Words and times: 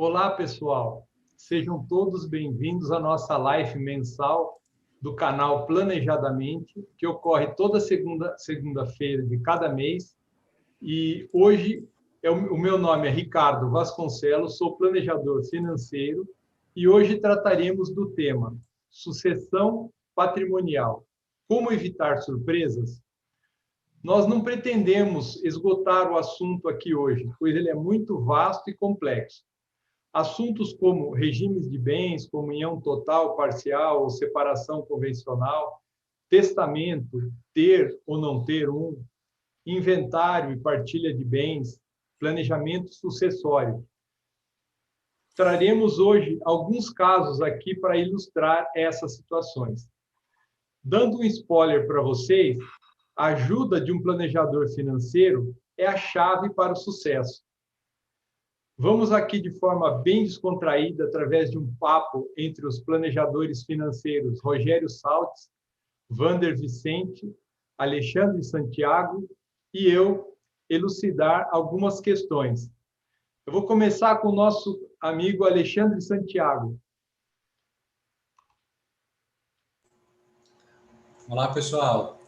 Olá, 0.00 0.30
pessoal. 0.30 1.08
Sejam 1.36 1.84
todos 1.84 2.24
bem-vindos 2.24 2.92
à 2.92 3.00
nossa 3.00 3.36
live 3.36 3.80
mensal 3.80 4.62
do 5.02 5.16
canal 5.16 5.66
Planejadamente, 5.66 6.86
que 6.96 7.04
ocorre 7.04 7.48
toda 7.56 7.80
segunda 7.80 8.38
segunda-feira 8.38 9.24
de 9.24 9.40
cada 9.40 9.68
mês. 9.74 10.16
E 10.80 11.28
hoje 11.32 11.84
é 12.22 12.30
o 12.30 12.56
meu 12.56 12.78
nome 12.78 13.08
é 13.08 13.10
Ricardo 13.10 13.72
Vasconcelos, 13.72 14.56
sou 14.56 14.76
planejador 14.76 15.42
financeiro 15.46 16.24
e 16.76 16.86
hoje 16.86 17.18
trataremos 17.18 17.92
do 17.92 18.10
tema 18.10 18.56
sucessão 18.88 19.92
patrimonial. 20.14 21.04
Como 21.48 21.72
evitar 21.72 22.18
surpresas? 22.18 23.02
Nós 24.00 24.28
não 24.28 24.44
pretendemos 24.44 25.42
esgotar 25.42 26.08
o 26.12 26.16
assunto 26.16 26.68
aqui 26.68 26.94
hoje, 26.94 27.28
pois 27.36 27.56
ele 27.56 27.68
é 27.68 27.74
muito 27.74 28.24
vasto 28.24 28.70
e 28.70 28.76
complexo. 28.76 29.47
Assuntos 30.18 30.72
como 30.72 31.12
regimes 31.12 31.70
de 31.70 31.78
bens, 31.78 32.28
comunhão 32.28 32.80
total, 32.80 33.36
parcial 33.36 34.02
ou 34.02 34.10
separação 34.10 34.82
convencional, 34.82 35.80
testamento, 36.28 37.32
ter 37.54 37.96
ou 38.04 38.20
não 38.20 38.44
ter 38.44 38.68
um, 38.68 39.00
inventário 39.64 40.52
e 40.52 40.58
partilha 40.58 41.14
de 41.14 41.24
bens, 41.24 41.80
planejamento 42.18 42.92
sucessório. 42.92 43.86
Traremos 45.36 46.00
hoje 46.00 46.36
alguns 46.42 46.90
casos 46.90 47.40
aqui 47.40 47.76
para 47.76 47.96
ilustrar 47.96 48.68
essas 48.74 49.14
situações. 49.14 49.88
Dando 50.82 51.18
um 51.20 51.24
spoiler 51.26 51.86
para 51.86 52.02
vocês, 52.02 52.58
a 53.14 53.26
ajuda 53.26 53.80
de 53.80 53.92
um 53.92 54.02
planejador 54.02 54.68
financeiro 54.70 55.54
é 55.76 55.86
a 55.86 55.96
chave 55.96 56.52
para 56.54 56.72
o 56.72 56.76
sucesso. 56.76 57.46
Vamos 58.80 59.10
aqui 59.10 59.40
de 59.40 59.50
forma 59.50 59.98
bem 59.98 60.22
descontraída, 60.22 61.06
através 61.06 61.50
de 61.50 61.58
um 61.58 61.74
papo 61.80 62.32
entre 62.36 62.64
os 62.64 62.78
planejadores 62.78 63.64
financeiros 63.64 64.40
Rogério 64.40 64.88
Saltes, 64.88 65.50
Vander 66.08 66.56
Vicente, 66.56 67.28
Alexandre 67.76 68.44
Santiago 68.44 69.28
e 69.74 69.88
eu, 69.88 70.32
elucidar 70.70 71.48
algumas 71.50 72.00
questões. 72.00 72.70
Eu 73.44 73.52
vou 73.52 73.66
começar 73.66 74.18
com 74.18 74.28
o 74.28 74.34
nosso 74.34 74.88
amigo 75.00 75.44
Alexandre 75.44 76.00
Santiago. 76.00 76.78
Olá, 81.28 81.52
pessoal. 81.52 82.20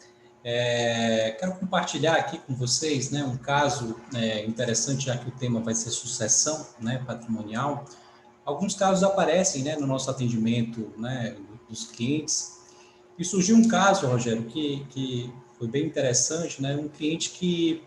É, 0.43 1.37
quero 1.39 1.55
compartilhar 1.57 2.15
aqui 2.15 2.39
com 2.39 2.55
vocês 2.55 3.11
né, 3.11 3.23
um 3.23 3.37
caso 3.37 3.97
é, 4.15 4.45
interessante, 4.47 5.07
já 5.07 5.17
que 5.17 5.29
o 5.29 5.33
tema 5.33 5.61
vai 5.61 5.75
ser 5.75 5.91
sucessão 5.91 6.67
né, 6.81 7.03
patrimonial. 7.07 7.85
Alguns 8.45 8.75
casos 8.75 9.05
aparecem 9.05 9.63
né, 9.63 9.77
no 9.77 9.87
nosso 9.87 10.11
atendimento 10.11 10.93
né, 10.97 11.37
dos 11.69 11.85
clientes. 11.85 12.59
E 13.19 13.25
surgiu 13.25 13.57
um 13.57 13.69
caso, 13.69 14.07
Rogério, 14.07 14.45
que, 14.45 14.87
que 14.89 15.33
foi 15.59 15.69
bem 15.69 15.85
interessante, 15.85 16.63
né, 16.63 16.75
um 16.75 16.89
cliente 16.89 17.31
que 17.31 17.83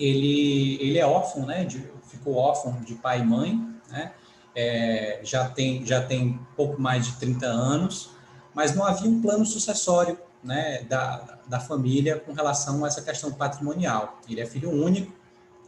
ele, 0.00 0.78
ele 0.80 0.98
é 0.98 1.06
órfão, 1.06 1.44
né, 1.44 1.66
de, 1.66 1.86
ficou 2.04 2.36
órfão 2.36 2.80
de 2.80 2.94
pai 2.94 3.20
e 3.20 3.24
mãe, 3.24 3.60
né, 3.90 4.14
é, 4.54 5.20
já, 5.22 5.50
tem, 5.50 5.84
já 5.84 6.02
tem 6.02 6.40
pouco 6.56 6.80
mais 6.80 7.06
de 7.06 7.12
30 7.16 7.46
anos, 7.46 8.10
mas 8.54 8.74
não 8.74 8.84
havia 8.84 9.10
um 9.10 9.20
plano 9.20 9.44
sucessório 9.44 10.18
né, 10.42 10.82
da, 10.84 11.38
da 11.46 11.60
família 11.60 12.18
com 12.18 12.32
relação 12.32 12.84
a 12.84 12.88
essa 12.88 13.02
questão 13.02 13.32
patrimonial. 13.32 14.20
Ele 14.28 14.40
é 14.40 14.46
filho 14.46 14.70
único, 14.70 15.12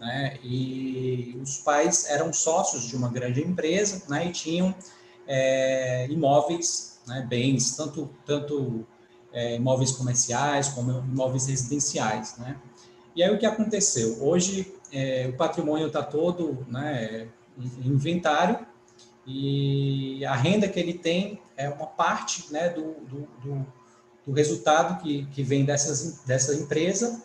né, 0.00 0.38
e 0.42 1.38
os 1.40 1.58
pais 1.58 2.06
eram 2.10 2.32
sócios 2.32 2.86
de 2.86 2.96
uma 2.96 3.08
grande 3.08 3.40
empresa, 3.40 4.02
né, 4.08 4.26
e 4.26 4.32
tinham 4.32 4.74
é, 5.26 6.06
imóveis, 6.10 7.00
né, 7.06 7.24
bens, 7.28 7.76
tanto, 7.76 8.10
tanto 8.26 8.86
é, 9.32 9.56
imóveis 9.56 9.92
comerciais 9.92 10.68
como 10.68 10.90
imóveis 10.90 11.46
residenciais, 11.46 12.36
né. 12.38 12.56
E 13.14 13.22
aí 13.22 13.32
o 13.32 13.38
que 13.38 13.46
aconteceu? 13.46 14.18
Hoje 14.20 14.74
é, 14.92 15.28
o 15.28 15.36
patrimônio 15.36 15.86
está 15.86 16.02
todo, 16.02 16.66
né, 16.68 17.28
em 17.56 17.88
inventário, 17.88 18.66
e 19.26 20.24
a 20.26 20.34
renda 20.34 20.68
que 20.68 20.78
ele 20.78 20.94
tem 20.94 21.40
é 21.56 21.68
uma 21.68 21.86
parte, 21.86 22.52
né, 22.52 22.68
do, 22.68 22.94
do, 23.06 23.28
do 23.42 23.66
do 24.26 24.32
resultado 24.32 25.02
que, 25.02 25.26
que 25.26 25.42
vem 25.42 25.64
dessas, 25.64 26.20
dessa 26.24 26.54
empresa 26.54 27.22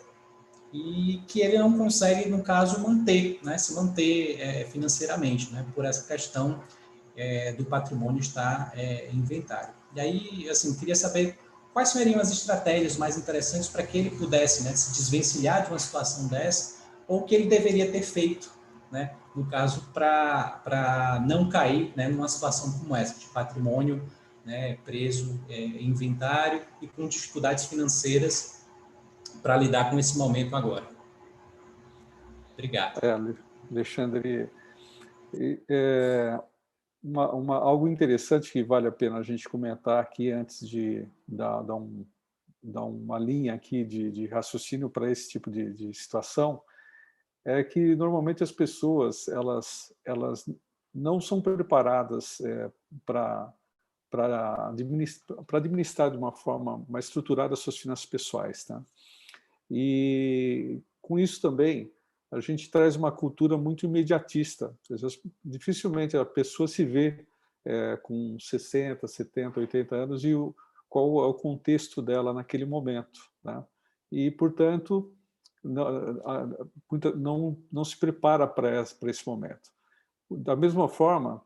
e 0.72 1.22
que 1.26 1.40
ele 1.40 1.58
não 1.58 1.76
consegue, 1.76 2.28
no 2.28 2.42
caso, 2.42 2.80
manter, 2.80 3.40
né, 3.42 3.58
se 3.58 3.74
manter 3.74 4.40
é, 4.40 4.64
financeiramente, 4.66 5.52
né, 5.52 5.66
por 5.74 5.84
essa 5.84 6.06
questão 6.06 6.60
é, 7.16 7.52
do 7.52 7.64
patrimônio 7.64 8.20
estar 8.20 8.72
é, 8.76 9.08
em 9.10 9.16
inventário. 9.16 9.74
E 9.94 10.00
aí, 10.00 10.48
assim, 10.48 10.74
queria 10.74 10.94
saber 10.94 11.36
quais 11.72 11.88
seriam 11.88 12.20
as 12.20 12.30
estratégias 12.30 12.96
mais 12.96 13.16
interessantes 13.16 13.68
para 13.68 13.82
que 13.82 13.98
ele 13.98 14.10
pudesse 14.10 14.62
né, 14.62 14.74
se 14.76 14.92
desvencilhar 14.92 15.64
de 15.64 15.70
uma 15.70 15.78
situação 15.78 16.28
dessa, 16.28 16.80
ou 17.08 17.24
que 17.24 17.34
ele 17.34 17.48
deveria 17.48 17.90
ter 17.90 18.02
feito, 18.02 18.50
né, 18.92 19.12
no 19.34 19.46
caso, 19.46 19.88
para 19.92 21.22
não 21.26 21.48
cair 21.48 21.92
né, 21.96 22.08
numa 22.08 22.28
situação 22.28 22.72
como 22.78 22.94
essa, 22.94 23.18
de 23.18 23.26
patrimônio 23.26 24.02
né, 24.44 24.76
preso 24.84 25.40
é, 25.48 25.58
em 25.58 25.88
inventário 25.88 26.62
e 26.80 26.86
com 26.86 27.08
dificuldades 27.08 27.66
financeiras 27.66 28.66
para 29.42 29.56
lidar 29.56 29.90
com 29.90 29.98
esse 29.98 30.18
momento 30.18 30.56
agora. 30.56 30.86
Obrigado. 32.52 33.00
É, 33.02 33.18
Alexandre, 33.70 34.50
é, 35.68 36.40
uma, 37.02 37.32
uma, 37.32 37.56
algo 37.56 37.88
interessante 37.88 38.52
que 38.52 38.62
vale 38.62 38.86
a 38.86 38.92
pena 38.92 39.18
a 39.18 39.22
gente 39.22 39.48
comentar 39.48 40.02
aqui 40.02 40.30
antes 40.30 40.68
de 40.68 41.06
dar, 41.26 41.62
dar, 41.62 41.76
um, 41.76 42.04
dar 42.62 42.84
uma 42.84 43.18
linha 43.18 43.54
aqui 43.54 43.84
de, 43.84 44.10
de 44.10 44.26
raciocínio 44.26 44.90
para 44.90 45.10
esse 45.10 45.28
tipo 45.28 45.50
de, 45.50 45.72
de 45.72 45.94
situação 45.94 46.60
é 47.44 47.64
que 47.64 47.94
normalmente 47.96 48.42
as 48.42 48.52
pessoas 48.52 49.26
elas 49.28 49.94
elas 50.04 50.44
não 50.94 51.20
são 51.20 51.40
preparadas 51.40 52.40
é, 52.40 52.70
para 53.06 53.52
para 54.10 54.68
administrar, 54.68 55.38
administrar 55.52 56.10
de 56.10 56.16
uma 56.16 56.32
forma 56.32 56.84
mais 56.88 57.06
estruturada 57.06 57.54
as 57.54 57.60
suas 57.60 57.78
finanças 57.78 58.04
pessoais. 58.04 58.64
Tá? 58.64 58.82
E 59.70 60.80
com 61.00 61.18
isso 61.18 61.40
também, 61.40 61.92
a 62.30 62.40
gente 62.40 62.70
traz 62.70 62.96
uma 62.96 63.10
cultura 63.10 63.56
muito 63.56 63.86
imediatista. 63.86 64.76
Dificilmente 65.44 66.16
a 66.16 66.24
pessoa 66.24 66.68
se 66.68 66.84
vê 66.84 67.24
é, 67.64 67.96
com 68.02 68.38
60, 68.38 69.06
70, 69.06 69.60
80 69.60 69.96
anos 69.96 70.24
e 70.24 70.34
o, 70.34 70.54
qual 70.88 71.24
é 71.24 71.26
o 71.26 71.34
contexto 71.34 72.02
dela 72.02 72.32
naquele 72.32 72.64
momento. 72.64 73.20
Né? 73.42 73.64
E, 74.10 74.30
portanto, 74.30 75.12
não, 75.62 76.46
não, 77.16 77.58
não 77.70 77.84
se 77.84 77.96
prepara 77.96 78.46
para 78.46 78.80
esse 78.80 79.26
momento. 79.26 79.70
Da 80.30 80.54
mesma 80.54 80.88
forma, 80.88 81.42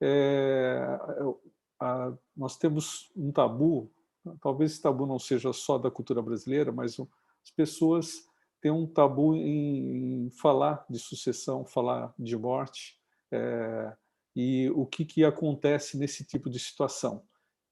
é, 0.00 0.98
a, 1.80 2.12
nós 2.36 2.56
temos 2.56 3.10
um 3.16 3.30
tabu, 3.30 3.90
talvez 4.40 4.72
esse 4.72 4.82
tabu 4.82 5.06
não 5.06 5.18
seja 5.18 5.52
só 5.52 5.78
da 5.78 5.90
cultura 5.90 6.22
brasileira, 6.22 6.72
mas 6.72 6.98
as 6.98 7.50
pessoas 7.54 8.26
têm 8.60 8.70
um 8.70 8.86
tabu 8.86 9.34
em, 9.34 10.26
em 10.26 10.30
falar 10.30 10.84
de 10.90 10.98
sucessão, 10.98 11.64
falar 11.64 12.12
de 12.18 12.36
morte, 12.36 12.98
é, 13.30 13.92
e 14.34 14.70
o 14.70 14.86
que, 14.86 15.04
que 15.04 15.24
acontece 15.24 15.98
nesse 15.98 16.24
tipo 16.24 16.48
de 16.48 16.58
situação. 16.58 17.22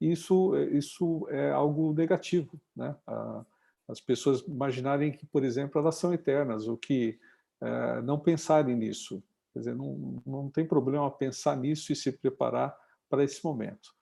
Isso, 0.01 0.57
isso 0.73 1.27
é 1.31 1.51
algo 1.51 1.93
negativo, 1.95 2.61
né? 2.75 2.95
as 3.89 4.01
pessoas 4.01 4.41
imaginarem 4.41 5.13
que, 5.13 5.25
por 5.27 5.45
exemplo, 5.45 5.81
elas 5.81 5.95
são 5.95 6.13
eternas, 6.13 6.67
ou 6.67 6.77
que 6.77 7.19
é, 7.61 8.03
não 8.03 8.19
pensarem 8.19 8.77
nisso. 8.77 9.23
Quer 9.53 9.61
dizer, 9.61 9.75
não, 9.75 10.23
não 10.27 10.51
tem 10.51 10.67
problema 10.67 11.11
pensar 11.11 11.57
nisso 11.57 11.93
e 11.93 11.97
se 11.97 12.13
preparar 12.13 12.77
para 13.09 13.25
esse 13.25 13.43
momento. 13.45 13.95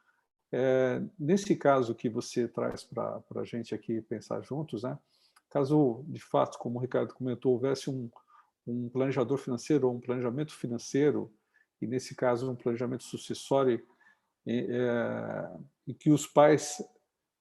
É, 0.56 1.02
nesse 1.18 1.56
caso 1.56 1.96
que 1.96 2.08
você 2.08 2.46
traz 2.46 2.84
para 2.84 3.20
a 3.34 3.44
gente 3.44 3.74
aqui 3.74 4.00
pensar 4.00 4.40
juntos, 4.40 4.84
né? 4.84 4.96
caso 5.50 6.04
de 6.06 6.20
fato, 6.20 6.58
como 6.58 6.78
o 6.78 6.80
Ricardo 6.80 7.12
comentou, 7.12 7.54
houvesse 7.54 7.90
um, 7.90 8.08
um 8.64 8.88
planejador 8.88 9.36
financeiro 9.36 9.88
ou 9.88 9.96
um 9.96 10.00
planejamento 10.00 10.54
financeiro, 10.54 11.34
e 11.82 11.88
nesse 11.88 12.14
caso 12.14 12.48
um 12.48 12.54
planejamento 12.54 13.02
sucessório, 13.02 13.84
é, 14.46 15.50
e 15.88 15.92
que 15.92 16.10
os 16.10 16.24
pais 16.24 16.80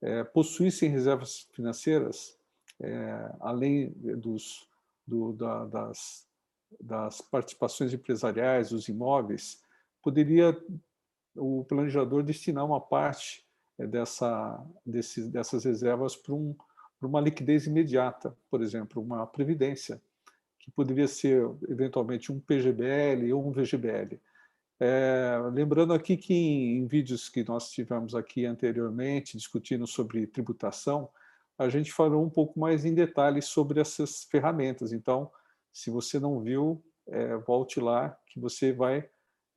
é, 0.01 0.23
possuíssem 0.23 0.89
reservas 0.89 1.47
financeiras, 1.53 2.35
é, 2.81 3.35
além 3.41 3.91
dos, 3.91 4.67
do, 5.05 5.33
da, 5.33 5.65
das, 5.65 6.27
das 6.81 7.21
participações 7.21 7.93
empresariais, 7.93 8.71
dos 8.71 8.89
imóveis, 8.89 9.61
poderia 10.01 10.59
o 11.35 11.63
planejador 11.65 12.23
destinar 12.23 12.65
uma 12.65 12.79
parte 12.79 13.45
eh, 13.77 13.87
dessa, 13.87 14.63
desse, 14.85 15.29
dessas 15.29 15.65
reservas 15.65 16.15
para 16.15 16.33
um, 16.33 16.55
uma 17.01 17.21
liquidez 17.21 17.67
imediata, 17.67 18.35
por 18.49 18.61
exemplo, 18.61 19.01
uma 19.01 19.25
previdência, 19.27 20.01
que 20.59 20.71
poderia 20.71 21.07
ser 21.07 21.45
eventualmente 21.67 22.31
um 22.31 22.39
PGBL 22.39 23.33
ou 23.33 23.47
um 23.47 23.51
VGBL. 23.51 24.19
É, 24.79 25.37
lembrando 25.51 25.93
aqui 25.93 26.17
que 26.17 26.33
em, 26.33 26.77
em, 26.77 26.87
vídeos 26.87 27.29
que 27.29 27.43
nós 27.43 27.69
tivemos 27.71 28.15
aqui 28.15 28.45
anteriormente, 28.45 29.37
discutindo 29.37 29.85
sobre 29.85 30.27
tributação, 30.27 31.09
a 31.57 31.69
gente 31.69 31.91
falou 31.91 32.23
um 32.23 32.29
pouco 32.29 32.59
mais 32.59 32.83
em 32.83 32.93
detalhes 32.93 33.45
sobre 33.45 33.79
essas 33.79 34.23
ferramentas. 34.23 34.91
Então, 34.91 35.31
se 35.71 35.89
você 35.89 36.19
não 36.19 36.39
viu, 36.39 36.83
é, 37.07 37.37
volte 37.37 37.79
lá, 37.79 38.17
que 38.27 38.39
você 38.39 38.71
vai 38.71 39.07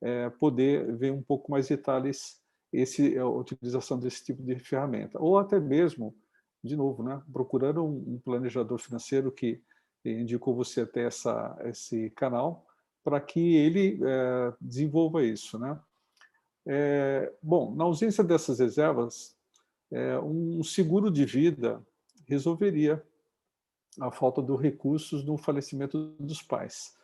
é, 0.01 0.29
poder 0.29 0.95
ver 0.95 1.11
um 1.11 1.21
pouco 1.21 1.51
mais 1.51 1.67
detalhes 1.67 2.41
esse, 2.71 3.17
a 3.17 3.27
utilização 3.27 3.99
desse 3.99 4.23
tipo 4.23 4.43
de 4.43 4.57
ferramenta. 4.59 5.19
Ou 5.21 5.37
até 5.37 5.59
mesmo, 5.59 6.15
de 6.63 6.75
novo, 6.75 7.03
né, 7.03 7.21
procurando 7.31 7.83
um, 7.83 8.19
planejador 8.19 8.77
financeiro 8.77 9.31
que 9.31 9.61
indicou 10.05 10.55
você 10.55 10.81
até 10.81 11.03
essa, 11.03 11.57
esse 11.65 12.09
canal, 12.11 12.65
para 13.03 13.19
que 13.19 13.55
ele 13.55 13.99
é, 14.03 14.53
desenvolva 14.59 15.23
isso. 15.23 15.57
Né? 15.57 15.79
É, 16.65 17.33
bom, 17.41 17.73
na 17.75 17.85
ausência 17.85 18.23
dessas 18.23 18.59
reservas, 18.59 19.35
é, 19.91 20.19
um 20.19 20.63
seguro 20.63 21.09
de 21.09 21.25
vida 21.25 21.81
resolveria 22.25 23.01
a 23.99 24.11
falta 24.11 24.41
de 24.41 24.55
recursos 24.55 25.23
no 25.23 25.37
falecimento 25.37 26.15
dos 26.19 26.41
pais. 26.41 26.95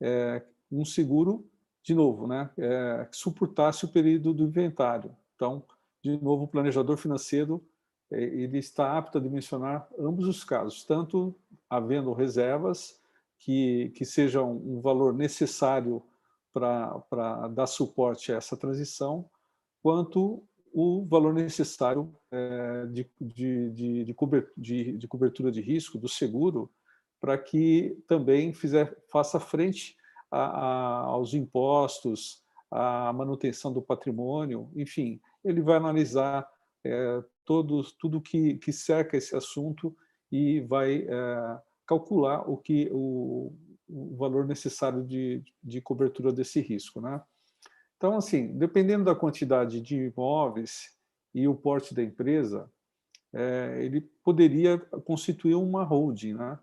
É, 0.00 0.42
um 0.70 0.84
seguro, 0.84 1.44
de 1.88 1.94
novo, 1.94 2.26
né, 2.26 2.50
é, 2.58 3.08
que 3.10 3.16
suportasse 3.16 3.86
o 3.86 3.88
período 3.88 4.34
do 4.34 4.42
inventário. 4.42 5.16
Então, 5.34 5.64
de 6.04 6.22
novo, 6.22 6.44
o 6.44 6.48
planejador 6.48 6.98
financeiro 6.98 7.64
é, 8.10 8.22
ele 8.22 8.58
está 8.58 8.98
apto 8.98 9.16
a 9.16 9.20
dimensionar 9.20 9.88
ambos 9.98 10.28
os 10.28 10.44
casos, 10.44 10.84
tanto 10.84 11.34
havendo 11.68 12.12
reservas 12.12 13.00
que, 13.38 13.90
que 13.96 14.04
seja 14.04 14.42
um, 14.42 14.82
valor 14.82 15.14
necessário 15.14 16.02
para 16.52 17.48
dar 17.54 17.66
suporte 17.66 18.32
a 18.32 18.36
essa 18.36 18.54
transição, 18.54 19.24
quanto 19.82 20.44
o 20.74 21.06
valor 21.06 21.32
necessário 21.32 22.14
é, 22.30 22.84
de, 22.86 23.10
de, 23.18 24.04
de, 24.04 24.14
cobertura, 24.14 24.52
de, 24.58 24.98
de 24.98 25.08
cobertura 25.08 25.50
de 25.50 25.62
risco 25.62 25.96
do 25.96 26.08
seguro 26.08 26.70
para 27.18 27.38
que 27.38 27.98
também 28.06 28.52
fizer, 28.52 28.94
faça 29.10 29.40
frente 29.40 29.96
a, 30.30 30.40
a, 30.40 30.98
aos 31.04 31.34
impostos, 31.34 32.42
à 32.70 33.12
manutenção 33.12 33.72
do 33.72 33.82
patrimônio, 33.82 34.70
enfim, 34.76 35.20
ele 35.44 35.62
vai 35.62 35.76
analisar 35.76 36.48
é, 36.84 37.22
todos, 37.44 37.92
tudo 37.92 38.20
que, 38.20 38.54
que 38.58 38.72
cerca 38.72 39.16
esse 39.16 39.34
assunto 39.34 39.96
e 40.30 40.60
vai 40.60 41.06
é, 41.08 41.58
calcular 41.86 42.48
o 42.48 42.56
que 42.56 42.90
o, 42.92 43.52
o 43.88 44.16
valor 44.16 44.46
necessário 44.46 45.02
de, 45.02 45.42
de 45.62 45.80
cobertura 45.80 46.32
desse 46.32 46.60
risco, 46.60 47.00
né? 47.00 47.22
Então, 47.96 48.16
assim, 48.16 48.56
dependendo 48.56 49.04
da 49.04 49.14
quantidade 49.14 49.80
de 49.80 50.12
imóveis 50.14 50.94
e 51.34 51.48
o 51.48 51.54
porte 51.54 51.94
da 51.94 52.02
empresa, 52.02 52.70
é, 53.32 53.78
ele 53.82 54.02
poderia 54.22 54.78
constituir 54.78 55.54
uma 55.54 55.82
holding, 55.82 56.34
né? 56.34 56.58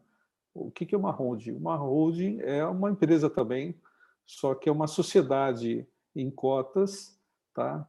O 0.56 0.72
que, 0.72 0.96
é 0.96 0.98
uma 0.98 1.12
holding? 1.12 1.52
Uma 1.52 1.76
holding 1.76 2.40
é 2.40 2.66
uma 2.66 2.90
empresa 2.90 3.30
também, 3.30 3.78
só 4.26 4.56
que 4.56 4.70
é 4.70 4.72
uma 4.72 4.88
sociedade 4.88 5.86
em 6.16 6.32
cotas, 6.32 7.20
tá? 7.54 7.86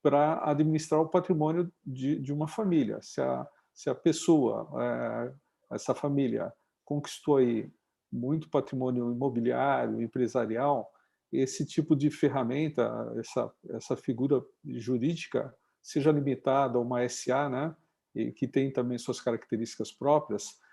Para 0.00 0.40
administrar 0.48 1.00
o 1.00 1.08
patrimônio 1.08 1.70
de, 1.84 2.20
de 2.20 2.32
uma 2.32 2.46
família. 2.46 3.02
Se 3.02 3.20
a, 3.20 3.44
se 3.74 3.90
a 3.90 3.94
pessoa, 3.94 4.70
é, 4.80 5.74
essa 5.74 5.96
família, 5.96 6.52
conquistou 6.84 7.38
aí 7.38 7.68
muito 8.12 8.48
patrimônio 8.48 9.10
imobiliário, 9.10 10.00
empresarial, 10.00 10.88
esse 11.32 11.66
tipo 11.66 11.96
de 11.96 12.08
ferramenta, 12.08 13.12
essa, 13.18 13.52
essa 13.70 13.96
figura 13.96 14.40
jurídica, 14.64 15.52
seja 15.82 16.12
limitada 16.12 16.78
a 16.78 16.80
uma 16.80 17.06
SA, 17.08 17.48
né, 17.48 17.76
e 18.14 18.30
que 18.30 18.46
tem 18.46 18.72
também 18.72 18.96
suas 18.96 19.20
características 19.20 19.90
próprias, 19.90 20.64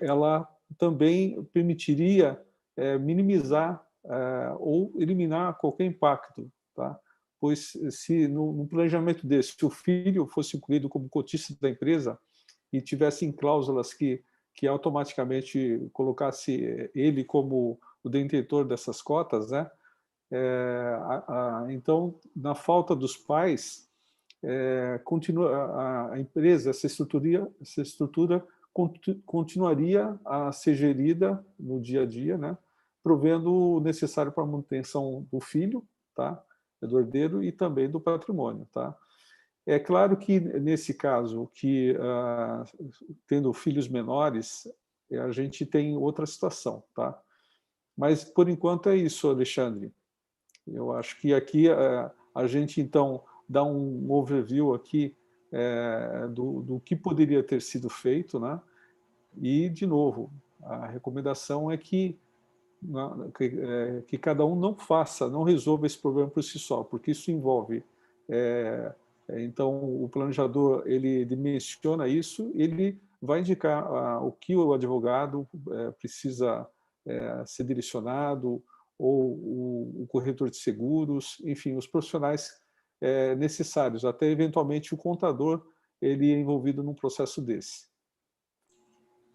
ela 0.00 0.48
também 0.76 1.42
permitiria 1.52 2.40
é, 2.76 2.98
minimizar 2.98 3.84
é, 4.04 4.54
ou 4.58 4.92
eliminar 4.96 5.56
qualquer 5.58 5.84
impacto, 5.84 6.50
tá? 6.74 6.98
pois 7.40 7.76
se 7.90 8.28
no, 8.28 8.52
no 8.52 8.66
planejamento 8.66 9.26
desse, 9.26 9.52
se 9.56 9.64
o 9.64 9.70
filho 9.70 10.26
fosse 10.26 10.56
incluído 10.56 10.88
como 10.88 11.08
cotista 11.08 11.54
da 11.60 11.70
empresa 11.70 12.18
e 12.72 12.80
tivessem 12.80 13.32
cláusulas 13.32 13.94
que 13.94 14.22
que 14.58 14.66
automaticamente 14.66 15.88
colocasse 15.92 16.90
ele 16.92 17.22
como 17.22 17.78
o 18.02 18.08
detentor 18.08 18.64
dessas 18.64 19.00
cotas, 19.00 19.52
né? 19.52 19.70
É, 20.32 20.98
a, 21.00 21.62
a, 21.62 21.72
então, 21.72 22.18
na 22.34 22.56
falta 22.56 22.96
dos 22.96 23.16
pais, 23.16 23.88
é, 24.42 25.00
continua, 25.04 25.56
a, 25.56 26.12
a, 26.14 26.20
empresa, 26.20 26.70
essa 26.70 26.88
estrutura, 26.88 27.48
essa 27.62 27.82
estrutura 27.82 28.44
continuaria 29.26 30.18
a 30.24 30.52
ser 30.52 30.74
gerida 30.74 31.44
no 31.58 31.80
dia 31.80 32.02
a 32.02 32.06
dia, 32.06 32.36
né? 32.38 32.56
provendo 33.02 33.52
o 33.52 33.80
necessário 33.80 34.32
para 34.32 34.44
a 34.44 34.46
manutenção 34.46 35.26
do 35.30 35.40
filho, 35.40 35.86
tá? 36.14 36.42
do 36.80 36.98
herdeiro 36.98 37.42
e 37.42 37.50
também 37.50 37.90
do 37.90 38.00
patrimônio. 38.00 38.68
Tá? 38.72 38.96
É 39.66 39.78
claro 39.78 40.16
que, 40.16 40.40
nesse 40.40 40.94
caso, 40.94 41.50
que 41.54 41.96
ah, 42.00 42.64
tendo 43.26 43.52
filhos 43.52 43.88
menores, 43.88 44.66
a 45.10 45.30
gente 45.30 45.66
tem 45.66 45.96
outra 45.96 46.26
situação, 46.26 46.82
tá? 46.94 47.18
Mas, 47.96 48.24
por 48.24 48.48
enquanto, 48.48 48.88
é 48.88 48.96
isso, 48.96 49.28
Alexandre. 49.28 49.92
Eu 50.66 50.92
acho 50.92 51.20
que 51.20 51.34
aqui 51.34 51.68
ah, 51.70 52.12
a 52.34 52.46
gente, 52.46 52.80
então, 52.80 53.24
dá 53.48 53.64
um 53.64 54.10
overview 54.10 54.74
aqui 54.74 55.16
é, 55.50 56.28
do, 56.28 56.62
do 56.62 56.80
que 56.80 56.94
poderia 56.94 57.42
ter 57.42 57.62
sido 57.62 57.88
feito, 57.88 58.38
né? 58.38 58.60
E, 59.40 59.68
de 59.68 59.86
novo, 59.86 60.30
a 60.62 60.86
recomendação 60.86 61.70
é 61.70 61.76
que, 61.76 62.18
que, 63.36 63.44
é, 63.44 64.02
que 64.06 64.18
cada 64.18 64.44
um 64.44 64.54
não 64.54 64.76
faça, 64.76 65.28
não 65.28 65.42
resolva 65.42 65.86
esse 65.86 65.98
problema 65.98 66.28
por 66.28 66.42
si 66.42 66.58
só, 66.58 66.82
porque 66.82 67.12
isso 67.12 67.30
envolve 67.30 67.84
é, 68.28 68.92
então, 69.30 70.02
o 70.02 70.08
planejador 70.08 70.84
ele 70.86 71.24
dimensiona 71.24 72.08
isso, 72.08 72.50
ele 72.54 72.98
vai 73.20 73.40
indicar 73.40 74.22
o 74.24 74.32
que 74.32 74.56
o 74.56 74.72
advogado 74.72 75.46
é, 75.70 75.90
precisa 75.92 76.66
é, 77.06 77.44
ser 77.46 77.64
direcionado, 77.64 78.62
ou 78.98 79.32
o, 79.32 80.02
o, 80.02 80.06
corretor 80.08 80.50
de 80.50 80.56
seguros, 80.56 81.40
enfim, 81.44 81.76
os 81.76 81.86
profissionais 81.86 82.50
é, 83.00 83.36
necessários, 83.36 84.04
até 84.04 84.26
eventualmente 84.26 84.92
o 84.92 84.96
contador 84.96 85.64
ele 86.00 86.32
é 86.32 86.38
envolvido 86.38 86.82
num 86.82 86.94
processo 86.94 87.40
desse. 87.40 87.86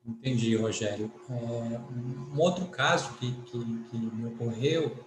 Entendi, 0.06 0.56
Rogério. 0.56 1.12
É, 1.30 1.34
um 1.34 2.38
outro 2.38 2.66
caso 2.66 3.14
que, 3.14 3.32
que, 3.32 3.60
que 3.90 3.98
me 3.98 4.28
ocorreu 4.28 4.98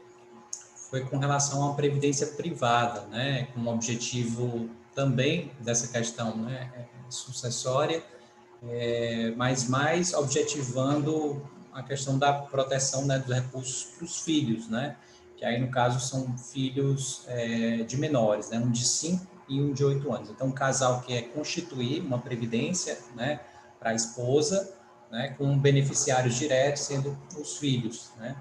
foi 0.90 1.04
com 1.04 1.18
relação 1.18 1.70
à 1.70 1.74
previdência 1.74 2.28
privada, 2.28 3.02
né, 3.08 3.48
com 3.52 3.60
o 3.60 3.68
objetivo 3.68 4.70
também 4.94 5.52
dessa 5.60 5.88
questão 5.88 6.36
né, 6.36 6.70
é, 6.74 6.84
sucessória, 7.10 8.02
é, 8.68 9.34
mas 9.36 9.68
mais 9.68 10.14
objetivando 10.14 11.42
a 11.72 11.82
questão 11.82 12.18
da 12.18 12.32
proteção 12.32 13.04
né, 13.04 13.18
dos 13.18 13.34
recursos 13.34 13.84
para 13.84 14.04
os 14.04 14.20
filhos, 14.20 14.68
né, 14.68 14.96
que 15.36 15.44
aí 15.44 15.60
no 15.60 15.70
caso 15.70 16.00
são 16.00 16.38
filhos 16.38 17.24
é, 17.26 17.82
de 17.82 17.98
menores, 17.98 18.48
né, 18.48 18.58
um 18.58 18.70
de 18.70 18.86
5 18.86 19.26
e 19.48 19.60
um 19.60 19.74
de 19.74 19.84
8 19.84 20.10
anos. 20.12 20.30
Então, 20.30 20.46
um 20.46 20.52
casal 20.52 21.02
que 21.02 21.12
é 21.12 21.20
constituir 21.20 22.00
uma 22.00 22.18
previdência 22.18 22.98
né, 23.14 23.40
para 23.78 23.90
a 23.90 23.94
esposa, 23.94 24.74
né, 25.10 25.34
com 25.38 25.58
beneficiários 25.58 26.36
diretos 26.36 26.82
sendo 26.82 27.16
os 27.38 27.58
filhos. 27.58 28.10
Né. 28.18 28.36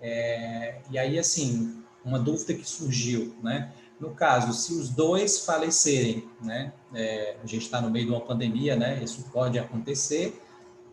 É, 0.00 0.80
e 0.90 0.98
aí, 0.98 1.18
assim, 1.18 1.82
uma 2.04 2.18
dúvida 2.18 2.54
que 2.54 2.68
surgiu, 2.68 3.36
né? 3.42 3.72
No 4.00 4.14
caso, 4.14 4.52
se 4.52 4.72
os 4.74 4.90
dois 4.90 5.40
falecerem, 5.40 6.28
né? 6.40 6.72
É, 6.94 7.36
a 7.42 7.46
gente 7.46 7.64
está 7.64 7.80
no 7.80 7.90
meio 7.90 8.06
de 8.06 8.12
uma 8.12 8.20
pandemia, 8.20 8.76
né? 8.76 9.02
Isso 9.02 9.24
pode 9.32 9.58
acontecer. 9.58 10.40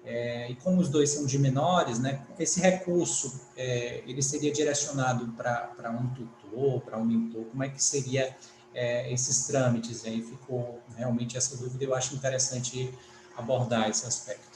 É, 0.03 0.49
e 0.51 0.55
como 0.55 0.81
os 0.81 0.89
dois 0.89 1.11
são 1.11 1.25
de 1.25 1.37
menores, 1.37 1.99
né? 1.99 2.25
Esse 2.37 2.59
recurso, 2.59 3.41
é, 3.55 4.03
ele 4.05 4.21
seria 4.21 4.51
direcionado 4.51 5.27
para 5.33 5.91
um 5.91 6.07
tutor, 6.13 6.81
para 6.81 6.97
um 6.97 7.05
mentor? 7.05 7.45
Como 7.45 7.63
é 7.63 7.69
que 7.69 7.83
seria 7.83 8.35
é, 8.73 9.11
esses 9.11 9.45
trâmites? 9.47 10.03
Aí 10.05 10.21
ficou 10.21 10.79
realmente 10.95 11.37
essa 11.37 11.55
dúvida. 11.57 11.83
Eu 11.83 11.93
acho 11.95 12.15
interessante 12.15 12.91
abordar 13.37 13.89
esse 13.89 14.05
aspecto. 14.05 14.54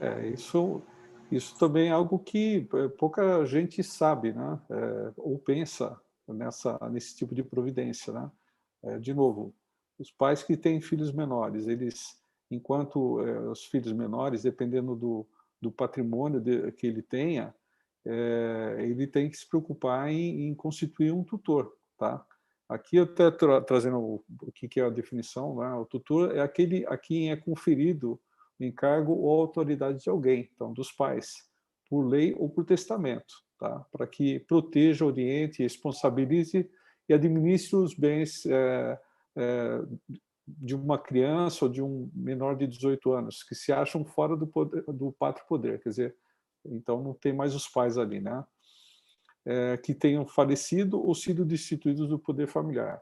É, 0.00 0.28
isso 0.28 0.82
isso 1.30 1.58
também 1.58 1.88
é 1.88 1.92
algo 1.92 2.18
que 2.18 2.68
é, 2.72 2.88
pouca 2.88 3.44
gente 3.44 3.82
sabe, 3.82 4.32
né? 4.32 4.60
É, 4.70 5.12
ou 5.16 5.38
pensa 5.38 6.00
nessa, 6.28 6.78
nesse 6.90 7.16
tipo 7.16 7.34
de 7.34 7.42
providência. 7.42 8.12
Né? 8.12 8.30
É, 8.84 8.98
de 8.98 9.12
novo, 9.12 9.54
os 9.98 10.10
pais 10.10 10.42
que 10.42 10.56
têm 10.56 10.80
filhos 10.80 11.12
menores, 11.12 11.66
eles, 11.66 12.20
enquanto 12.50 13.20
é, 13.26 13.40
os 13.48 13.64
filhos 13.64 13.92
menores, 13.92 14.42
dependendo 14.42 14.94
do, 14.94 15.26
do 15.60 15.70
patrimônio 15.70 16.40
de, 16.40 16.70
que 16.72 16.86
ele 16.86 17.02
tenha, 17.02 17.54
é, 18.04 18.76
ele 18.80 19.06
tem 19.06 19.28
que 19.28 19.36
se 19.36 19.48
preocupar 19.48 20.08
em, 20.08 20.48
em, 20.48 20.54
constituir 20.54 21.12
um 21.12 21.24
tutor, 21.24 21.76
tá? 21.98 22.24
Aqui 22.68 22.98
até 22.98 23.30
tra 23.30 23.60
trazendo 23.60 23.98
o, 23.98 24.24
o, 24.42 24.52
que 24.52 24.80
é 24.80 24.84
a 24.84 24.90
definição, 24.90 25.56
né? 25.56 25.72
o 25.74 25.84
tutor 25.84 26.36
é 26.36 26.40
aquele 26.40 26.84
a 26.86 26.96
quem 26.96 27.30
é 27.30 27.36
conferido 27.36 28.20
encargo 28.58 29.12
ou 29.12 29.40
autoridade 29.40 30.02
de 30.02 30.08
alguém, 30.08 30.50
então 30.54 30.72
dos 30.72 30.90
pais, 30.90 31.48
por 31.88 32.06
lei 32.06 32.34
ou 32.38 32.48
por 32.48 32.64
testamento, 32.64 33.34
tá? 33.58 33.84
Para 33.92 34.06
que 34.06 34.40
proteja, 34.40 35.04
oriente, 35.04 35.62
responsabilize 35.62 36.68
e 37.08 37.14
administre 37.14 37.76
os 37.76 37.94
bens 37.94 38.44
é, 38.46 39.00
é, 39.36 39.82
de 40.46 40.74
uma 40.74 40.98
criança 40.98 41.64
ou 41.64 41.70
de 41.70 41.82
um 41.82 42.10
menor 42.14 42.56
de 42.56 42.66
18 42.66 43.12
anos 43.12 43.42
que 43.42 43.54
se 43.54 43.72
acham 43.72 44.04
fora 44.04 44.36
do, 44.36 44.46
poder, 44.46 44.82
do 44.84 45.12
pátrio 45.12 45.46
poder, 45.46 45.80
quer 45.80 45.90
dizer, 45.90 46.16
então 46.64 47.02
não 47.02 47.14
tem 47.14 47.32
mais 47.32 47.54
os 47.54 47.68
pais 47.68 47.98
ali, 47.98 48.20
né? 48.20 48.44
É, 49.44 49.76
que 49.76 49.94
tenham 49.94 50.26
falecido 50.26 51.00
ou 51.00 51.14
sido 51.14 51.44
destituídos 51.44 52.08
do 52.08 52.18
poder 52.18 52.48
familiar. 52.48 53.00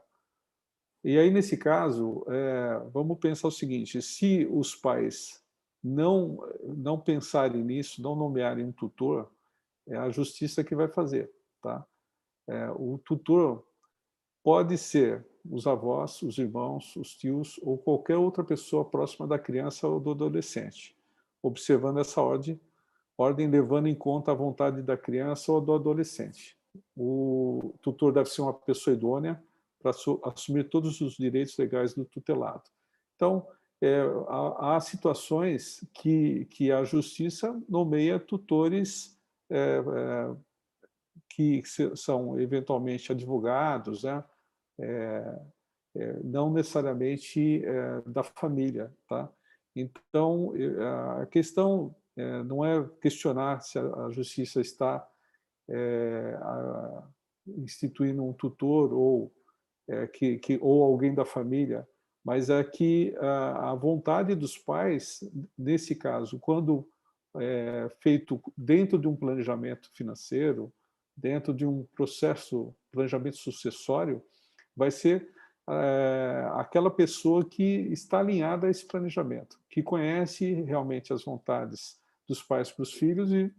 E 1.03 1.17
aí, 1.17 1.31
nesse 1.31 1.57
caso, 1.57 2.23
é, 2.27 2.81
vamos 2.91 3.17
pensar 3.19 3.47
o 3.47 3.51
seguinte, 3.51 3.99
se 4.01 4.47
os 4.51 4.75
pais 4.75 5.43
não, 5.87 6.39
não 6.63 6.99
pensarem 6.99 7.63
nisso, 7.63 8.01
não 8.01 8.15
nomearem 8.15 8.65
um 8.65 8.71
tutor, 8.71 9.31
é 9.87 9.95
a 9.95 10.09
justiça 10.09 10.63
que 10.63 10.75
vai 10.75 10.87
fazer. 10.87 11.31
Tá? 11.61 11.85
É, 12.47 12.71
o 12.71 12.97
tutor 12.97 13.63
pode 14.43 14.79
ser 14.79 15.23
os 15.47 15.67
avós, 15.67 16.23
os 16.23 16.39
irmãos, 16.39 16.95
os 16.95 17.15
tios 17.15 17.59
ou 17.61 17.77
qualquer 17.77 18.17
outra 18.17 18.43
pessoa 18.43 18.83
próxima 18.83 19.27
da 19.27 19.37
criança 19.37 19.87
ou 19.87 19.99
do 19.99 20.09
adolescente, 20.09 20.97
observando 21.43 21.99
essa 21.99 22.19
ordem, 22.19 22.59
ordem 23.15 23.47
levando 23.47 23.85
em 23.87 23.93
conta 23.93 24.31
a 24.31 24.35
vontade 24.35 24.81
da 24.81 24.97
criança 24.97 25.51
ou 25.51 25.61
do 25.61 25.71
adolescente. 25.71 26.57
O 26.97 27.75
tutor 27.79 28.11
deve 28.11 28.29
ser 28.31 28.41
uma 28.41 28.53
pessoa 28.53 28.95
idônea 28.95 29.41
para 29.79 29.91
assumir 30.23 30.67
todos 30.67 30.99
os 30.99 31.13
direitos 31.13 31.55
legais 31.59 31.93
do 31.93 32.05
tutelado. 32.05 32.63
Então, 33.15 33.47
é, 33.81 34.01
há, 34.27 34.75
há, 34.75 34.79
situações 34.79 35.85
que, 35.93 36.45
que 36.45 36.71
a 36.71 36.83
justiça 36.83 37.61
nomeia 37.67 38.19
tutores 38.19 39.15
é, 39.49 39.77
é, 39.77 40.35
que 41.29 41.61
são 41.95 42.39
eventualmente 42.39 43.11
advogados, 43.11 44.03
né? 44.03 44.23
É, 44.79 45.39
é, 45.97 46.19
não 46.23 46.51
necessariamente 46.51 47.63
é, 47.63 48.01
da 48.07 48.23
família. 48.23 48.93
Tá? 49.07 49.31
Então, 49.75 50.53
a 51.21 51.25
questão 51.25 51.95
não 52.45 52.63
é 52.65 52.85
questionar 53.01 53.61
se 53.61 53.77
a, 53.77 54.09
justiça 54.09 54.61
está 54.61 55.05
instituindo 57.45 58.23
um 58.23 58.31
tutor 58.31 58.93
ou, 58.93 59.33
que, 60.13 60.37
que, 60.37 60.57
ou 60.61 60.83
alguém 60.83 61.13
da 61.13 61.25
família, 61.25 61.87
mas 62.25 62.49
é 62.49 62.63
que 62.63 63.15
a, 63.19 63.69
a 63.69 63.75
vontade 63.75 64.33
dos 64.33 64.57
pais, 64.57 65.23
nesse 65.55 65.93
caso, 65.93 66.39
quando 66.39 66.89
é 67.37 67.87
feito 68.01 68.41
dentro 68.57 68.97
de 68.97 69.07
um 69.07 69.15
planejamento 69.15 69.91
financeiro, 69.93 70.73
dentro 71.15 71.53
de 71.53 71.67
um 71.67 71.85
processo 71.95 72.73
planejamento 72.91 73.37
sucessório, 73.37 74.23
vai 74.75 74.89
ser 74.89 75.29
é, 75.69 76.49
aquela 76.53 76.89
pessoa 76.89 77.45
que 77.45 77.63
está 77.63 78.19
alinhada 78.19 78.65
a 78.65 78.69
esse 78.71 78.85
planejamento, 78.87 79.59
que 79.69 79.83
conhece 79.83 80.63
realmente 80.63 81.13
as 81.13 81.23
vontades 81.23 81.99
dos 82.27 82.41
pais 82.41 82.71
para 82.71 82.83
os 82.83 82.93
filhos 82.93 83.31
e 83.31 83.53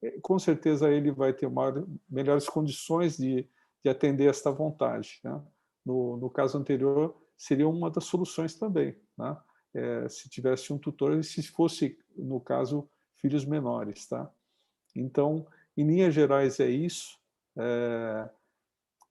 é, 0.00 0.12
com 0.20 0.38
certeza 0.38 0.90
ele 0.90 1.10
vai 1.10 1.32
ter 1.32 1.48
maior, 1.48 1.84
melhores 2.08 2.48
condições 2.48 3.16
de, 3.16 3.48
de 3.82 3.90
atender 3.90 4.28
esta 4.28 4.50
vontade. 4.50 5.18
Né? 5.24 5.40
No, 5.84 6.16
no 6.16 6.30
caso 6.30 6.56
anterior, 6.56 7.16
seria 7.36 7.68
uma 7.68 7.90
das 7.90 8.04
soluções 8.04 8.54
também, 8.54 8.96
né? 9.16 9.36
é, 9.74 10.08
se 10.08 10.28
tivesse 10.28 10.72
um 10.72 10.78
tutor 10.78 11.18
e 11.18 11.24
se 11.24 11.42
fosse, 11.42 11.98
no 12.16 12.40
caso, 12.40 12.88
filhos 13.16 13.44
menores. 13.44 14.06
Tá? 14.06 14.30
Então, 14.94 15.46
em 15.76 15.86
linhas 15.86 16.14
gerais 16.14 16.60
é 16.60 16.68
isso. 16.68 17.18
É, 17.56 18.30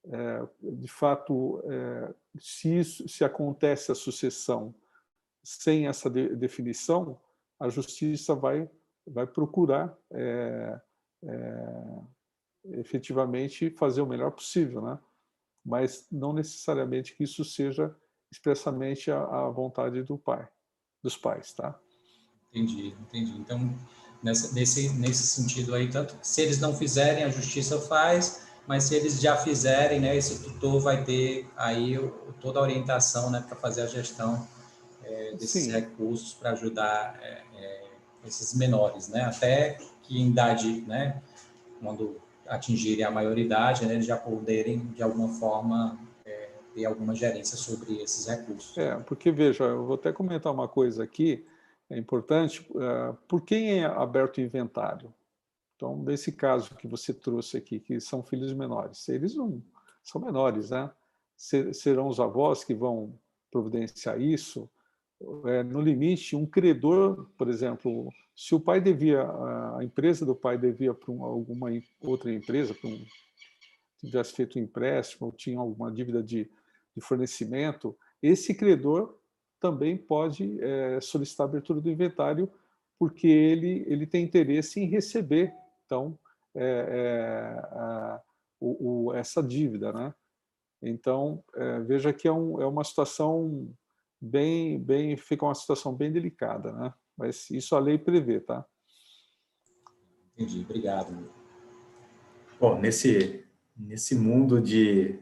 é, 0.05 0.47
de 0.61 0.87
fato, 0.87 1.61
é, 1.65 2.13
se, 2.39 2.79
isso, 2.79 3.07
se 3.07 3.23
acontece 3.23 3.91
a 3.91 3.95
sucessão 3.95 4.73
sem 5.43 5.87
essa 5.87 6.09
de, 6.09 6.35
definição, 6.35 7.19
a 7.59 7.69
justiça 7.69 8.35
vai, 8.35 8.69
vai 9.05 9.25
procurar 9.27 9.95
é, 10.11 10.81
é, 11.23 12.01
efetivamente 12.79 13.69
fazer 13.71 14.01
o 14.01 14.07
melhor 14.07 14.31
possível, 14.31 14.81
né? 14.81 14.99
mas 15.63 16.07
não 16.11 16.33
necessariamente 16.33 17.15
que 17.15 17.23
isso 17.23 17.43
seja 17.45 17.95
expressamente 18.31 19.11
a, 19.11 19.49
vontade 19.49 20.01
do 20.03 20.17
pai, 20.17 20.47
dos 21.03 21.17
pais, 21.17 21.53
tá? 21.53 21.77
Entendi, 22.49 22.95
entendi. 23.01 23.31
Então, 23.37 23.77
nessa, 24.23 24.53
nesse, 24.53 24.89
nesse 24.93 25.27
sentido 25.27 25.75
aí, 25.75 25.89
tanto 25.89 26.17
se 26.21 26.41
eles 26.41 26.59
não 26.59 26.75
fizerem, 26.75 27.23
a 27.23 27.29
justiça 27.29 27.79
faz, 27.79 28.47
mas 28.67 28.85
se 28.85 28.95
eles 28.95 29.19
já 29.19 29.35
fizerem, 29.35 29.99
né, 29.99 30.15
esse 30.15 30.43
tutor 30.43 30.79
vai 30.79 31.03
ter 31.03 31.49
aí 31.57 31.97
toda 32.39 32.59
a 32.59 32.61
orientação, 32.61 33.29
né, 33.29 33.43
para 33.45 33.57
fazer 33.57 33.81
a 33.81 33.87
gestão 33.87 34.47
é, 35.03 35.31
desses 35.33 35.65
Sim. 35.65 35.71
recursos 35.71 36.33
para 36.33 36.51
ajudar 36.51 37.19
é, 37.21 37.43
é, 37.55 37.83
esses 38.25 38.53
menores, 38.53 39.09
né, 39.09 39.23
até 39.23 39.77
que 40.03 40.19
em 40.19 40.29
idade, 40.29 40.81
né, 40.81 41.21
quando 41.81 42.21
atingirem 42.47 43.03
a 43.03 43.11
maioridade, 43.11 43.85
né, 43.85 43.93
eles 43.93 44.05
já 44.05 44.17
poderem 44.17 44.79
de 44.87 45.01
alguma 45.01 45.29
forma 45.29 45.97
ter 46.73 46.85
alguma 46.85 47.15
gerência 47.15 47.57
sobre 47.57 48.01
esses 48.01 48.27
recursos. 48.27 48.77
É, 48.77 48.95
porque 48.97 49.31
veja, 49.31 49.63
eu 49.65 49.85
vou 49.85 49.95
até 49.95 50.11
comentar 50.11 50.51
uma 50.51 50.67
coisa 50.67 51.03
aqui, 51.03 51.45
é 51.89 51.97
importante, 51.97 52.65
uh, 52.71 53.13
por 53.27 53.41
quem 53.41 53.81
é 53.81 53.85
aberto 53.85 54.37
o 54.37 54.41
inventário? 54.41 55.13
Então, 55.75 55.97
nesse 55.97 56.31
caso 56.31 56.75
que 56.75 56.87
você 56.87 57.13
trouxe 57.13 57.57
aqui, 57.57 57.79
que 57.79 57.99
são 57.99 58.23
filhos 58.23 58.53
menores, 58.53 59.09
eles 59.09 59.35
não 59.35 59.61
são 60.03 60.21
menores, 60.21 60.69
né? 60.69 60.89
Serão 61.35 62.07
os 62.07 62.19
avós 62.19 62.63
que 62.63 62.73
vão 62.73 63.13
providenciar 63.51 64.21
isso. 64.21 64.69
É, 65.45 65.63
no 65.63 65.81
limite, 65.81 66.35
um 66.35 66.45
credor, 66.45 67.27
por 67.37 67.49
exemplo, 67.49 68.09
se 68.35 68.55
o 68.55 68.59
pai 68.59 68.79
devia, 68.79 69.23
a 69.77 69.83
empresa 69.83 70.25
do 70.25 70.35
pai 70.35 70.57
devia 70.57 70.93
para 70.93 71.13
alguma 71.13 71.69
outra 71.99 72.31
empresa, 72.31 72.73
para 72.73 72.89
um, 72.89 73.05
tivesse 73.99 74.33
feito 74.33 74.57
um 74.57 74.61
empréstimo 74.61 75.27
ou 75.27 75.33
tinha 75.33 75.59
alguma 75.59 75.91
dívida 75.91 76.23
de, 76.23 76.49
de 76.95 77.01
fornecimento, 77.01 77.97
esse 78.21 78.53
credor 78.53 79.17
também 79.59 79.95
pode 79.95 80.59
é, 80.61 80.99
solicitar 81.01 81.45
a 81.45 81.49
abertura 81.49 81.79
do 81.79 81.89
inventário 81.89 82.51
porque 82.97 83.27
ele, 83.27 83.83
ele 83.87 84.05
tem 84.05 84.23
interesse 84.23 84.79
em 84.79 84.85
receber 84.85 85.53
então, 85.91 86.17
é, 86.55 86.63
é, 86.63 87.59
a, 87.75 88.21
o, 88.59 89.07
o, 89.07 89.13
essa 89.13 89.43
dívida. 89.43 89.91
Né? 89.91 90.13
Então, 90.81 91.43
é, 91.53 91.79
veja 91.81 92.13
que 92.13 92.29
é, 92.29 92.31
um, 92.31 92.61
é 92.61 92.65
uma 92.65 92.83
situação 92.83 93.73
bem, 94.21 94.79
bem, 94.79 95.17
fica 95.17 95.45
uma 95.45 95.55
situação 95.55 95.93
bem 95.93 96.11
delicada, 96.11 96.71
né? 96.71 96.93
mas 97.17 97.49
isso 97.49 97.75
a 97.75 97.79
lei 97.79 97.97
prevê. 97.97 98.39
Tá? 98.39 98.65
Entendi, 100.33 100.61
obrigado. 100.61 101.29
Bom, 102.57 102.79
nesse, 102.79 103.45
nesse 103.75 104.15
mundo 104.15 104.61
de, 104.61 105.19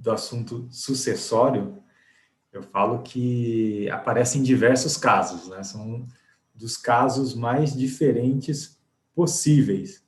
do 0.00 0.10
assunto 0.10 0.66
sucessório, 0.70 1.82
eu 2.50 2.62
falo 2.62 3.02
que 3.02 3.88
aparecem 3.90 4.42
diversos 4.42 4.96
casos, 4.96 5.48
né? 5.48 5.62
São 5.62 6.06
dos 6.54 6.76
casos 6.76 7.34
mais 7.34 7.76
diferentes 7.76 8.80
possíveis. 9.14 10.02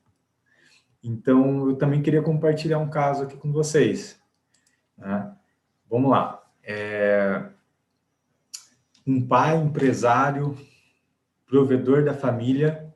Então, 1.02 1.68
eu 1.68 1.76
também 1.76 2.02
queria 2.02 2.22
compartilhar 2.22 2.78
um 2.78 2.88
caso 2.88 3.24
aqui 3.24 3.36
com 3.36 3.52
vocês. 3.52 4.18
Né? 4.96 5.36
Vamos 5.88 6.10
lá. 6.10 6.42
É... 6.62 7.50
Um 9.06 9.26
pai, 9.26 9.56
empresário, 9.56 10.56
provedor 11.46 12.04
da 12.04 12.14
família, 12.14 12.94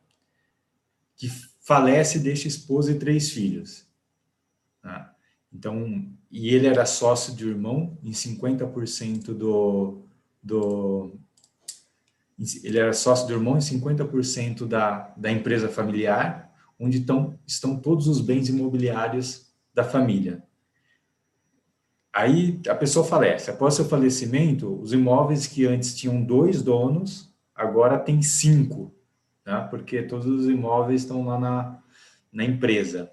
que 1.17 1.29
falece, 1.61 2.19
deixa 2.19 2.49
esposa 2.49 2.93
e 2.93 2.99
três 2.99 3.31
filhos. 3.31 3.87
Né? 4.83 5.11
Então, 5.53 6.07
e 6.39 6.55
ele 6.55 6.67
era 6.67 6.85
sócio 6.85 7.35
de 7.35 7.49
irmão 7.49 7.97
em 8.05 8.11
50% 8.11 9.33
do, 9.33 10.03
do, 10.43 11.19
ele 12.63 12.79
era 12.79 12.93
sócio 12.93 13.27
do 13.27 13.33
irmão 13.33 13.57
em 13.57 13.61
50% 13.61 14.67
da, 14.67 15.15
da 15.17 15.33
empresa 15.33 15.67
familiar, 15.67 16.53
onde 16.79 16.99
estão, 16.99 17.39
estão 17.47 17.75
todos 17.81 18.07
os 18.07 18.21
bens 18.21 18.51
imobiliários 18.51 19.47
da 19.73 19.83
família. 19.83 20.45
Aí 22.13 22.61
a 22.69 22.75
pessoa 22.75 23.07
falece. 23.07 23.51
Após 23.51 23.73
seu 23.73 23.87
falecimento, 23.87 24.79
os 24.79 24.93
imóveis 24.93 25.47
que 25.47 25.65
antes 25.65 25.97
tinham 25.97 26.23
dois 26.23 26.61
donos, 26.61 27.35
agora 27.55 27.99
tem 27.99 28.21
cinco, 28.21 28.95
tá? 29.43 29.63
porque 29.63 30.03
todos 30.03 30.27
os 30.27 30.47
imóveis 30.51 31.01
estão 31.01 31.25
lá 31.25 31.41
na, 31.41 31.83
na 32.31 32.45
empresa. 32.45 33.11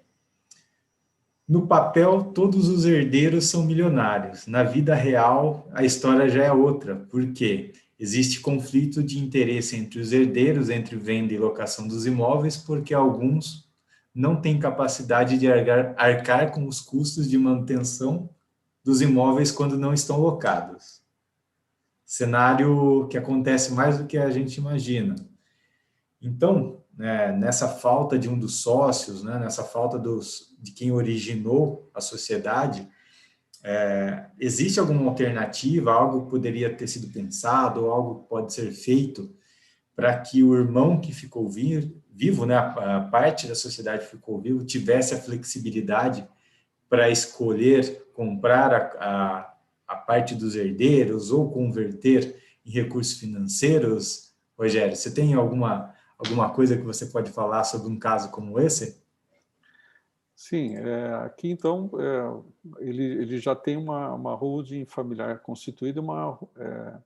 No 1.48 1.68
papel, 1.68 2.32
todos 2.34 2.70
os 2.70 2.86
herdeiros 2.86 3.48
são 3.48 3.66
milionários. 3.66 4.48
Na 4.48 4.64
vida 4.64 4.96
real, 4.96 5.70
a 5.74 5.84
história 5.84 6.30
já 6.30 6.44
é 6.44 6.52
outra, 6.52 6.96
porque 7.10 7.74
existe 8.00 8.40
conflito 8.40 9.04
de 9.04 9.20
interesse 9.20 9.76
entre 9.76 10.00
os 10.00 10.14
herdeiros, 10.14 10.70
entre 10.70 10.96
venda 10.96 11.34
e 11.34 11.38
locação 11.38 11.88
dos 11.88 12.06
imóveis, 12.06 12.56
porque 12.56 12.94
alguns 12.94 13.70
não 14.16 14.40
têm 14.40 14.60
capacidade 14.60 15.38
de 15.38 15.52
arcar, 15.52 15.94
arcar 15.98 16.52
com 16.52 16.66
os 16.66 16.80
custos 16.80 17.30
de 17.30 17.38
manutenção 17.38 18.30
dos 18.84 19.02
imóveis 19.02 19.52
quando 19.52 19.78
não 19.78 19.94
estão 19.94 20.20
locados. 20.20 21.02
Cenário 22.06 23.08
que 23.10 23.18
acontece 23.18 23.74
mais 23.74 23.98
do 23.98 24.06
que 24.06 24.18
a 24.18 24.30
gente 24.30 24.58
imagina. 24.58 25.16
Então, 26.22 26.83
né, 26.98 27.32
nessa 27.32 27.68
falta 27.68 28.18
de 28.18 28.30
um 28.30 28.38
dos 28.38 28.62
sócios, 28.62 29.24
né, 29.24 29.40
nessa 29.40 29.64
falta 29.64 29.98
dos, 29.98 30.56
de 30.60 30.72
quem 30.72 30.92
originou 30.92 31.90
a 31.94 32.00
sociedade, 32.00 32.88
é, 33.64 34.26
existe 34.40 34.80
alguma 34.80 35.10
alternativa, 35.10 35.94
algo 35.94 36.26
que 36.26 36.32
poderia 36.32 36.76
ter 36.76 36.88
sido 36.88 37.08
pensado, 37.08 37.90
algo 37.90 38.22
que 38.22 38.30
pode 38.30 38.54
ser 38.54 38.72
feito 38.72 39.34
para 39.96 40.18
que 40.20 40.44
o 40.44 40.56
irmão 40.56 41.00
que 41.00 41.14
ficou 41.14 41.48
vivo, 41.48 42.46
né, 42.46 42.58
a 42.58 43.08
parte 43.12 43.48
da 43.48 43.56
sociedade 43.56 44.04
que 44.04 44.12
ficou 44.12 44.40
vivo, 44.40 44.66
tivesse 44.66 45.14
a 45.14 45.20
flexibilidade 45.20 46.28
para 46.90 47.10
escolher 47.10 48.06
comprar 48.14 48.74
a, 48.74 48.78
a, 49.00 49.54
a 49.88 49.96
parte 49.96 50.36
dos 50.36 50.56
herdeiros 50.56 51.32
ou 51.32 51.52
converter 51.52 52.36
em 52.66 52.72
recursos 52.72 53.18
financeiros? 53.18 54.34
Rogério, 54.58 54.96
você 54.96 55.12
tem 55.12 55.34
alguma 55.34 55.93
alguma 56.24 56.50
coisa 56.50 56.78
que 56.78 56.84
você 56.84 57.06
pode 57.06 57.32
falar 57.32 57.64
sobre 57.64 57.88
um 57.88 58.00
caso 58.00 58.32
como 58.32 58.60
esse? 58.60 59.04
Sim, 60.36 60.76
é, 60.76 61.14
aqui 61.26 61.50
então 61.50 61.92
é, 62.00 62.84
ele, 62.84 63.04
ele 63.04 63.40
já 63.40 63.56
tem 63.56 63.78
uma, 63.78 64.14
uma 64.14 64.34
holding 64.34 64.86
familiar 64.86 65.40
constituída, 65.40 66.02
uma, 66.02 66.40
é, 66.58 66.98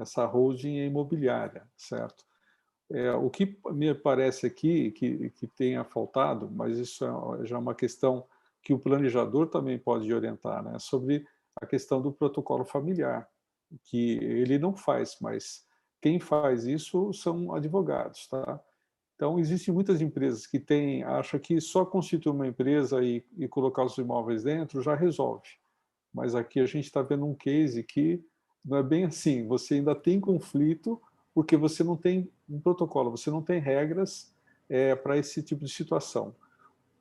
essa 0.00 0.24
holding 0.26 0.78
é 0.78 0.86
imobiliária, 0.86 1.62
certo? 1.76 2.24
É, 2.90 3.12
o 3.12 3.30
que 3.30 3.58
me 3.70 3.94
parece 3.94 4.46
aqui 4.46 4.90
que, 4.90 5.30
que 5.30 5.46
tenha 5.46 5.84
faltado, 5.84 6.50
mas 6.50 6.76
isso 6.76 7.04
é 7.04 7.46
já 7.46 7.58
uma 7.58 7.74
questão 7.74 8.26
que 8.62 8.74
o 8.74 8.78
planejador 8.78 9.48
também 9.48 9.78
pode 9.78 10.12
orientar, 10.12 10.62
né, 10.62 10.78
sobre 10.78 11.26
a 11.56 11.66
questão 11.66 12.02
do 12.02 12.12
protocolo 12.12 12.64
familiar, 12.64 13.28
que 13.84 14.18
ele 14.18 14.58
não 14.58 14.74
faz, 14.74 15.16
mas 15.20 15.64
quem 16.04 16.20
faz 16.20 16.66
isso 16.66 17.14
são 17.14 17.54
advogados, 17.54 18.26
tá? 18.26 18.60
Então, 19.16 19.38
existem 19.38 19.72
muitas 19.72 20.02
empresas 20.02 20.46
que 20.46 20.60
têm, 20.60 21.02
acham 21.02 21.40
que 21.40 21.58
só 21.62 21.82
constituir 21.82 22.30
uma 22.30 22.46
empresa 22.46 23.02
e, 23.02 23.24
e 23.38 23.48
colocar 23.48 23.82
os 23.84 23.96
imóveis 23.96 24.42
dentro 24.42 24.82
já 24.82 24.94
resolve. 24.94 25.48
Mas 26.12 26.34
aqui 26.34 26.60
a 26.60 26.66
gente 26.66 26.84
está 26.84 27.00
vendo 27.00 27.24
um 27.24 27.34
case 27.34 27.82
que 27.82 28.22
não 28.62 28.76
é 28.76 28.82
bem 28.82 29.04
assim. 29.06 29.46
Você 29.46 29.76
ainda 29.76 29.94
tem 29.94 30.20
conflito 30.20 31.00
porque 31.32 31.56
você 31.56 31.82
não 31.82 31.96
tem 31.96 32.30
um 32.46 32.60
protocolo, 32.60 33.10
você 33.10 33.30
não 33.30 33.40
tem 33.40 33.58
regras 33.58 34.30
é, 34.68 34.94
para 34.94 35.16
esse 35.16 35.42
tipo 35.42 35.64
de 35.64 35.72
situação. 35.72 36.36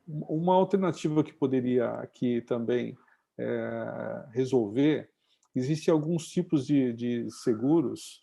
Uma 0.07 0.55
alternativa 0.55 1.21
que 1.25 1.33
poderia 1.33 1.89
aqui 1.95 2.39
também 2.39 2.97
é, 3.37 4.25
resolver, 4.31 5.09
existem 5.53 5.91
alguns 5.91 6.29
tipos 6.29 6.65
de, 6.65 6.93
de 6.93 7.29
seguros 7.31 8.22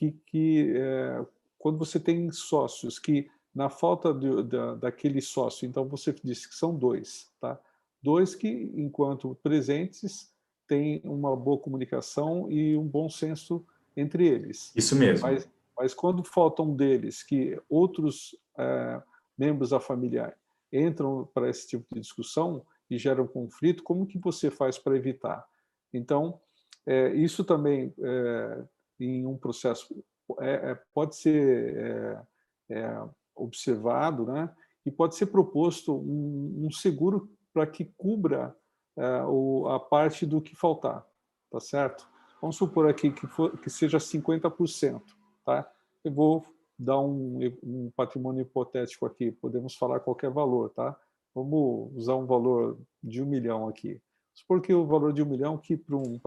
que, 0.00 0.12
que 0.26 0.72
é, 0.74 1.26
quando 1.58 1.78
você 1.78 2.00
tem 2.00 2.30
sócios 2.32 2.98
que, 2.98 3.30
na 3.54 3.68
falta 3.68 4.14
de, 4.14 4.42
da, 4.44 4.74
daquele 4.76 5.20
sócio, 5.20 5.66
então 5.66 5.86
você 5.86 6.14
disse 6.24 6.48
que 6.48 6.54
são 6.54 6.74
dois, 6.74 7.30
tá? 7.38 7.60
Dois 8.02 8.34
que, 8.34 8.48
enquanto 8.74 9.36
presentes, 9.42 10.32
têm 10.66 11.02
uma 11.04 11.36
boa 11.36 11.58
comunicação 11.58 12.50
e 12.50 12.74
um 12.78 12.86
bom 12.86 13.10
senso 13.10 13.62
entre 13.94 14.26
eles. 14.26 14.72
Isso 14.74 14.96
mesmo. 14.96 15.26
Mas, 15.26 15.46
mas 15.76 15.92
quando 15.92 16.24
falta 16.24 16.62
um 16.62 16.74
deles, 16.74 17.22
que 17.22 17.60
outros 17.68 18.34
é, 18.56 19.02
membros 19.36 19.68
da 19.68 19.80
família 19.80 20.34
entram 20.72 21.28
para 21.34 21.50
esse 21.50 21.68
tipo 21.68 21.94
de 21.94 22.00
discussão 22.00 22.64
e 22.88 22.96
geram 22.96 23.26
conflito, 23.26 23.82
como 23.82 24.06
que 24.06 24.18
você 24.18 24.50
faz 24.50 24.78
para 24.78 24.96
evitar? 24.96 25.46
Então, 25.92 26.40
é, 26.86 27.12
isso 27.14 27.44
também 27.44 27.92
é, 27.98 28.64
em 29.00 29.26
um 29.26 29.36
processo 29.36 30.04
é, 30.40 30.70
é, 30.70 30.80
pode 30.94 31.16
ser 31.16 31.76
é, 31.76 32.22
é, 32.70 33.08
observado, 33.34 34.26
né? 34.26 34.54
E 34.84 34.90
pode 34.90 35.14
ser 35.16 35.26
proposto 35.26 35.94
um, 35.94 36.66
um 36.66 36.70
seguro 36.70 37.30
para 37.52 37.66
que 37.66 37.84
cubra 37.96 38.56
é, 38.96 39.22
o, 39.24 39.68
a 39.68 39.80
parte 39.80 40.24
do 40.24 40.40
que 40.40 40.54
faltar, 40.54 41.04
tá 41.50 41.60
certo? 41.60 42.08
Vamos 42.40 42.56
supor 42.56 42.88
aqui 42.88 43.10
que, 43.10 43.26
for, 43.26 43.58
que 43.58 43.68
seja 43.68 43.98
50%, 43.98 45.02
tá? 45.44 45.70
Eu 46.04 46.12
vou 46.12 46.46
dar 46.78 46.98
um, 46.98 47.38
um 47.62 47.90
patrimônio 47.94 48.42
hipotético 48.42 49.04
aqui, 49.04 49.30
podemos 49.30 49.74
falar 49.74 50.00
qualquer 50.00 50.30
valor, 50.30 50.70
tá? 50.70 50.98
Vamos 51.34 51.94
usar 51.94 52.16
um 52.16 52.26
valor 52.26 52.78
de 53.02 53.22
um 53.22 53.26
milhão 53.26 53.68
aqui. 53.68 54.00
Porque 54.48 54.72
o 54.72 54.86
valor 54.86 55.12
de 55.12 55.22
um 55.22 55.26
milhão, 55.26 55.58
que 55.58 55.76
para 55.76 55.96
um, 55.96 56.18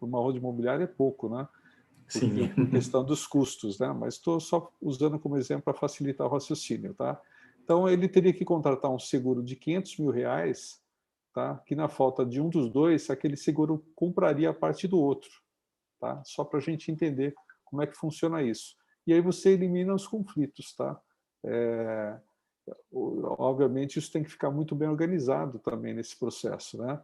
uma 0.00 0.18
roda 0.18 0.36
imobiliária 0.36 0.84
é 0.84 0.86
pouco, 0.86 1.28
né? 1.28 1.48
Sim. 2.18 2.48
por 2.48 2.68
questão 2.70 3.04
dos 3.04 3.26
custos, 3.26 3.78
né? 3.78 3.92
mas 3.92 4.14
estou 4.14 4.38
só 4.40 4.70
usando 4.80 5.18
como 5.18 5.36
exemplo 5.36 5.64
para 5.64 5.74
facilitar 5.74 6.26
o 6.26 6.30
raciocínio. 6.30 6.94
Tá? 6.94 7.20
Então, 7.62 7.88
ele 7.88 8.08
teria 8.08 8.32
que 8.32 8.44
contratar 8.44 8.90
um 8.90 8.98
seguro 8.98 9.42
de 9.42 9.56
500 9.56 9.98
mil 9.98 10.10
reais, 10.10 10.80
tá? 11.32 11.62
que 11.66 11.74
na 11.74 11.88
falta 11.88 12.24
de 12.24 12.40
um 12.40 12.48
dos 12.48 12.70
dois, 12.70 13.08
aquele 13.10 13.36
seguro 13.36 13.84
compraria 13.94 14.50
a 14.50 14.54
parte 14.54 14.86
do 14.86 14.98
outro, 14.98 15.30
tá? 16.00 16.22
só 16.24 16.44
para 16.44 16.58
a 16.58 16.62
gente 16.62 16.90
entender 16.90 17.34
como 17.64 17.82
é 17.82 17.86
que 17.86 17.96
funciona 17.96 18.42
isso. 18.42 18.76
E 19.06 19.12
aí 19.12 19.20
você 19.20 19.50
elimina 19.50 19.94
os 19.94 20.06
conflitos. 20.06 20.74
Tá? 20.74 21.00
É, 21.44 22.18
obviamente, 22.92 23.98
isso 23.98 24.12
tem 24.12 24.22
que 24.22 24.30
ficar 24.30 24.50
muito 24.50 24.74
bem 24.74 24.88
organizado 24.88 25.58
também 25.58 25.94
nesse 25.94 26.16
processo, 26.16 26.78
né? 26.78 27.00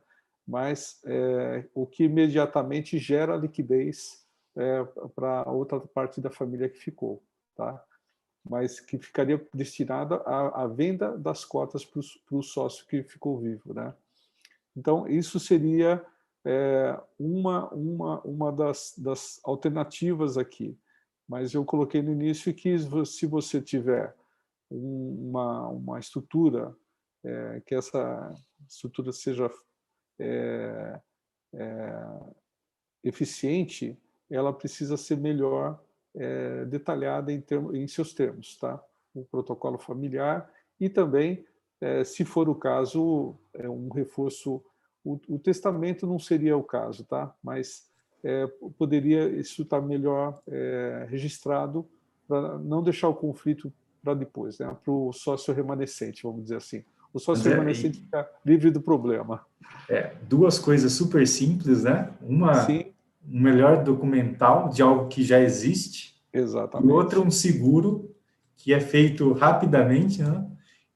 mas 0.48 1.00
é, 1.04 1.66
o 1.74 1.86
que 1.86 2.04
imediatamente 2.04 2.98
gera 2.98 3.36
liquidez 3.36 4.26
é, 4.58 4.84
para 5.14 5.48
outra 5.50 5.80
parte 5.80 6.20
da 6.20 6.30
família 6.30 6.68
que 6.68 6.78
ficou, 6.78 7.22
tá? 7.54 7.82
mas 8.48 8.80
que 8.80 8.98
ficaria 8.98 9.46
destinada 9.54 10.16
à, 10.16 10.64
à 10.64 10.66
venda 10.66 11.16
das 11.16 11.44
cotas 11.44 11.84
para 11.84 12.00
o 12.36 12.42
sócio 12.42 12.86
que 12.86 13.02
ficou 13.04 13.38
vivo. 13.38 13.72
Né? 13.72 13.94
Então, 14.76 15.06
isso 15.06 15.38
seria 15.38 16.04
é, 16.44 17.00
uma, 17.18 17.68
uma, 17.70 18.20
uma 18.22 18.52
das, 18.52 18.94
das 18.98 19.40
alternativas 19.44 20.36
aqui. 20.36 20.76
Mas 21.28 21.52
eu 21.54 21.64
coloquei 21.64 22.02
no 22.02 22.12
início 22.12 22.54
que 22.54 22.76
se 23.04 23.26
você 23.26 23.60
tiver 23.60 24.16
uma, 24.70 25.68
uma 25.68 25.98
estrutura, 25.98 26.74
é, 27.22 27.60
que 27.66 27.74
essa 27.74 28.34
estrutura 28.66 29.12
seja 29.12 29.50
é, 30.18 31.00
é, 31.52 31.92
eficiente, 33.04 33.98
ela 34.30 34.52
precisa 34.52 34.96
ser 34.96 35.16
melhor 35.16 35.80
é, 36.14 36.64
detalhada 36.64 37.32
em, 37.32 37.40
termo, 37.40 37.74
em, 37.74 37.86
seus 37.86 38.12
termos, 38.12 38.56
tá? 38.56 38.82
O 39.14 39.24
protocolo 39.24 39.78
familiar 39.78 40.50
e 40.80 40.88
também, 40.88 41.44
é, 41.80 42.04
se 42.04 42.24
for 42.24 42.48
o 42.48 42.54
caso, 42.54 43.34
é 43.54 43.68
um 43.68 43.88
reforço. 43.88 44.62
O, 45.04 45.18
o, 45.28 45.38
testamento 45.38 46.06
não 46.06 46.18
seria 46.18 46.56
o 46.56 46.62
caso, 46.62 47.04
tá? 47.04 47.34
Mas 47.42 47.88
é, 48.22 48.46
poderia 48.76 49.28
isso 49.28 49.62
estar 49.62 49.80
melhor 49.80 50.40
é, 50.46 51.06
registrado 51.08 51.86
para 52.26 52.58
não 52.58 52.82
deixar 52.82 53.08
o 53.08 53.14
conflito 53.14 53.72
para 54.02 54.14
depois, 54.14 54.58
né? 54.58 54.76
Para 54.84 54.92
o 54.92 55.12
sócio 55.12 55.54
remanescente, 55.54 56.22
vamos 56.22 56.42
dizer 56.42 56.56
assim. 56.56 56.84
O 57.12 57.18
sócio 57.18 57.50
remanescente 57.50 58.00
fica 58.00 58.28
livre 58.44 58.70
do 58.70 58.82
problema. 58.82 59.46
É, 59.88 60.14
duas 60.28 60.58
coisas 60.58 60.92
super 60.92 61.26
simples, 61.26 61.84
né? 61.84 62.12
Uma 62.20 62.66
Sim 62.66 62.87
um 63.30 63.40
melhor 63.40 63.84
documental 63.84 64.68
de 64.68 64.82
algo 64.82 65.08
que 65.08 65.22
já 65.22 65.40
existe. 65.40 66.16
Exatamente. 66.32 66.88
E 66.88 66.92
outro, 66.92 67.22
um 67.22 67.30
seguro 67.30 68.14
que 68.56 68.72
é 68.72 68.80
feito 68.80 69.32
rapidamente, 69.32 70.22
né? 70.22 70.44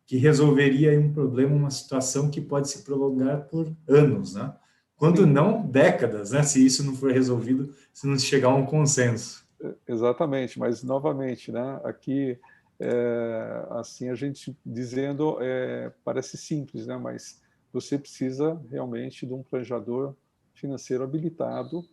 que 0.07 0.17
resolveria 0.17 0.99
um 0.99 1.13
problema, 1.13 1.55
uma 1.55 1.71
situação 1.71 2.31
que 2.31 2.41
pode 2.41 2.69
se 2.69 2.83
prolongar 2.83 3.47
por 3.47 3.73
anos, 3.89 4.35
né? 4.35 4.53
quando 4.97 5.23
Sim. 5.23 5.27
não 5.27 5.67
décadas, 5.67 6.33
né? 6.33 6.43
se 6.43 6.65
isso 6.65 6.85
não 6.85 6.95
for 6.95 7.13
resolvido, 7.13 7.75
se 7.93 8.07
não 8.07 8.19
chegar 8.19 8.49
a 8.49 8.55
um 8.55 8.67
consenso. 8.67 9.47
Exatamente, 9.87 10.59
mas 10.59 10.83
novamente, 10.83 11.53
né? 11.53 11.81
aqui, 11.85 12.39
é, 12.81 13.67
assim, 13.71 14.09
a 14.11 14.15
gente 14.15 14.57
dizendo, 14.67 15.39
é, 15.41 15.93
parece 16.05 16.37
simples, 16.37 16.87
né? 16.87 16.97
mas 16.97 17.41
você 17.73 17.99
precisa 17.99 18.61
realmente 18.71 19.25
de 19.25 19.33
um 19.33 19.43
planejador 19.43 20.15
financeiro 20.55 21.05
habilitado 21.05 21.85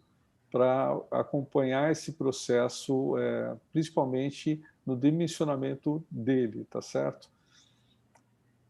para 0.51 0.99
acompanhar 1.11 1.91
esse 1.91 2.13
processo, 2.13 3.17
é, 3.17 3.55
principalmente 3.71 4.61
no 4.85 4.97
dimensionamento 4.97 6.03
dele, 6.09 6.65
tá 6.69 6.81
certo? 6.81 7.29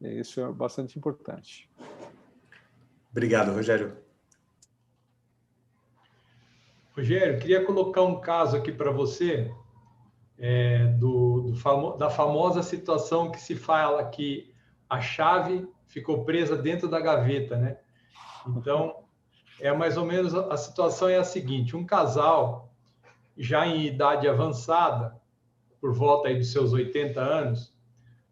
Isso 0.02 0.40
é 0.42 0.52
bastante 0.52 0.98
importante. 0.98 1.70
Obrigado, 3.12 3.54
Rogério. 3.54 3.98
Rogério, 6.96 7.40
queria 7.40 7.66
colocar 7.66 8.02
um 8.04 8.20
caso 8.20 8.58
aqui 8.58 8.72
para 8.72 8.92
você 8.92 9.52
é, 10.38 10.86
do, 10.88 11.42
do 11.42 11.56
famo, 11.56 11.98
da 11.98 12.10
famosa 12.10 12.62
situação 12.64 13.32
que 13.32 13.40
se 13.40 13.56
fala 13.56 14.10
que 14.10 14.54
a 14.90 15.00
chave 15.02 15.68
ficou 15.88 16.24
presa 16.24 16.56
dentro 16.56 16.88
da 16.88 17.00
gaveta, 17.00 17.58
né? 17.58 17.78
Então, 18.48 19.04
é 19.60 19.74
mais 19.74 19.98
ou 19.98 20.06
menos 20.06 20.34
a 20.34 20.58
situação 20.58 21.10
é 21.10 21.18
a 21.18 21.24
seguinte: 21.24 21.76
um 21.76 21.86
casal 21.86 22.72
já 23.38 23.66
em 23.66 23.86
idade 23.86 24.28
avançada, 24.28 25.20
por 25.80 25.94
volta 25.94 26.28
aí 26.28 26.38
dos 26.38 26.52
seus 26.52 26.74
80 26.74 27.20
anos, 27.20 27.74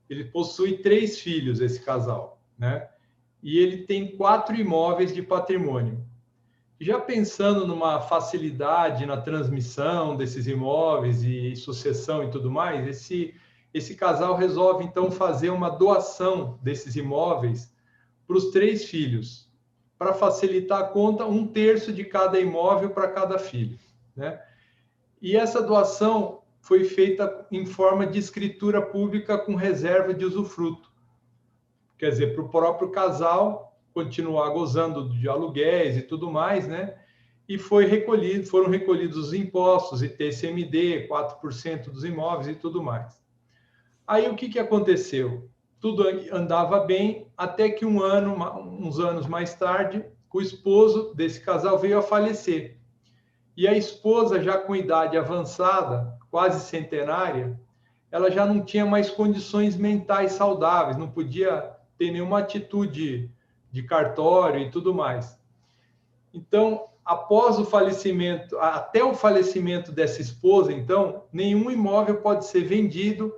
ele 0.10 0.26
possui 0.26 0.80
três 0.80 1.20
filhos, 1.20 1.62
esse 1.62 1.80
casal, 1.82 2.42
né? 2.58 2.90
E 3.42 3.58
ele 3.58 3.86
tem 3.86 4.16
quatro 4.18 4.56
imóveis 4.56 5.14
de 5.14 5.22
patrimônio. 5.22 6.06
Já 6.80 7.00
pensando 7.00 7.66
numa 7.66 8.02
facilidade 8.02 9.06
na 9.06 9.18
transmissão 9.18 10.16
desses 10.16 10.46
imóveis 10.46 11.24
e 11.24 11.56
sucessão 11.56 12.24
e 12.24 12.30
tudo 12.30 12.52
mais, 12.52 12.86
esse, 12.88 13.34
esse 13.74 13.96
casal 13.96 14.36
resolve 14.36 14.84
então 14.84 15.10
fazer 15.10 15.50
uma 15.50 15.70
doação 15.70 16.60
desses 16.62 16.96
imóveis 16.96 17.74
para 18.28 18.38
os 18.38 18.52
três 18.52 18.86
filhos, 18.86 19.47
para 19.98 20.14
facilitar 20.14 20.80
a 20.82 20.88
conta, 20.88 21.26
um 21.26 21.48
terço 21.48 21.92
de 21.92 22.04
cada 22.06 22.40
imóvel 22.40 22.92
para 22.92 23.08
cada 23.08 23.40
filho. 23.40 23.78
Né? 24.16 24.40
E 25.22 25.36
essa 25.36 25.62
doação 25.62 26.42
foi 26.62 26.84
feita 26.84 27.48
em 27.52 27.66
forma 27.66 28.06
de 28.06 28.20
escritura 28.20 28.82
pública 28.82 29.38
com 29.38 29.56
reserva 29.56 30.14
de 30.14 30.26
usufruto. 30.26 30.92
Quer 31.98 32.10
dizer, 32.10 32.36
para 32.36 32.44
o 32.44 32.50
próprio 32.50 32.92
casal 32.92 33.68
continuar 33.94 34.50
gozando 34.50 35.10
de 35.10 35.28
aluguéis 35.28 35.98
e 35.98 36.04
tudo 36.04 36.30
mais, 36.30 36.68
né? 36.68 36.96
E 37.50 37.58
foi 37.58 37.86
recolhido, 37.86 38.46
foram 38.46 38.70
recolhidos 38.70 39.18
os 39.18 39.34
impostos, 39.34 40.04
ITCMD, 40.04 41.08
4% 41.08 41.90
dos 41.90 42.04
imóveis 42.04 42.48
e 42.50 42.56
tudo 42.56 42.84
mais. 42.84 43.20
Aí 44.06 44.30
o 44.30 44.36
que, 44.36 44.50
que 44.50 44.60
aconteceu? 44.60 45.50
Tudo 45.80 46.04
andava 46.32 46.82
bem, 46.82 47.27
até 47.38 47.70
que 47.70 47.86
um 47.86 48.02
ano, 48.02 48.36
uns 48.82 49.00
anos 49.00 49.28
mais 49.28 49.54
tarde, 49.54 50.04
o 50.34 50.42
esposo 50.42 51.14
desse 51.16 51.40
casal 51.42 51.80
veio 51.80 51.98
a 51.98 52.02
falecer. 52.02 52.78
E 53.56 53.68
a 53.68 53.76
esposa, 53.76 54.42
já 54.42 54.56
com 54.56 54.76
idade 54.76 55.18
avançada, 55.18 56.16
quase 56.30 56.64
centenária, 56.64 57.60
ela 58.12 58.30
já 58.30 58.46
não 58.46 58.64
tinha 58.64 58.86
mais 58.86 59.10
condições 59.10 59.76
mentais 59.76 60.34
saudáveis, 60.34 60.96
não 60.96 61.10
podia 61.10 61.76
ter 61.98 62.12
nenhuma 62.12 62.40
atitude 62.40 63.32
de 63.72 63.84
cartório 63.84 64.62
e 64.62 64.70
tudo 64.70 64.94
mais. 64.94 65.40
Então, 66.32 66.86
após 67.04 67.58
o 67.58 67.66
falecimento, 67.66 68.58
até 68.60 69.04
o 69.04 69.16
falecimento 69.16 69.92
dessa 69.92 70.22
esposa, 70.22 70.72
então, 70.72 71.24
nenhum 71.34 71.72
imóvel 71.72 72.18
pode 72.18 72.46
ser 72.46 72.64
vendido, 72.64 73.34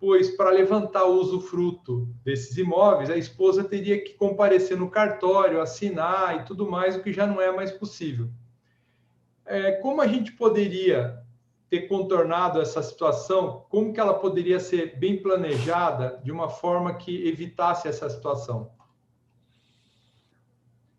pois 0.00 0.30
para 0.30 0.50
levantar 0.50 1.04
o 1.04 1.20
usufruto 1.20 2.08
desses 2.24 2.56
imóveis, 2.56 3.10
a 3.10 3.16
esposa 3.16 3.64
teria 3.64 4.02
que 4.02 4.14
comparecer 4.14 4.76
no 4.76 4.90
cartório, 4.90 5.60
assinar 5.60 6.40
e 6.40 6.44
tudo 6.44 6.70
mais, 6.70 6.96
o 6.96 7.02
que 7.02 7.12
já 7.12 7.26
não 7.26 7.40
é 7.40 7.50
mais 7.50 7.72
possível. 7.72 8.28
É, 9.44 9.72
como 9.72 10.00
a 10.00 10.06
gente 10.06 10.32
poderia 10.32 11.22
ter 11.68 11.88
contornado 11.88 12.60
essa 12.60 12.82
situação? 12.82 13.66
Como 13.68 13.92
que 13.92 14.00
ela 14.00 14.14
poderia 14.14 14.60
ser 14.60 14.98
bem 14.98 15.20
planejada 15.20 16.20
de 16.22 16.30
uma 16.30 16.48
forma 16.48 16.94
que 16.94 17.26
evitasse 17.26 17.88
essa 17.88 18.08
situação? 18.08 18.70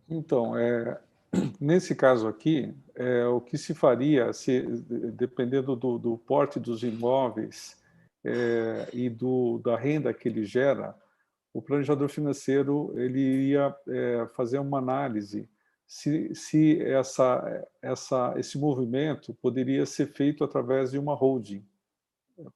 Então, 0.10 0.58
é, 0.58 1.00
nesse 1.60 1.96
caso 1.96 2.28
aqui, 2.28 2.74
é, 2.96 3.26
o 3.26 3.40
que 3.40 3.58
se 3.58 3.74
faria, 3.74 4.34
se, 4.34 4.62
dependendo 4.62 5.76
do, 5.76 5.98
do 5.98 6.18
porte 6.18 6.60
dos 6.60 6.84
imóveis 6.84 7.79
é, 8.24 8.90
e 8.94 9.10
do, 9.10 9.60
da 9.60 9.78
renda 9.78 10.14
que 10.14 10.28
ele 10.28 10.46
gera, 10.46 10.96
o 11.54 11.62
planejador 11.62 12.10
financeiro 12.10 12.94
ele 13.00 13.50
ia 13.50 13.76
é, 13.88 14.28
fazer 14.36 14.60
uma 14.60 14.78
análise 14.78 15.50
se, 15.88 16.34
se 16.36 16.82
essa, 16.84 17.68
essa, 17.82 18.34
esse 18.38 18.60
movimento 18.60 19.34
poderia 19.42 19.86
ser 19.86 20.14
feito 20.14 20.44
através 20.44 20.92
de 20.92 21.00
uma 21.00 21.16
holding, 21.16 21.66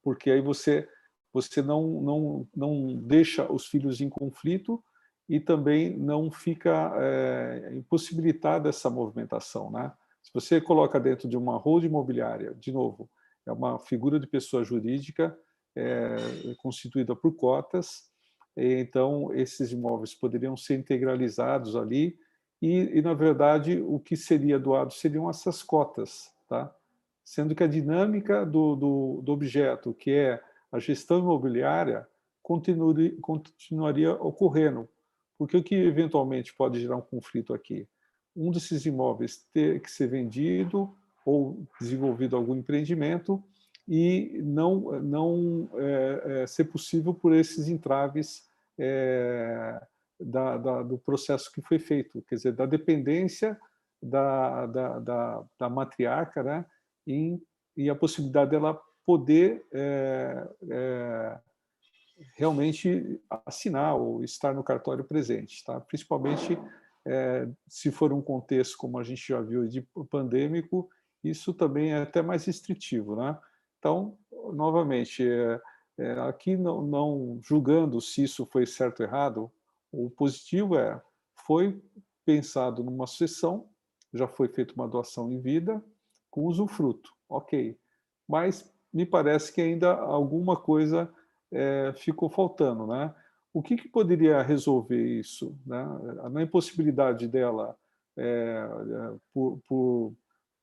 porque 0.02 0.30
aí 0.30 0.40
você, 0.40 0.88
você 1.32 1.60
não, 1.60 2.00
não, 2.00 2.48
não 2.54 2.96
deixa 2.96 3.50
os 3.50 3.66
filhos 3.66 4.00
em 4.00 4.08
conflito, 4.08 4.82
e 5.28 5.40
também 5.40 5.96
não 5.96 6.30
fica 6.30 6.92
é, 6.96 7.72
impossibilitada 7.74 8.68
essa 8.68 8.90
movimentação. 8.90 9.70
Né? 9.70 9.92
Se 10.22 10.30
você 10.32 10.60
coloca 10.60 11.00
dentro 11.00 11.28
de 11.28 11.36
uma 11.36 11.56
hold 11.56 11.84
imobiliária, 11.84 12.54
de 12.54 12.72
novo, 12.72 13.08
é 13.46 13.52
uma 13.52 13.78
figura 13.78 14.18
de 14.18 14.26
pessoa 14.26 14.64
jurídica 14.64 15.36
é, 15.76 16.16
constituída 16.58 17.14
por 17.16 17.32
cotas, 17.34 18.08
então 18.56 19.34
esses 19.34 19.72
imóveis 19.72 20.14
poderiam 20.14 20.56
ser 20.56 20.78
integralizados 20.78 21.74
ali 21.74 22.16
e, 22.62 22.98
e, 22.98 23.02
na 23.02 23.12
verdade, 23.12 23.80
o 23.80 23.98
que 23.98 24.16
seria 24.16 24.58
doado 24.58 24.92
seriam 24.92 25.28
essas 25.28 25.62
cotas, 25.62 26.32
tá? 26.48 26.74
sendo 27.24 27.54
que 27.54 27.64
a 27.64 27.66
dinâmica 27.66 28.44
do, 28.44 28.76
do, 28.76 29.22
do 29.22 29.32
objeto, 29.32 29.94
que 29.94 30.10
é 30.10 30.42
a 30.70 30.78
gestão 30.78 31.18
imobiliária, 31.18 32.06
continuaria, 32.42 33.14
continuaria 33.20 34.12
ocorrendo, 34.14 34.88
porque 35.38 35.56
o 35.56 35.62
que 35.62 35.74
eventualmente 35.74 36.54
pode 36.54 36.80
gerar 36.80 36.96
um 36.96 37.02
conflito 37.02 37.54
aqui? 37.54 37.88
Um 38.36 38.50
desses 38.50 38.84
imóveis 38.84 39.46
ter 39.52 39.80
que 39.80 39.90
ser 39.90 40.08
vendido 40.08 40.94
ou 41.24 41.66
desenvolvido 41.80 42.36
algum 42.36 42.56
empreendimento 42.56 43.42
e 43.86 44.40
não, 44.42 45.00
não 45.02 45.70
é, 45.74 46.42
é, 46.42 46.46
ser 46.46 46.64
possível 46.64 47.12
por 47.12 47.34
esses 47.34 47.68
entraves 47.68 48.48
é, 48.78 49.80
da, 50.18 50.56
da, 50.56 50.82
do 50.82 50.98
processo 50.98 51.52
que 51.52 51.60
foi 51.60 51.78
feito, 51.78 52.22
quer 52.22 52.36
dizer, 52.36 52.52
da 52.52 52.66
dependência 52.66 53.58
da, 54.02 54.66
da, 54.66 54.98
da, 54.98 55.44
da 55.58 55.68
matriarca 55.68 56.42
né, 56.42 56.66
e 57.06 57.90
a 57.90 57.94
possibilidade 57.94 58.50
dela 58.50 58.80
poder 59.04 59.66
é, 59.72 60.48
é, 60.70 61.38
realmente 62.36 63.20
assinar 63.46 63.96
ou 63.96 64.24
estar 64.24 64.54
no 64.54 64.64
cartório 64.64 65.04
presente, 65.04 65.62
tá? 65.64 65.80
principalmente 65.80 66.58
é, 67.06 67.46
se 67.68 67.90
for 67.90 68.12
um 68.12 68.22
contexto, 68.22 68.78
como 68.78 68.98
a 68.98 69.02
gente 69.02 69.28
já 69.28 69.40
viu, 69.40 69.68
de 69.68 69.86
pandêmico, 70.10 70.88
isso 71.22 71.52
também 71.52 71.92
é 71.92 72.02
até 72.02 72.22
mais 72.22 72.44
restritivo. 72.44 73.16
Né? 73.16 73.36
Então, 73.84 74.16
novamente, 74.54 75.22
é, 75.22 75.60
é, 75.98 76.12
aqui 76.20 76.56
não, 76.56 76.80
não, 76.80 77.38
julgando 77.42 78.00
se 78.00 78.24
isso 78.24 78.46
foi 78.46 78.64
certo 78.64 79.00
ou 79.00 79.06
errado, 79.06 79.52
o 79.92 80.08
positivo 80.08 80.78
é, 80.78 81.02
foi 81.46 81.82
pensado 82.24 82.82
numa 82.82 83.06
sucessão, 83.06 83.68
já 84.10 84.26
foi 84.26 84.48
feita 84.48 84.72
uma 84.72 84.88
doação 84.88 85.30
em 85.30 85.38
vida, 85.38 85.84
com 86.30 86.46
usufruto, 86.46 87.12
ok. 87.28 87.78
Mas 88.26 88.74
me 88.90 89.04
parece 89.04 89.52
que 89.52 89.60
ainda 89.60 89.92
alguma 89.92 90.56
coisa 90.56 91.12
é, 91.52 91.92
ficou 91.94 92.30
faltando. 92.30 92.86
Né? 92.86 93.14
O 93.52 93.62
que, 93.62 93.76
que 93.76 93.86
poderia 93.86 94.40
resolver 94.40 95.04
isso? 95.04 95.54
Né? 95.66 95.84
Na 96.32 96.42
impossibilidade 96.42 97.28
dela, 97.28 97.76
é, 98.16 98.66
por, 99.30 99.60
por, 99.68 100.14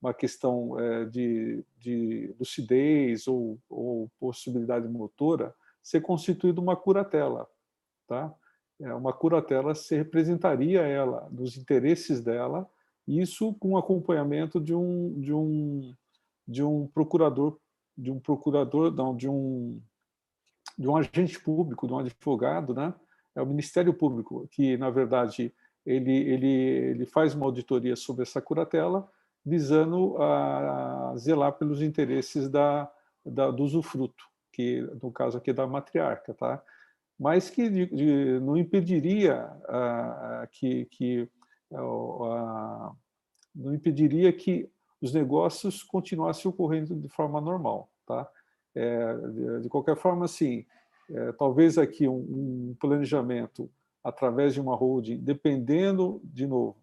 uma 0.02 0.12
questão 0.12 0.78
é, 0.80 1.04
de, 1.04 1.64
de 1.78 2.34
lucidez 2.38 3.28
ou, 3.28 3.56
ou, 3.70 4.10
possibilidade 4.18 4.88
motora, 4.88 5.54
ser 5.80 6.00
constituída 6.00 6.60
uma 6.60 6.76
curatela. 6.76 7.48
Tá? 8.08 8.34
É, 8.80 8.92
uma 8.92 9.12
curatela 9.12 9.74
se 9.76 9.94
representaria 9.94 10.80
ela, 10.80 11.28
dos 11.30 11.56
interesses 11.56 12.20
dela, 12.20 12.68
isso 13.06 13.54
com 13.54 13.76
acompanhamento 13.76 14.60
de 14.60 14.74
um, 14.74 15.20
de 15.20 15.32
um, 15.32 15.94
de 16.46 16.64
um 16.64 16.88
procurador, 16.88 17.58
de 17.96 18.10
um 18.10 18.18
procurador, 18.18 18.92
não, 18.92 19.16
de 19.16 19.28
um 19.28 19.80
de 20.78 20.88
um 20.88 20.96
agente 20.96 21.38
público, 21.38 21.86
de 21.86 21.92
um 21.92 21.98
advogado, 21.98 22.72
né? 22.74 22.94
É 23.34 23.42
o 23.42 23.46
Ministério 23.46 23.92
Público 23.92 24.48
que, 24.50 24.76
na 24.78 24.88
verdade, 24.90 25.52
ele 25.84 26.12
ele 26.12 26.48
ele 26.48 27.06
faz 27.06 27.34
uma 27.34 27.46
auditoria 27.46 27.94
sobre 27.94 28.22
essa 28.22 28.40
curatela, 28.40 29.08
visando 29.44 30.16
a 30.22 31.14
zelar 31.16 31.52
pelos 31.52 31.82
interesses 31.82 32.48
da, 32.48 32.90
da 33.24 33.50
do 33.50 33.64
usufruto, 33.64 34.24
que 34.52 34.80
no 35.02 35.10
caso 35.10 35.38
aqui 35.38 35.50
é 35.50 35.54
da 35.54 35.66
matriarca, 35.66 36.34
tá? 36.34 36.62
Mas 37.18 37.50
que 37.50 37.68
de, 37.68 37.86
de, 37.86 38.40
não 38.40 38.56
impediria 38.56 39.48
que 40.50 40.86
que 40.86 41.28
não 43.54 43.74
impediria 43.74 44.32
que 44.32 44.70
os 45.00 45.12
negócios 45.12 45.82
continuassem 45.82 46.48
ocorrendo 46.48 46.94
de 46.94 47.08
forma 47.08 47.40
normal, 47.40 47.90
tá? 48.06 48.28
É, 48.74 49.14
de, 49.14 49.60
de, 49.62 49.68
qualquer 49.68 49.96
forma, 49.96 50.24
assim, 50.24 50.64
é, 51.10 51.32
talvez 51.32 51.76
aqui 51.76 52.08
um, 52.08 52.14
um, 52.14 52.76
planejamento 52.80 53.70
através 54.02 54.54
de 54.54 54.60
uma 54.60 54.74
holding, 54.74 55.18
dependendo, 55.18 56.20
de 56.24 56.46
novo, 56.46 56.76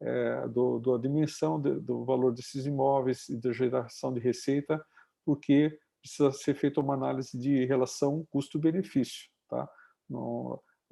é, 0.00 0.48
do, 0.48 0.78
da 0.78 0.96
dimensão 0.96 1.60
de, 1.60 1.74
do 1.80 2.04
valor 2.04 2.32
desses 2.32 2.66
imóveis 2.66 3.28
e 3.28 3.36
da 3.36 3.52
geração 3.52 4.12
de 4.12 4.20
receita, 4.20 4.84
porque 5.24 5.78
precisa 6.00 6.32
ser 6.32 6.54
feita 6.54 6.80
uma 6.80 6.94
análise 6.94 7.36
de 7.38 7.64
relação 7.66 8.26
custo-benefício. 8.30 9.28
Tá? 9.48 9.68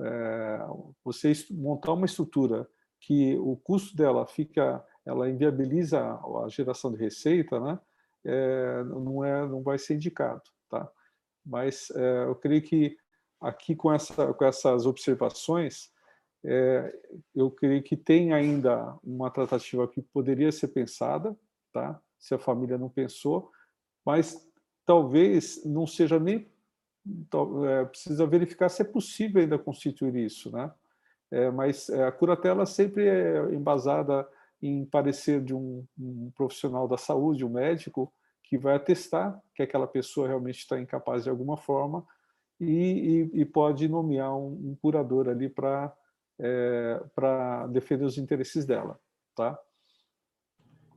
É, 0.01 0.67
você 1.03 1.33
montar 1.51 1.93
uma 1.93 2.07
estrutura 2.07 2.69
que 3.01 3.37
o 3.39 3.57
custo 3.57 3.97
dela 3.97 4.27
fica, 4.27 4.85
ela 5.05 5.29
inviabiliza 5.29 6.01
a 6.01 6.49
geração 6.49 6.93
de 6.93 6.99
receita, 6.99 7.59
né? 7.59 7.81
É, 8.25 8.85
não 8.85 9.25
é, 9.25 9.47
não 9.47 9.63
vai 9.63 9.79
ser 9.79 9.95
indicado, 9.95 10.43
tá? 10.69 10.91
Mas 11.47 11.91
é, 11.93 12.25
eu 12.25 12.35
creio 12.35 12.61
que 12.63 12.97
aqui 13.41 13.75
com 13.75 13.93
essa, 13.93 14.35
com 14.35 14.45
essas 14.45 14.85
observações, 14.85 15.91
é, 16.45 16.95
eu 17.35 17.51
creio 17.51 17.83
que 17.83 17.97
tem 17.97 18.33
ainda 18.33 18.97
uma 19.03 19.31
tratativa 19.31 19.89
que 19.89 20.01
poderia 20.01 20.53
ser 20.53 20.69
pensada, 20.69 21.37
tá? 21.73 22.01
Se 22.19 22.35
a 22.35 22.39
família 22.39 22.79
não 22.79 22.89
pensou, 22.89 23.51
mas 24.05 24.49
talvez 24.87 25.65
não 25.65 25.87
seja 25.87 26.19
nem 26.19 26.51
é, 27.67 27.85
precisa 27.85 28.27
verificar 28.27 28.69
se 28.69 28.83
é 28.83 28.85
possível 28.85 29.41
ainda 29.41 29.59
constituir 29.59 30.17
isso, 30.17 30.51
né? 30.51 30.71
É, 31.31 31.51
mas 31.51 31.89
é, 31.91 32.05
a 32.05 32.13
curatela 32.13 32.65
sempre 32.65 33.07
é 33.07 33.55
embasada 33.55 34.27
em 34.63 34.85
parecer 34.85 35.43
de 35.43 35.55
um, 35.55 35.85
um, 35.99 36.31
profissional 36.35 36.89
da 36.89 36.97
saúde, 36.97 37.45
um 37.45 37.51
médico, 37.51 38.13
que 38.43 38.57
vai 38.57 38.77
atestar 38.77 39.39
que 39.55 39.63
aquela 39.63 39.87
pessoa 39.87 40.27
realmente 40.27 40.59
está 40.59 40.81
incapaz 40.81 41.25
de 41.25 41.31
alguma 41.31 41.57
forma 41.57 42.05
e, 42.59 43.29
e, 43.35 43.41
e 43.43 43.45
pode 43.45 43.89
nomear 43.89 44.35
um, 44.35 44.71
um 44.71 44.77
curador 44.81 45.29
ali 45.29 45.49
para 45.49 45.95
é, 46.39 47.01
para 47.15 47.67
defender 47.69 48.05
os 48.05 48.19
interesses 48.19 48.65
dela, 48.65 48.99
tá? 49.35 49.59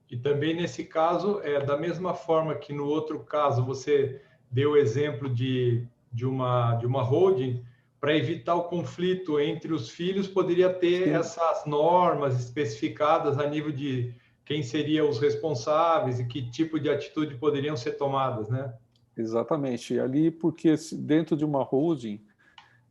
E 0.09 0.17
também 0.17 0.53
nesse 0.53 0.83
caso, 0.83 1.39
é 1.41 1.63
da 1.63 1.77
mesma 1.77 2.13
forma 2.13 2.53
que 2.55 2.73
no 2.73 2.85
outro 2.85 3.21
caso 3.21 3.63
você 3.63 4.21
deu 4.51 4.71
o 4.71 4.77
exemplo 4.77 5.29
de, 5.29 5.87
de, 6.11 6.25
uma, 6.25 6.75
de 6.75 6.85
uma 6.85 7.01
holding, 7.01 7.63
para 7.99 8.17
evitar 8.17 8.55
o 8.55 8.63
conflito 8.63 9.39
entre 9.39 9.71
os 9.71 9.89
filhos, 9.89 10.27
poderia 10.27 10.73
ter 10.73 11.05
Sim. 11.05 11.11
essas 11.11 11.65
normas 11.65 12.37
especificadas 12.39 13.37
a 13.37 13.47
nível 13.47 13.71
de 13.71 14.13
quem 14.43 14.63
seriam 14.63 15.07
os 15.07 15.19
responsáveis 15.19 16.19
e 16.19 16.25
que 16.25 16.49
tipo 16.49 16.79
de 16.79 16.89
atitude 16.89 17.35
poderiam 17.35 17.77
ser 17.77 17.93
tomadas, 17.93 18.49
né? 18.49 18.73
Exatamente. 19.15 19.93
E 19.93 19.99
ali, 19.99 20.31
porque 20.31 20.73
dentro 20.93 21.37
de 21.37 21.45
uma 21.45 21.63
holding, 21.63 22.19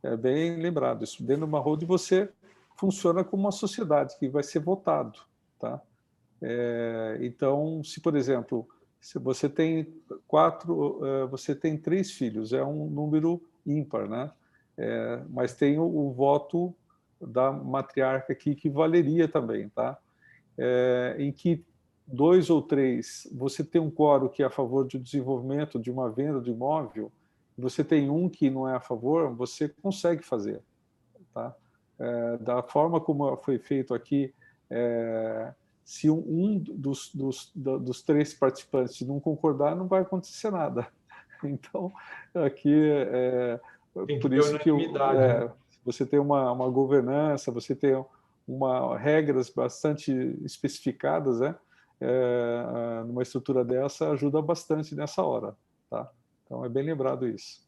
é 0.01 0.15
bem 0.15 0.55
lembrado 0.61 1.03
isso, 1.03 1.21
dentro 1.21 1.45
de 1.45 1.49
uma 1.49 1.59
holding 1.59 1.85
você 1.85 2.29
funciona 2.81 3.23
como 3.23 3.43
uma 3.43 3.51
sociedade 3.51 4.17
que 4.17 4.27
vai 4.27 4.41
ser 4.41 4.57
votado, 4.57 5.19
tá? 5.59 5.79
É, 6.41 7.19
então, 7.21 7.83
se, 7.83 8.01
por 8.01 8.15
exemplo, 8.15 8.67
se 8.99 9.19
você 9.19 9.47
tem 9.47 9.93
quatro, 10.27 11.05
é, 11.05 11.27
você 11.27 11.53
tem 11.53 11.77
três 11.77 12.11
filhos, 12.11 12.53
é 12.53 12.63
um 12.63 12.89
número 12.89 13.39
ímpar, 13.63 14.09
né? 14.09 14.31
É, 14.75 15.23
mas 15.29 15.53
tem 15.53 15.77
o, 15.77 15.83
o, 15.83 16.11
voto 16.11 16.73
da 17.21 17.51
matriarca 17.51 18.33
aqui 18.33 18.55
que 18.55 18.67
valeria 18.67 19.27
também, 19.27 19.69
tá? 19.69 19.99
É, 20.57 21.17
em 21.19 21.31
que 21.31 21.63
dois 22.07 22.49
ou 22.49 22.63
três, 22.63 23.29
você 23.31 23.63
tem 23.63 23.79
um 23.79 23.91
quórum 23.91 24.27
que 24.27 24.41
é 24.41 24.47
a 24.47 24.49
favor 24.49 24.85
do 24.85 24.97
desenvolvimento 24.97 25.79
de 25.79 25.91
uma 25.91 26.09
venda 26.09 26.41
de 26.41 26.49
imóvel, 26.49 27.11
você 27.55 27.83
tem 27.83 28.09
um 28.09 28.27
que 28.27 28.49
não 28.49 28.67
é 28.67 28.75
a 28.75 28.79
favor, 28.79 29.35
você 29.35 29.69
consegue 29.69 30.23
fazer, 30.23 30.63
tá? 31.31 31.55
É, 32.01 32.37
da 32.37 32.63
forma 32.63 32.99
como 32.99 33.37
foi 33.37 33.59
feito 33.59 33.93
aqui, 33.93 34.33
é, 34.71 35.53
se 35.85 36.09
um, 36.09 36.57
dos, 36.57 37.11
dos, 37.13 37.51
dos, 37.53 38.01
três 38.01 38.33
participantes 38.33 39.01
não 39.01 39.19
concordar, 39.19 39.75
não 39.75 39.87
vai 39.87 40.01
acontecer 40.01 40.51
nada. 40.51 40.87
Então, 41.43 41.91
aqui, 42.35 42.71
é, 42.71 43.59
por 44.21 44.31
isso 44.31 44.59
que 44.59 44.69
é, 44.69 44.75
né? 44.75 45.51
você 45.83 46.05
tem 46.05 46.19
uma, 46.19 46.51
uma 46.51 46.69
governança, 46.69 47.51
você 47.51 47.75
tem 47.75 47.95
uma, 48.47 48.95
regras 48.95 49.49
bastante 49.49 50.11
especificadas, 50.43 51.39
né? 51.39 51.55
É, 51.99 53.03
numa 53.07 53.23
estrutura 53.23 53.65
dessa, 53.65 54.11
ajuda 54.11 54.39
bastante 54.39 54.93
nessa 54.93 55.23
hora. 55.23 55.55
Tá? 55.89 56.11
Então, 56.45 56.63
é 56.63 56.69
bem 56.69 56.83
lembrado 56.83 57.27
isso. 57.27 57.67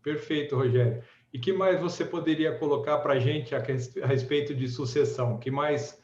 Perfeito, 0.00 0.54
Rogério. 0.54 1.02
E 1.32 1.38
que 1.38 1.52
mais 1.52 1.80
você 1.80 2.04
poderia 2.04 2.58
colocar 2.58 2.98
para 2.98 3.14
a 3.14 3.18
gente 3.18 3.54
a 3.54 4.06
respeito 4.06 4.54
de 4.54 4.68
sucessão? 4.68 5.38
Que 5.38 5.50
mais 5.50 6.00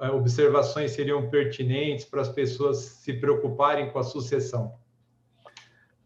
é, 0.00 0.08
observações 0.10 0.92
seriam 0.92 1.28
pertinentes 1.28 2.04
para 2.04 2.22
as 2.22 2.28
pessoas 2.28 2.78
se 2.78 3.12
preocuparem 3.12 3.90
com 3.90 3.98
a 3.98 4.04
sucessão? 4.04 4.74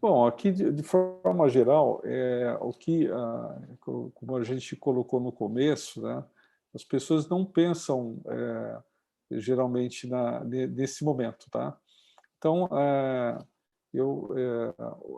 Bom, 0.01 0.27
aqui 0.27 0.51
de, 0.51 0.83
forma 0.83 1.49
geral, 1.49 2.01
é, 2.03 2.55
o 2.61 2.71
que, 2.71 3.09
como 3.81 4.37
a 4.37 4.43
gente 4.43 4.75
colocou 4.75 5.19
no 5.19 5.31
começo, 5.31 6.01
né, 6.03 6.23
as 6.73 6.83
pessoas 6.83 7.27
não 7.27 7.43
pensam 7.43 8.21
é, 8.27 8.77
geralmente 9.31 10.07
na, 10.07 10.43
nesse 10.43 11.03
momento, 11.03 11.49
tá? 11.49 11.75
Então, 12.37 12.69
é, 12.71 13.39
eu, 13.93 14.29
é, 14.37 14.73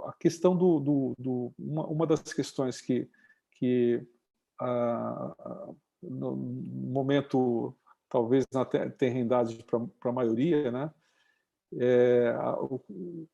a 0.07 0.13
questão 0.17 0.55
do, 0.55 0.79
do, 0.79 1.13
do 1.19 1.53
uma, 1.59 1.85
uma, 1.87 2.07
das 2.07 2.21
questões 2.33 2.79
que, 2.79 3.09
que 3.59 4.05
ah, 4.59 5.33
no 6.01 6.35
momento 6.35 7.75
talvez 8.09 8.45
na 8.51 8.65
terrendade 8.65 9.63
para 9.63 10.09
a 10.09 10.13
maioria, 10.13 10.71
né? 10.71 10.91
É, 11.77 12.33
o, 12.57 12.81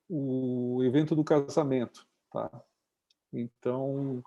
o, 0.10 0.84
evento 0.84 1.16
do 1.16 1.24
casamento. 1.24 2.06
Tá? 2.30 2.52
Então, 3.32 4.22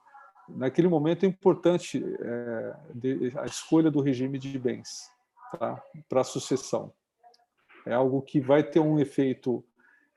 naquele 0.49 0.89
momento 0.89 1.25
é 1.25 1.29
importante 1.29 2.03
é, 2.03 2.77
de, 2.95 3.39
a 3.39 3.45
escolha 3.45 3.91
do 3.91 4.01
regime 4.01 4.39
de 4.39 4.59
bens 4.59 5.11
tá? 5.59 5.83
para 6.09 6.23
a 6.23 6.25
sucessão. 6.25 6.91
É 7.85 7.93
algo 7.93 8.23
que 8.23 8.41
vai 8.41 8.63
ter 8.63 8.81
um 8.81 8.99
efeito, 8.99 9.63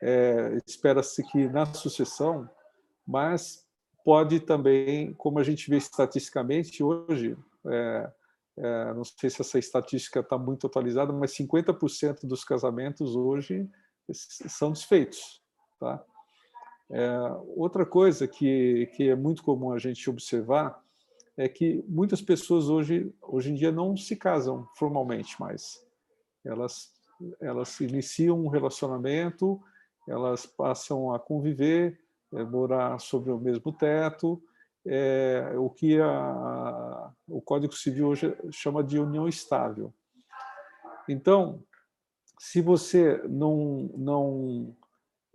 é, 0.01 0.57
espera-se 0.65 1.21
que 1.29 1.49
na 1.49 1.65
sucessão, 1.65 2.49
mas 3.05 3.60
pode 4.03 4.39
também, 4.39 5.13
como 5.13 5.39
a 5.39 5.43
gente 5.43 5.69
vê 5.69 5.77
estatisticamente 5.77 6.83
hoje, 6.83 7.37
é, 7.67 8.11
é, 8.57 8.93
não 8.93 9.03
sei 9.03 9.29
se 9.29 9.41
essa 9.41 9.57
estatística 9.57 10.19
está 10.19 10.37
muito 10.37 10.67
atualizada, 10.67 11.13
mas 11.13 11.31
50% 11.31 12.27
dos 12.27 12.43
casamentos 12.43 13.15
hoje 13.15 13.69
são 14.11 14.71
desfeitos. 14.71 15.41
Tá? 15.79 16.03
É, 16.89 17.09
outra 17.55 17.85
coisa 17.85 18.27
que, 18.27 18.87
que 18.95 19.09
é 19.09 19.15
muito 19.15 19.43
comum 19.43 19.71
a 19.71 19.79
gente 19.79 20.09
observar 20.09 20.83
é 21.37 21.47
que 21.47 21.83
muitas 21.87 22.21
pessoas 22.21 22.69
hoje, 22.69 23.13
hoje 23.21 23.51
em 23.51 23.55
dia 23.55 23.71
não 23.71 23.95
se 23.95 24.15
casam 24.15 24.67
formalmente 24.75 25.39
mais. 25.39 25.83
Elas, 26.43 26.91
elas 27.39 27.79
iniciam 27.79 28.39
um 28.39 28.47
relacionamento, 28.47 29.61
elas 30.07 30.45
passam 30.45 31.13
a 31.13 31.19
conviver, 31.19 31.99
morar 32.31 32.99
sobre 32.99 33.31
o 33.31 33.39
mesmo 33.39 33.71
teto, 33.71 34.41
é, 34.85 35.53
o 35.57 35.69
que 35.69 35.99
a, 35.99 37.11
o 37.27 37.41
Código 37.41 37.73
Civil 37.73 38.07
hoje 38.07 38.35
chama 38.51 38.83
de 38.83 38.99
união 38.99 39.27
estável. 39.27 39.93
Então, 41.07 41.63
se 42.39 42.61
você 42.61 43.21
não 43.27 43.91
não 43.95 44.75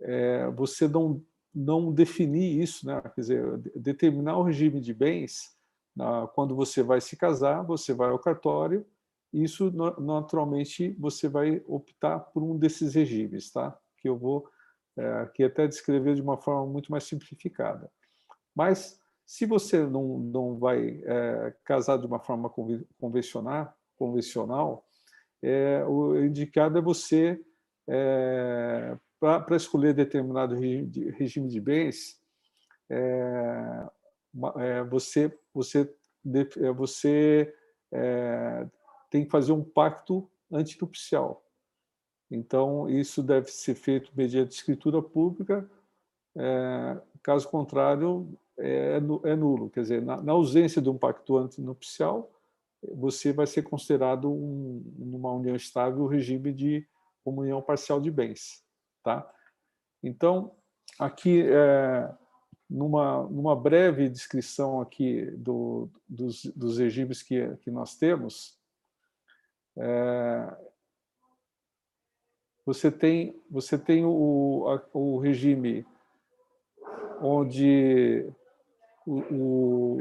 é, 0.01 0.49
você 0.51 0.87
não 0.87 1.23
não 1.53 1.91
definir 1.91 2.61
isso, 2.61 2.85
né? 2.85 3.01
quer 3.01 3.21
dizer, 3.21 3.57
determinar 3.75 4.37
o 4.37 4.43
regime 4.43 4.79
de 4.79 4.93
bens, 4.93 5.57
quando 6.35 6.55
você 6.55 6.83
vai 6.83 7.01
se 7.01 7.17
casar, 7.17 7.63
você 7.63 7.93
vai 7.93 8.11
ao 8.11 8.19
cartório, 8.19 8.85
isso 9.33 9.71
naturalmente 9.99 10.95
você 10.99 11.27
vai 11.27 11.63
optar 11.65 12.19
por 12.19 12.43
um 12.43 12.55
desses 12.57 12.93
regimes, 12.93 13.51
tá? 13.51 13.75
Que 13.97 14.07
eu 14.07 14.15
vou 14.15 14.47
é, 14.97 15.07
aqui 15.19 15.43
até 15.43 15.67
descrever 15.67 16.15
de 16.15 16.21
uma 16.21 16.37
forma 16.37 16.65
muito 16.65 16.91
mais 16.91 17.03
simplificada. 17.03 17.89
Mas 18.55 18.99
se 19.25 19.45
você 19.45 19.85
não, 19.85 20.19
não 20.19 20.57
vai 20.57 21.01
é, 21.05 21.53
casar 21.63 21.97
de 21.97 22.05
uma 22.05 22.19
forma 22.19 22.49
convencional, 22.99 23.73
convencional 23.97 24.87
é, 25.41 25.83
o 25.85 26.17
indicado 26.23 26.77
é 26.77 26.81
você, 26.81 27.39
é, 27.87 28.97
para 29.19 29.55
escolher 29.55 29.93
determinado 29.93 30.55
regime 30.55 31.47
de 31.47 31.59
bens, 31.59 32.19
é, 32.89 33.87
é, 34.57 34.83
você, 34.83 35.37
você, 35.53 35.93
você 36.75 37.53
tem 39.09 39.25
que 39.25 39.31
fazer 39.31 39.51
um 39.51 39.63
pacto 39.63 40.29
antinupcial. 40.51 41.46
Então, 42.29 42.89
isso 42.89 43.23
deve 43.23 43.49
ser 43.51 43.75
feito 43.75 44.11
mediante 44.15 44.51
escritura 44.51 45.01
pública, 45.01 45.69
caso 47.23 47.49
contrário, 47.49 48.37
é, 48.57 48.99
é 49.23 49.35
nulo. 49.35 49.69
Quer 49.69 49.81
dizer, 49.81 50.01
na, 50.01 50.21
na 50.21 50.33
ausência 50.33 50.81
de 50.81 50.89
um 50.89 50.97
pactuante 50.97 51.61
nupcial, 51.61 52.31
você 52.81 53.33
vai 53.33 53.47
ser 53.47 53.63
considerado 53.63 54.31
um, 54.31 54.83
numa 54.97 55.31
união 55.31 55.55
estável 55.55 56.03
o 56.03 56.07
regime 56.07 56.53
de 56.53 56.87
comunhão 57.23 57.61
parcial 57.61 57.99
de 57.99 58.09
bens, 58.09 58.63
tá? 59.03 59.29
Então, 60.01 60.55
aqui 60.99 61.41
é, 61.41 62.09
numa, 62.69 63.23
numa 63.23 63.55
breve 63.55 64.09
descrição 64.09 64.79
aqui 64.79 65.25
do, 65.31 65.89
dos, 66.07 66.45
dos 66.55 66.77
regimes 66.77 67.21
que, 67.21 67.55
que 67.57 67.71
nós 67.71 67.97
temos, 67.97 68.57
é, 69.77 70.57
você 72.67 72.91
tem, 72.91 73.33
você 73.49 73.77
tem 73.77 74.03
o, 74.03 74.65
o 74.91 75.17
regime 75.19 75.85
onde 77.21 78.29
o, 79.05 79.19
o, 79.31 79.97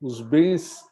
os 0.00 0.20
bens 0.20 0.88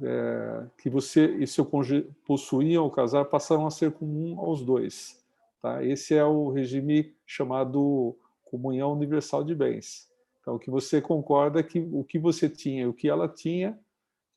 é, 0.00 0.66
que 0.78 0.88
você 0.88 1.34
e 1.34 1.48
seu 1.48 1.66
cônjuge 1.66 2.08
possuíam 2.24 2.84
ao 2.84 2.90
casar 2.92 3.24
passaram 3.24 3.66
a 3.66 3.72
ser 3.72 3.90
comum 3.90 4.38
aos 4.38 4.64
dois. 4.64 5.20
Tá? 5.60 5.82
Esse 5.84 6.14
é 6.14 6.24
o 6.24 6.50
regime 6.50 7.12
chamado 7.26 8.16
comunhão 8.44 8.92
universal 8.92 9.42
de 9.42 9.52
bens. 9.52 10.08
Então, 10.40 10.54
o 10.54 10.60
que 10.60 10.70
você 10.70 11.02
concorda 11.02 11.58
é 11.58 11.64
que 11.64 11.80
o 11.80 12.04
que 12.04 12.20
você 12.20 12.48
tinha 12.48 12.84
e 12.84 12.86
o 12.86 12.94
que 12.94 13.08
ela 13.08 13.28
tinha, 13.28 13.76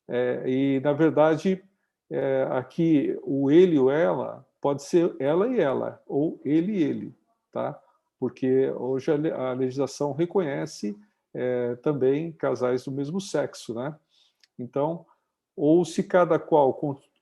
é, 0.08 0.42
e, 0.44 0.80
na 0.80 0.92
verdade, 0.92 1.62
é, 2.10 2.48
aqui 2.50 3.16
o 3.22 3.48
ele 3.48 3.78
ou 3.78 3.92
ela 3.92 4.47
pode 4.60 4.82
ser 4.82 5.14
ela 5.18 5.48
e 5.48 5.60
ela, 5.60 6.02
ou 6.06 6.40
ele 6.44 6.72
e 6.72 6.82
ele, 6.82 7.14
tá? 7.52 7.80
porque 8.18 8.70
hoje 8.72 9.10
a 9.12 9.52
legislação 9.52 10.12
reconhece 10.12 10.98
é, 11.32 11.76
também 11.76 12.32
casais 12.32 12.84
do 12.84 12.90
mesmo 12.90 13.20
sexo. 13.20 13.74
Né? 13.74 13.96
Então, 14.58 15.06
ou 15.56 15.84
se 15.84 16.02
cada 16.02 16.38
qual 16.38 16.78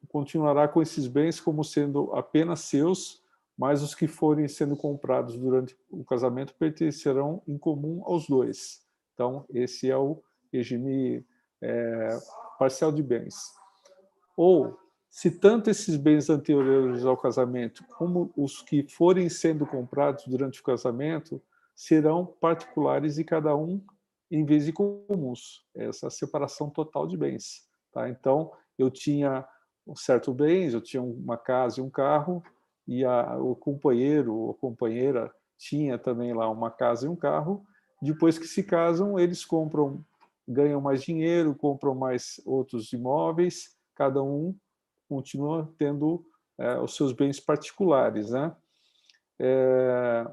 continuará 0.09 0.67
com 0.67 0.81
esses 0.81 1.07
bens 1.07 1.41
como 1.41 1.63
sendo 1.63 2.13
apenas 2.15 2.61
seus, 2.61 3.23
mas 3.59 3.83
os 3.83 3.95
que 3.95 4.07
forem 4.07 4.49
sendo 4.49 4.77
comprados 4.77 5.37
durante 5.37 5.77
o 5.91 6.05
casamento 6.05 6.55
pertencerão 6.55 7.43
em 7.47 7.59
comum 7.59 8.03
aos 8.05 8.27
dois. 8.27 8.83
Então, 9.15 9.45
esse 9.51 9.91
é 9.91 9.97
o 9.97 10.23
regime 10.53 11.25
é, 11.63 12.19
parcial 12.59 12.93
de 12.93 13.03
bens. 13.03 13.35
Ou, 14.37 14.79
se 15.17 15.31
tanto 15.31 15.71
esses 15.71 15.97
bens 15.97 16.29
anteriores 16.29 17.07
ao 17.07 17.17
casamento 17.17 17.83
como 17.97 18.31
os 18.37 18.61
que 18.61 18.87
forem 18.87 19.31
sendo 19.31 19.67
comprados 19.67 20.27
durante 20.27 20.61
o 20.61 20.63
casamento 20.63 21.43
serão 21.75 22.27
particulares 22.27 23.15
de 23.15 23.25
cada 23.25 23.57
um 23.57 23.83
em 24.31 24.45
vez 24.45 24.67
de 24.67 24.75
comuns. 24.75 25.65
Essa 25.75 26.11
separação 26.11 26.69
total 26.69 27.07
de 27.07 27.17
bens. 27.17 27.67
Tá? 27.95 28.11
Então, 28.11 28.53
eu 28.79 28.91
tinha 28.91 29.49
um 29.87 29.97
certo 29.97 30.35
bens, 30.35 30.75
eu 30.75 30.83
tinha 30.83 31.03
uma 31.03 31.39
casa 31.39 31.81
e 31.81 31.83
um 31.83 31.89
carro, 31.89 32.43
e 32.87 33.03
a, 33.03 33.39
o 33.39 33.57
companheiro 33.57 34.35
ou 34.35 34.53
companheira 34.53 35.33
tinha 35.57 35.99
também 35.99 36.35
lá 36.35 36.47
uma 36.51 36.71
casa 36.71 37.07
e 37.07 37.09
um 37.09 37.17
carro. 37.17 37.65
Depois 38.03 38.39
que 38.39 38.47
se 38.47 38.63
casam, 38.63 39.19
eles 39.19 39.47
compram, 39.47 40.05
ganham 40.47 40.79
mais 40.79 41.03
dinheiro, 41.03 41.55
compram 41.55 41.95
mais 41.95 42.39
outros 42.45 42.93
imóveis, 42.93 43.75
cada 43.95 44.23
um 44.23 44.55
continua 45.09 45.73
tendo 45.79 46.25
é, 46.59 46.79
os 46.79 46.95
seus 46.97 47.13
bens 47.13 47.41
particulares. 47.41 48.31
Né? 48.31 48.55
É... 49.39 50.27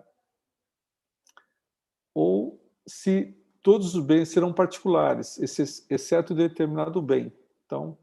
Ou 2.14 2.62
se 2.86 3.36
todos 3.62 3.96
os 3.96 4.06
bens 4.06 4.30
serão 4.30 4.54
particulares, 4.54 5.40
exceto 5.90 6.36
determinado 6.36 7.02
bem. 7.02 7.32
Então, 7.66 7.98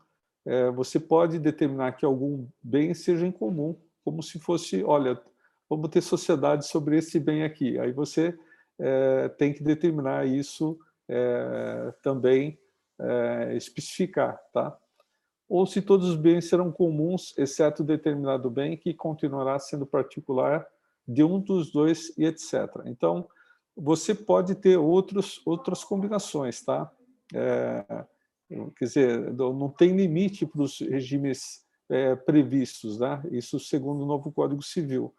é, 0.46 0.70
você 0.70 0.98
pode 0.98 1.38
determinar 1.38 1.92
que 1.92 2.04
algum 2.04 2.48
bem 2.62 2.94
seja 2.94 3.26
em 3.26 3.30
comum, 3.30 3.78
como 4.02 4.22
se 4.22 4.38
fosse, 4.40 4.82
olha, 4.82 5.20
vamos 5.68 5.90
ter 5.90 6.00
sociedade 6.00 6.66
sobre 6.66 6.96
esse 6.96 7.20
bem 7.20 7.44
aqui. 7.44 7.78
Aí 7.78 7.92
você 7.92 8.36
é, 8.78 9.28
tem 9.28 9.52
que 9.52 9.62
determinar 9.62 10.26
isso 10.26 10.78
é, 11.06 11.92
também, 12.02 12.58
é, 12.98 13.54
especificar, 13.54 14.40
tá? 14.52 14.76
Ou 15.50 15.66
se 15.66 15.82
todos 15.82 16.08
os 16.08 16.14
bens 16.14 16.48
serão 16.48 16.70
comuns, 16.70 17.36
exceto 17.36 17.82
determinado 17.82 18.48
bem 18.48 18.76
que 18.76 18.94
continuará 18.94 19.58
sendo 19.58 19.84
particular 19.84 20.64
de 21.06 21.24
um 21.24 21.40
dos 21.40 21.72
dois 21.72 22.16
e 22.16 22.24
etc. 22.24 22.54
Então, 22.86 23.28
você 23.76 24.14
pode 24.14 24.54
ter 24.54 24.76
outros, 24.76 25.42
outras 25.44 25.82
combinações, 25.82 26.62
tá? 26.62 26.88
É, 27.34 27.84
quer 28.76 28.84
dizer, 28.84 29.32
não 29.34 29.68
tem 29.68 29.96
limite 29.96 30.46
para 30.46 30.62
os 30.62 30.78
regimes 30.78 31.66
é, 31.88 32.14
previstos, 32.14 33.00
né? 33.00 33.20
isso 33.32 33.58
segundo 33.58 34.04
o 34.04 34.06
novo 34.06 34.30
Código 34.30 34.62
Civil. 34.62 35.12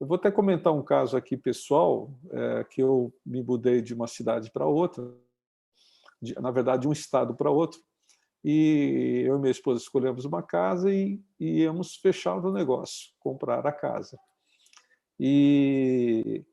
Eu 0.00 0.06
vou 0.06 0.14
até 0.14 0.30
comentar 0.30 0.72
um 0.72 0.82
caso 0.82 1.14
aqui 1.14 1.36
pessoal, 1.36 2.10
é, 2.30 2.64
que 2.64 2.82
eu 2.82 3.12
me 3.24 3.42
mudei 3.42 3.82
de 3.82 3.92
uma 3.92 4.06
cidade 4.06 4.50
para 4.50 4.66
outra, 4.66 5.14
de, 6.22 6.34
na 6.40 6.50
verdade, 6.50 6.82
de 6.82 6.88
um 6.88 6.92
estado 6.92 7.34
para 7.34 7.50
outro, 7.50 7.80
e 8.44 9.22
eu 9.26 9.36
e 9.36 9.38
minha 9.38 9.50
esposa 9.50 9.80
escolhemos 9.80 10.26
uma 10.26 10.42
casa 10.42 10.92
e, 10.92 11.18
e 11.40 11.62
íamos 11.62 11.96
fechar 11.96 12.36
o 12.36 12.52
negócio, 12.52 13.10
comprar 13.18 13.66
a 13.66 13.72
casa. 13.72 14.18
E 15.18 16.44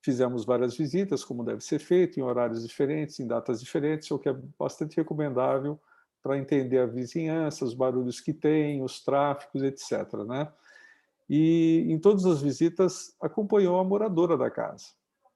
fizemos 0.00 0.44
várias 0.44 0.76
visitas, 0.76 1.24
como 1.24 1.44
deve 1.44 1.60
ser 1.62 1.80
feito, 1.80 2.20
em 2.20 2.22
horários 2.22 2.66
diferentes, 2.66 3.18
em 3.18 3.26
datas 3.26 3.60
diferentes, 3.60 4.08
o 4.12 4.18
que 4.18 4.28
é 4.28 4.36
bastante 4.58 4.96
recomendável 4.96 5.80
para 6.22 6.38
entender 6.38 6.78
a 6.78 6.86
vizinhança, 6.86 7.64
os 7.64 7.74
barulhos 7.74 8.20
que 8.20 8.32
tem, 8.32 8.82
os 8.82 9.02
tráficos, 9.02 9.62
etc. 9.62 10.12
Né? 10.26 10.52
E 11.28 11.86
em 11.88 11.98
todas 11.98 12.26
as 12.26 12.40
visitas 12.40 13.14
acompanhou 13.20 13.78
a 13.78 13.84
moradora 13.84 14.36
da 14.36 14.50
casa. 14.50 14.86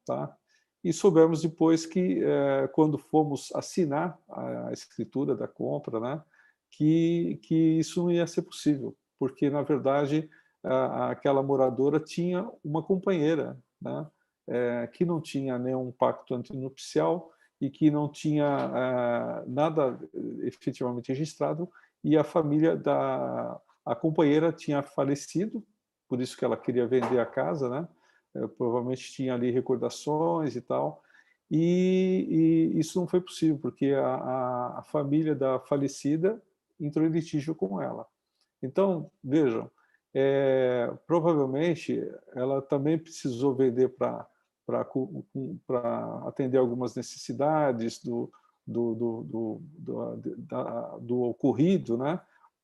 Tá? 0.07 0.37
E 0.85 0.93
soubemos 0.93 1.41
depois 1.41 1.87
que, 1.87 2.23
eh, 2.23 2.69
quando 2.75 2.99
fomos 2.99 3.51
assinar 3.55 4.19
a 4.29 4.71
escritura 4.71 5.35
da 5.35 5.49
compra, 5.49 5.99
né, 5.99 6.23
que, 6.71 7.41
que 7.43 7.55
isso 7.79 8.03
não 8.03 8.11
ia 8.11 8.27
ser 8.27 8.43
possível, 8.43 8.95
porque, 9.19 9.49
na 9.49 9.63
verdade, 9.63 10.29
aquela 11.11 11.43
moradora 11.43 11.99
tinha 11.99 12.49
uma 12.63 12.83
companheira 12.83 13.59
né, 13.81 14.07
eh, 14.49 14.87
que 14.93 15.05
não 15.05 15.21
tinha 15.21 15.59
nenhum 15.59 15.91
pacto 15.91 16.35
antinupcial, 16.35 17.35
e 17.65 17.71
que 17.71 17.91
não 17.91 18.09
tinha 18.09 18.47
uh, 18.47 19.51
nada 19.51 19.99
efetivamente 20.43 21.09
registrado 21.09 21.69
e 22.03 22.17
a 22.17 22.25
família 22.25 22.77
da 22.77 23.59
a 23.87 23.95
companheira 23.95 24.51
tinha 24.51 24.83
falecido, 24.83 25.63
por 26.09 26.21
isso 26.21 26.37
que 26.37 26.45
ela 26.45 26.57
queria 26.57 26.87
vender 26.87 27.19
a 27.19 27.27
casa, 27.27 27.69
né? 27.69 27.87
Uh, 28.35 28.49
provavelmente 28.49 29.13
tinha 29.13 29.35
ali 29.35 29.51
recordações 29.51 30.57
e 30.57 30.61
tal, 30.61 31.03
e, 31.51 32.73
e 32.75 32.81
isso 32.81 32.99
não 32.99 33.07
foi 33.07 33.21
possível 33.21 33.59
porque 33.59 33.93
a, 33.93 34.79
a, 34.79 34.83
família 34.83 35.35
da 35.35 35.61
falecida 35.61 36.43
entrou 36.81 37.07
em 37.07 37.11
litígio 37.11 37.55
com 37.55 37.81
ela. 37.81 38.07
Então 38.63 39.11
vejam, 39.23 39.71
é, 40.13 40.93
provavelmente 41.07 42.03
ela 42.35 42.61
também 42.61 42.99
precisou 42.99 43.55
vender 43.55 43.91
para 43.91 44.27
para 44.67 46.23
atender 46.27 46.57
algumas 46.57 46.95
necessidades 46.95 48.03
do, 48.03 48.33
do, 48.67 48.95
do, 48.95 49.63
do, 49.79 50.37
da, 50.39 50.97
do 50.99 51.23
ocorrido, 51.23 51.99
né? 51.99 52.19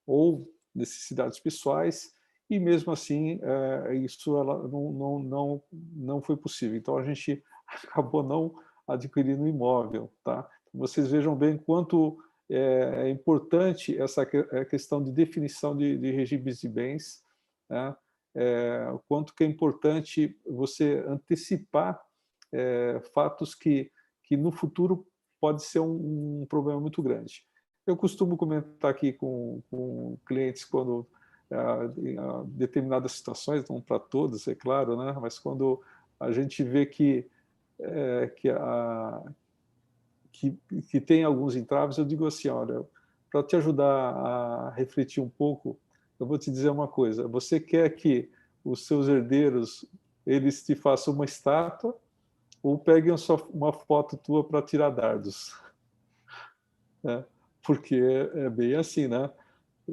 ou 0.07 0.51
necessidades 0.75 1.39
pessoais, 1.39 2.15
e 2.51 2.59
mesmo 2.59 2.93
assim 2.93 3.41
é, 3.43 3.95
isso 3.95 4.37
ela 4.37 4.67
não, 4.69 4.93
não, 4.93 5.19
não, 5.21 5.63
não 5.73 6.23
foi 6.23 6.37
possível. 6.37 6.77
Então 6.77 6.99
a 6.99 7.05
gente 7.05 7.43
acabou 7.89 8.23
não 8.23 8.55
adquirindo 8.87 9.47
imóvel. 9.47 10.13
Tá? 10.25 10.49
Vocês 10.75 11.09
vejam 11.09 11.37
bem 11.37 11.57
quanto 11.57 12.19
é, 12.51 13.05
é 13.05 13.09
importante 13.09 13.97
essa 13.97 14.29
é, 14.53 14.65
questão 14.65 15.03
de 15.03 15.13
definição 15.13 15.77
de, 15.77 15.97
de 15.97 16.11
regimes 16.11 16.61
de 16.61 16.69
bens, 16.69 17.25
né? 17.69 17.95
é, 18.35 18.87
quanto 19.09 19.35
que 19.35 19.45
é 19.45 19.47
importante 19.47 20.37
você 20.45 21.05
antecipar 21.07 22.01
é, 22.53 23.01
fatos 23.15 23.55
que, 23.55 23.91
que 24.25 24.37
no 24.37 24.51
futuro 24.51 25.07
pode 25.41 25.63
ser 25.65 25.81
um, 25.81 26.43
um, 26.43 26.47
problema 26.47 26.81
muito 26.81 27.03
grande. 27.03 27.45
Eu 27.87 27.97
costumo 27.97 28.37
comentar 28.37 28.91
aqui 28.91 29.13
com, 29.13 29.63
com 29.71 30.19
clientes 30.27 30.65
quando 30.65 31.09
determinadas 32.47 33.13
situações, 33.13 33.69
não 33.69 33.81
para 33.81 33.99
todos, 33.99 34.47
é 34.47 34.55
claro, 34.55 34.97
né? 34.97 35.17
mas 35.21 35.39
quando 35.39 35.83
a 36.19 36.31
gente 36.31 36.63
vê 36.63 36.87
que, 36.87 37.27
é, 37.81 38.29
que, 38.29 38.49
a, 38.49 39.23
que, 40.31 40.57
que 40.89 41.01
tem 41.01 41.25
alguns 41.25 41.57
entraves, 41.57 41.99
eu 41.99 42.05
digo 42.05 42.27
assim, 42.27 42.49
olha, 42.49 42.85
para 43.31 43.43
te 43.43 43.57
ajudar 43.57 43.87
a 43.87 44.71
refletir 44.71 45.23
um 45.23 45.29
pouco, 45.29 45.79
eu 46.19 46.27
vou 46.27 46.39
te 46.39 46.51
dizer 46.51 46.71
uma 46.71 46.87
coisa. 46.87 47.27
Você 47.27 47.59
quer 47.59 47.89
que 47.91 48.31
os 48.65 48.87
seus 48.87 49.09
herdeiros 49.09 49.85
eles 50.27 50.63
te 50.65 50.75
façam 50.75 51.15
uma 51.15 51.25
estátua 51.25 51.97
ou 52.63 52.79
peguem 52.79 53.15
uma 53.53 53.73
foto 53.73 54.17
tua 54.17 54.45
para 54.45 54.63
tirar 54.63 54.91
dardos. 54.91 55.55
É, 57.03 57.25
porque 57.63 57.97
é 58.35 58.51
bem 58.51 58.75
assim, 58.75 59.09
né? 59.09 59.31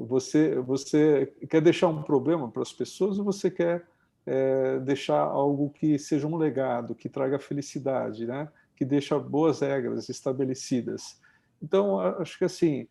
Você, 0.06 0.56
você 0.56 1.34
quer 1.50 1.62
deixar 1.62 1.88
um 1.88 2.04
problema 2.04 2.50
para 2.50 2.62
as 2.62 2.74
pessoas 2.74 3.18
ou 3.18 3.26
você 3.26 3.50
quer 3.50 3.88
é, 4.26 4.80
deixar 4.80 5.22
algo 5.22 5.70
que 5.70 5.98
seja 5.98 6.28
um 6.28 6.36
legado, 6.36 6.94
que 6.94 7.10
traga 7.10 7.40
felicidade, 7.40 8.26
né? 8.26 8.50
que 8.76 8.86
deixa 8.86 9.18
boas 9.18 9.62
regras 9.62 10.08
estabelecidas. 10.08 11.20
Então, 11.62 12.00
acho 12.00 12.38
que 12.38 12.46
assim, 12.46 12.88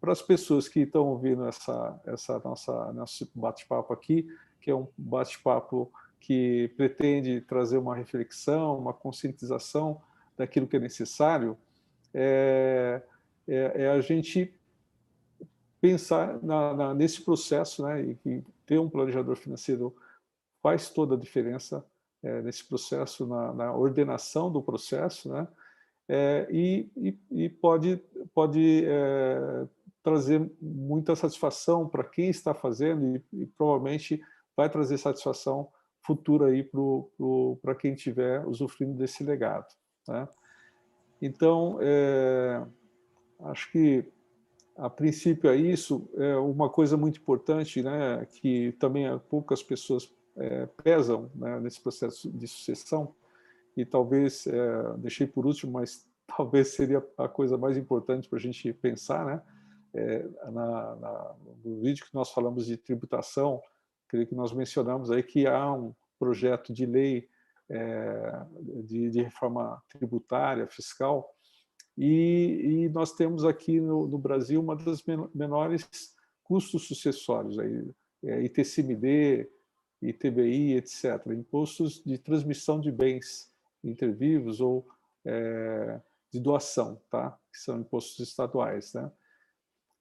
para 0.00 0.12
as 0.12 0.20
pessoas 0.20 0.68
que 0.68 0.80
estão 0.80 1.08
ouvindo 1.08 1.46
essa, 1.46 1.98
essa 2.04 2.38
nossa 2.44 2.92
nosso 2.92 3.30
bate-papo 3.34 3.92
aqui, 3.92 4.28
que 4.60 4.70
é 4.70 4.74
um 4.74 4.86
bate-papo 4.98 5.90
que 6.20 6.70
pretende 6.76 7.40
trazer 7.40 7.78
uma 7.78 7.96
reflexão, 7.96 8.78
uma 8.78 8.92
conscientização 8.92 10.02
daquilo 10.36 10.66
que 10.66 10.76
é 10.76 10.80
necessário, 10.80 11.56
é, 12.12 13.00
é, 13.48 13.84
é 13.84 13.88
a 13.88 14.00
gente 14.02 14.54
pensar 15.80 16.42
na, 16.42 16.74
na, 16.74 16.94
nesse 16.94 17.22
processo, 17.22 17.82
né, 17.82 18.16
e, 18.24 18.44
ter 18.66 18.78
um 18.78 18.88
planejador 18.88 19.36
financeiro 19.36 19.94
faz 20.62 20.90
toda 20.90 21.14
a 21.14 21.18
diferença 21.18 21.84
é, 22.22 22.42
nesse 22.42 22.64
processo, 22.64 23.26
na, 23.26 23.52
na, 23.52 23.74
ordenação 23.74 24.52
do 24.52 24.62
processo, 24.62 25.32
né? 25.32 25.48
É, 26.06 26.46
e, 26.50 26.90
e, 26.96 27.18
e, 27.30 27.48
pode, 27.48 27.96
pode 28.34 28.84
é, 28.84 29.66
trazer 30.02 30.50
muita 30.60 31.14
satisfação 31.14 31.88
para 31.88 32.02
quem 32.02 32.28
está 32.28 32.52
fazendo 32.52 33.16
e, 33.16 33.42
e, 33.42 33.46
provavelmente 33.46 34.20
vai 34.56 34.68
trazer 34.68 34.98
satisfação 34.98 35.68
futura 36.04 36.48
aí 36.48 36.68
para 37.62 37.74
quem 37.74 37.94
estiver 37.94 38.44
usufruindo 38.46 38.98
desse 38.98 39.22
legado. 39.22 39.72
Né? 40.08 40.28
Então, 41.22 41.78
acho 43.44 43.70
que 43.70 44.10
a 44.76 44.88
princípio 44.88 45.50
é 45.50 45.56
isso. 45.56 46.08
É 46.16 46.36
uma 46.36 46.68
coisa 46.68 46.96
muito 46.96 47.20
importante, 47.20 47.82
né, 47.82 48.26
que 48.26 48.72
também 48.72 49.06
poucas 49.28 49.62
pessoas 49.62 50.12
é, 50.36 50.66
pesam 50.82 51.30
né, 51.34 51.60
nesse 51.60 51.80
processo 51.80 52.30
de 52.30 52.46
sucessão, 52.46 53.14
e 53.76 53.84
talvez, 53.84 54.46
é, 54.46 54.96
deixei 54.98 55.26
por 55.26 55.46
último, 55.46 55.72
mas 55.72 56.06
talvez 56.26 56.68
seria 56.68 57.04
a 57.16 57.28
coisa 57.28 57.56
mais 57.56 57.76
importante 57.76 58.28
para 58.28 58.38
a 58.38 58.42
gente 58.42 58.72
pensar, 58.72 59.24
né? 59.24 59.42
É, 59.92 60.24
na, 60.52 60.94
na, 60.96 61.34
no 61.64 61.80
vídeo 61.80 62.06
que 62.06 62.14
nós 62.14 62.30
falamos 62.30 62.64
de 62.64 62.76
tributação, 62.76 63.60
creio 64.06 64.24
que 64.24 64.36
nós 64.36 64.52
mencionamos 64.52 65.10
aí 65.10 65.20
que 65.20 65.48
há 65.48 65.72
um 65.72 65.92
projeto 66.16 66.72
de 66.72 66.86
lei 66.86 67.28
é, 67.68 68.46
de, 68.84 69.10
de, 69.10 69.22
reforma 69.22 69.82
tributária, 69.88 70.66
fiscal, 70.68 71.34
e, 71.96 72.84
e 72.84 72.88
nós 72.88 73.12
temos 73.12 73.44
aqui 73.44 73.80
no, 73.80 74.06
no, 74.06 74.18
Brasil 74.18 74.60
uma 74.60 74.76
das 74.76 75.02
menores 75.34 76.14
custos 76.44 76.86
sucessórios, 76.86 77.58
aí, 77.58 77.90
é, 78.24 78.42
ITCMD, 78.42 79.48
ITBI, 80.02 80.74
etc., 80.74 81.26
impostos 81.28 82.02
de 82.04 82.16
transmissão 82.18 82.80
de 82.80 82.90
bens 82.90 83.52
intervivos 83.84 84.60
ou 84.60 84.86
é, 85.24 86.00
de 86.32 86.40
doação, 86.40 87.00
tá? 87.10 87.38
que 87.52 87.58
são 87.58 87.80
impostos 87.80 88.26
estaduais. 88.26 88.94
Né? 88.94 89.10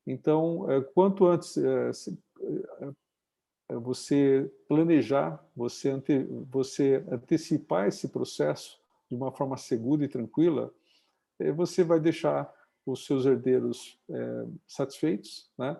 Então, 0.05 0.69
é, 0.71 0.81
quanto 0.81 1.27
antes 1.27 1.57
é, 1.57 1.91
é, 3.69 3.75
você 3.75 4.51
planejar, 4.67 5.43
você, 5.55 5.89
ante, 5.89 6.23
você 6.49 7.03
antecipar 7.11 7.87
esse 7.87 8.07
processo 8.07 8.79
de 9.09 9.15
uma 9.15 9.31
forma 9.31 9.57
segura 9.57 10.05
e 10.05 10.07
tranquila, 10.07 10.73
você 11.55 11.83
vai 11.83 11.99
deixar 11.99 12.51
os 12.85 13.05
seus 13.05 13.25
herdeiros 13.25 13.99
é, 14.09 14.45
satisfeitos, 14.67 15.49
né? 15.57 15.79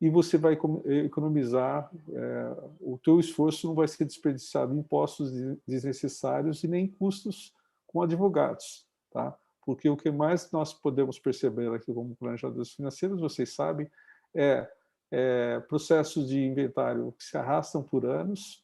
e 0.00 0.10
você 0.10 0.36
vai 0.36 0.58
economizar, 1.04 1.90
é, 2.12 2.56
o 2.80 2.98
teu 2.98 3.18
esforço 3.18 3.66
não 3.66 3.74
vai 3.74 3.88
ser 3.88 4.04
desperdiçado 4.04 4.74
em 4.74 4.80
impostos 4.80 5.32
desnecessários 5.66 6.62
e 6.62 6.68
nem 6.68 6.86
custos 6.86 7.54
com 7.86 8.02
advogados, 8.02 8.86
tá? 9.10 9.36
Porque 9.64 9.88
o 9.88 9.96
que 9.96 10.10
mais 10.10 10.50
nós 10.52 10.74
podemos 10.74 11.18
perceber 11.18 11.74
aqui 11.74 11.92
como 11.92 12.14
planejadores 12.14 12.72
financeiros, 12.72 13.20
vocês 13.20 13.54
sabem, 13.54 13.90
é, 14.34 14.70
é 15.10 15.60
processos 15.60 16.28
de 16.28 16.44
inventário 16.44 17.12
que 17.12 17.24
se 17.24 17.36
arrastam 17.38 17.82
por 17.82 18.04
anos 18.04 18.62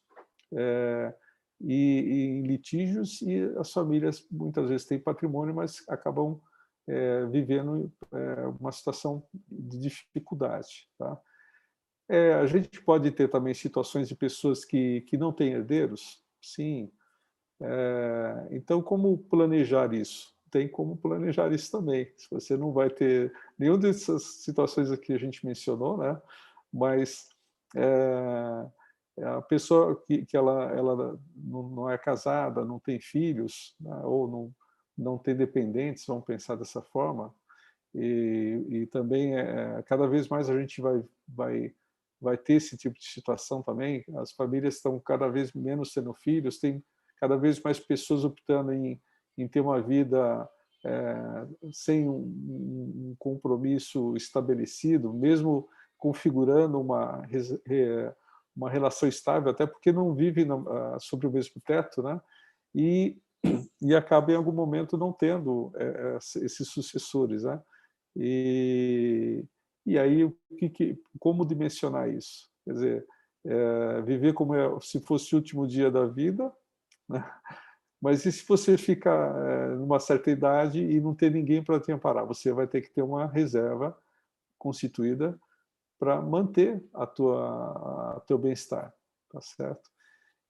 é, 0.53 1.13
e, 1.63 1.73
e, 1.73 2.25
em 2.27 2.43
litígios 2.43 3.21
e 3.21 3.41
as 3.57 3.71
famílias 3.71 4.25
muitas 4.29 4.69
vezes 4.69 4.85
têm 4.85 4.99
patrimônio, 4.99 5.55
mas 5.55 5.83
acabam 5.87 6.39
é, 6.87 7.25
vivendo 7.27 7.91
é, 8.11 8.47
uma 8.59 8.71
situação 8.71 9.23
de 9.49 9.79
dificuldade. 9.79 10.87
Tá? 10.97 11.17
É, 12.09 12.33
a 12.33 12.45
gente 12.45 12.81
pode 12.81 13.09
ter 13.11 13.29
também 13.29 13.53
situações 13.53 14.09
de 14.09 14.15
pessoas 14.15 14.65
que, 14.65 15.01
que 15.01 15.17
não 15.17 15.31
têm 15.31 15.53
herdeiros? 15.53 16.21
Sim. 16.41 16.91
É, 17.61 18.47
então, 18.51 18.81
como 18.81 19.17
planejar 19.17 19.93
isso? 19.93 20.33
Tem 20.51 20.67
como 20.67 20.97
planejar 20.97 21.51
isso 21.53 21.71
também. 21.71 22.11
Se 22.17 22.29
você 22.29 22.57
não 22.57 22.73
vai 22.73 22.89
ter 22.89 23.33
nenhuma 23.57 23.79
dessas 23.79 24.23
situações 24.43 24.93
que 24.99 25.13
a 25.13 25.17
gente 25.17 25.45
mencionou, 25.45 25.97
né? 25.97 26.21
mas 26.71 27.29
é, 27.75 28.65
a 29.21 29.41
pessoa 29.41 30.01
que, 30.07 30.25
que 30.25 30.35
ela, 30.35 30.71
ela 30.71 31.19
não 31.35 31.89
é 31.89 31.97
casada, 31.97 32.65
não 32.65 32.79
tem 32.79 32.99
filhos, 32.99 33.75
né? 33.79 33.95
ou 34.03 34.27
não, 34.27 34.55
não 34.97 35.17
ter 35.17 35.35
dependentes, 35.35 36.05
vamos 36.05 36.25
pensar 36.25 36.55
dessa 36.55 36.81
forma, 36.81 37.33
e, 37.93 38.65
e 38.69 38.85
também 38.87 39.37
é, 39.37 39.83
cada 39.85 40.07
vez 40.07 40.27
mais 40.27 40.49
a 40.49 40.59
gente 40.59 40.81
vai, 40.81 41.03
vai, 41.27 41.73
vai 42.19 42.37
ter 42.37 42.53
esse 42.53 42.75
tipo 42.75 42.97
de 42.97 43.05
situação 43.05 43.61
também, 43.61 44.03
as 44.17 44.31
famílias 44.31 44.75
estão 44.75 44.99
cada 44.99 45.27
vez 45.27 45.53
menos 45.53 45.93
tendo 45.93 46.13
filhos, 46.13 46.59
tem 46.59 46.83
cada 47.17 47.37
vez 47.37 47.61
mais 47.61 47.79
pessoas 47.79 48.25
optando 48.25 48.73
em, 48.73 48.99
em 49.37 49.47
ter 49.47 49.61
uma 49.61 49.79
vida 49.79 50.49
é, 50.85 51.47
sem 51.71 52.09
um, 52.09 52.15
um, 52.15 53.15
compromisso 53.17 54.15
estabelecido, 54.17 55.13
mesmo 55.13 55.69
configurando 55.97 56.81
uma, 56.81 57.25
uma 58.55 58.69
relação 58.69 59.07
estável, 59.09 59.51
até 59.51 59.65
porque 59.65 59.91
não 59.91 60.13
vivem 60.13 60.47
ah, 60.51 60.97
sobre 60.99 61.27
o 61.27 61.31
mesmo 61.31 61.61
teto, 61.65 62.01
né? 62.01 62.21
E 62.73 63.17
e 63.81 63.93
acaba 63.93 64.31
em 64.31 64.35
algum 64.35 64.51
momento 64.51 64.97
não 64.97 65.11
tendo 65.11 65.71
é, 65.75 66.17
esses 66.17 66.67
sucessores, 66.69 67.43
né? 67.43 67.61
E, 68.15 69.43
e 69.85 69.97
aí, 69.97 70.23
o 70.23 70.35
que, 70.57 70.69
que, 70.69 71.01
como 71.19 71.45
dimensionar 71.45 72.09
isso? 72.09 72.49
Quer 72.63 72.73
dizer, 72.73 73.07
é, 73.45 74.01
viver 74.03 74.33
como 74.33 74.55
é, 74.55 74.79
se 74.79 75.01
fosse 75.01 75.33
o 75.33 75.37
último 75.37 75.67
dia 75.67 75.91
da 75.91 76.05
vida, 76.05 76.51
né? 77.09 77.23
mas 78.01 78.25
e 78.25 78.31
se 78.31 78.45
você 78.47 78.77
ficar 78.77 79.35
é, 79.45 79.75
numa 79.75 79.99
certa 79.99 80.29
idade 80.31 80.79
e 80.79 81.01
não 81.01 81.13
ter 81.13 81.31
ninguém 81.31 81.63
para 81.63 81.79
te 81.79 81.91
amparar? 81.91 82.25
Você 82.25 82.53
vai 82.53 82.67
ter 82.67 82.81
que 82.81 82.91
ter 82.91 83.01
uma 83.01 83.25
reserva 83.25 83.97
constituída 84.57 85.37
para 86.03 86.21
manter 86.21 86.83
a 86.93 87.07
tua, 87.07 88.17
a 88.17 88.19
teu 88.27 88.37
bem-estar, 88.37 88.93
tá 89.29 89.39
certo? 89.39 89.89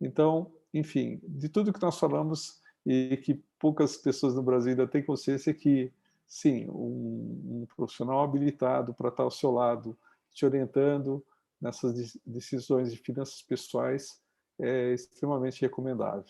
Então, 0.01 0.51
enfim, 0.73 1.19
de 1.21 1.47
tudo 1.47 1.71
que 1.71 1.79
nós 1.79 1.99
falamos, 1.99 2.59
e 2.83 3.17
que 3.17 3.35
poucas 3.59 3.95
pessoas 3.95 4.33
no 4.33 4.41
Brasil 4.41 4.71
ainda 4.71 4.87
têm 4.87 5.05
consciência 5.05 5.53
que, 5.53 5.93
sim, 6.25 6.67
um, 6.69 7.61
um 7.61 7.67
profissional 7.75 8.23
habilitado 8.23 8.95
para 8.95 9.09
estar 9.09 9.21
ao 9.21 9.29
seu 9.29 9.51
lado, 9.51 9.95
te 10.31 10.43
orientando 10.43 11.23
nessas 11.61 12.17
decisões 12.25 12.91
de 12.91 12.97
finanças 12.97 13.43
pessoais 13.43 14.19
é 14.59 14.91
extremamente 14.91 15.61
recomendável. 15.61 16.25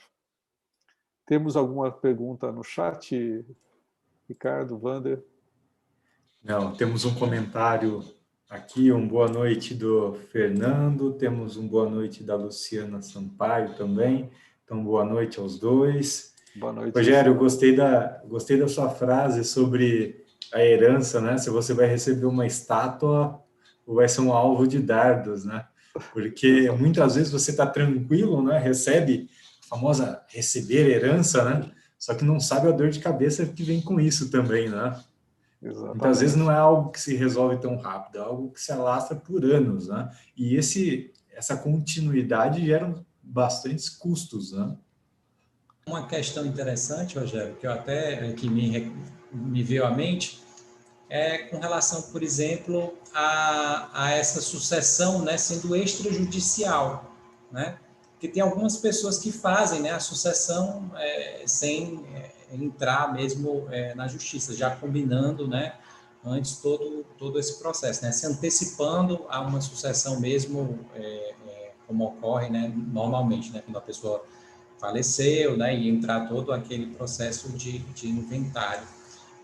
Temos 1.26 1.56
alguma 1.56 1.90
pergunta 1.90 2.52
no 2.52 2.62
chat, 2.62 3.46
Ricardo, 4.28 4.78
Wander? 4.78 5.24
Não, 6.44 6.76
temos 6.76 7.06
um 7.06 7.16
comentário 7.16 8.04
aqui, 8.54 8.92
um 8.92 9.08
boa 9.08 9.28
noite 9.28 9.74
do 9.74 10.14
Fernando, 10.32 11.14
temos 11.14 11.58
um 11.58 11.68
boa 11.68 11.90
noite 11.90 12.24
da 12.24 12.36
Luciana 12.36 13.02
Sampaio 13.02 13.74
também, 13.74 14.30
então 14.64 14.84
boa 14.84 15.04
noite 15.04 15.40
aos 15.40 15.58
dois. 15.58 16.34
Boa 16.56 16.72
noite. 16.72 16.94
Rogério, 16.96 17.34
gostei 17.34 17.76
da, 17.76 18.22
gostei 18.28 18.60
da 18.60 18.68
sua 18.68 18.92
frase 18.92 19.44
sobre 19.44 20.24
a 20.54 20.64
herança, 20.64 21.20
né? 21.20 21.40
Se 21.40 21.50
você 21.50 21.74
vai 21.74 21.88
receber 21.88 22.28
uma 22.28 22.46
estátua 22.46 23.42
ou 23.88 23.96
vai 23.96 24.08
ser 24.08 24.22
um 24.22 24.32
alvo 24.32 24.68
de 24.68 24.78
dardos, 24.78 25.44
né? 25.44 25.66
Porque 26.14 26.70
muitas 26.78 27.16
vezes 27.16 27.32
você 27.32 27.50
está 27.50 27.66
tranquilo, 27.66 28.44
né? 28.44 28.60
Recebe 28.60 29.30
a 29.64 29.68
famosa 29.76 30.22
receber 30.28 30.92
herança, 30.92 31.44
né? 31.44 31.72
Só 31.98 32.14
que 32.14 32.24
não 32.24 32.40
sabe 32.40 32.68
a 32.68 32.72
dor 32.72 32.92
de 32.92 33.00
cabeça 33.00 33.48
que 33.48 33.64
vem 33.64 33.82
com 33.82 34.00
isso 34.00 34.30
também, 34.30 34.70
né? 34.70 34.96
Exatamente. 35.64 35.98
Muitas 35.98 36.20
vezes 36.20 36.36
não 36.36 36.52
é 36.52 36.58
algo 36.58 36.92
que 36.92 37.00
se 37.00 37.16
resolve 37.16 37.58
tão 37.58 37.78
rápido, 37.78 38.18
é 38.18 38.22
algo 38.22 38.52
que 38.52 38.60
se 38.60 38.72
alastra 38.72 39.16
por 39.16 39.46
anos, 39.46 39.88
né? 39.88 40.10
E 40.36 40.56
esse, 40.56 41.14
essa 41.32 41.56
continuidade 41.56 42.66
gera 42.66 42.94
bastantes 43.22 43.90
custos, 43.90 44.52
né? 44.52 44.76
Uma 45.88 46.06
questão 46.06 46.46
interessante, 46.46 47.18
Rogério, 47.18 47.56
que 47.56 47.66
eu 47.66 47.72
até 47.72 48.34
que 48.34 48.50
me, 48.50 48.92
me 49.32 49.64
veio 49.64 49.86
à 49.86 49.92
mente, 49.92 50.42
é 51.10 51.40
com 51.40 51.60
relação, 51.60 52.02
por 52.04 52.24
exemplo, 52.24 52.98
a, 53.14 53.90
a 53.94 54.12
essa 54.12 54.42
sucessão 54.42 55.24
né, 55.24 55.38
sendo 55.38 55.76
extrajudicial, 55.76 57.14
né? 57.52 57.78
Porque 58.12 58.28
tem 58.28 58.42
algumas 58.42 58.78
pessoas 58.78 59.18
que 59.18 59.32
fazem 59.32 59.82
né, 59.82 59.92
a 59.92 60.00
sucessão 60.00 60.92
é, 60.96 61.44
sem 61.46 62.06
é, 62.16 62.32
entrar 62.54 63.14
mesmo 63.14 63.68
é, 63.72 63.94
na 63.96 64.08
justiça, 64.08 64.56
já 64.56 64.72
combinando, 64.76 65.48
né, 65.48 65.74
antes 66.26 66.58
todo 66.58 67.06
todo 67.18 67.40
esse 67.40 67.60
processo, 67.60 68.04
né, 68.04 68.12
se 68.12 68.26
antecipando 68.26 69.26
a 69.30 69.42
uma 69.42 69.60
sucessão 69.62 70.20
mesmo 70.20 70.80
é, 70.96 71.36
é, 71.48 71.72
como 71.88 72.06
ocorre, 72.06 72.50
né, 72.50 72.72
normalmente, 72.76 73.52
né, 73.52 73.62
quando 73.66 73.78
a 73.78 73.82
pessoa 73.82 74.24
faleceu, 74.80 75.58
né, 75.58 75.76
e 75.76 75.90
entrar 75.90 76.28
todo 76.28 76.52
aquele 76.52 76.88
processo 76.88 77.50
de, 77.54 77.80
de 77.80 78.10
inventário. 78.10 78.86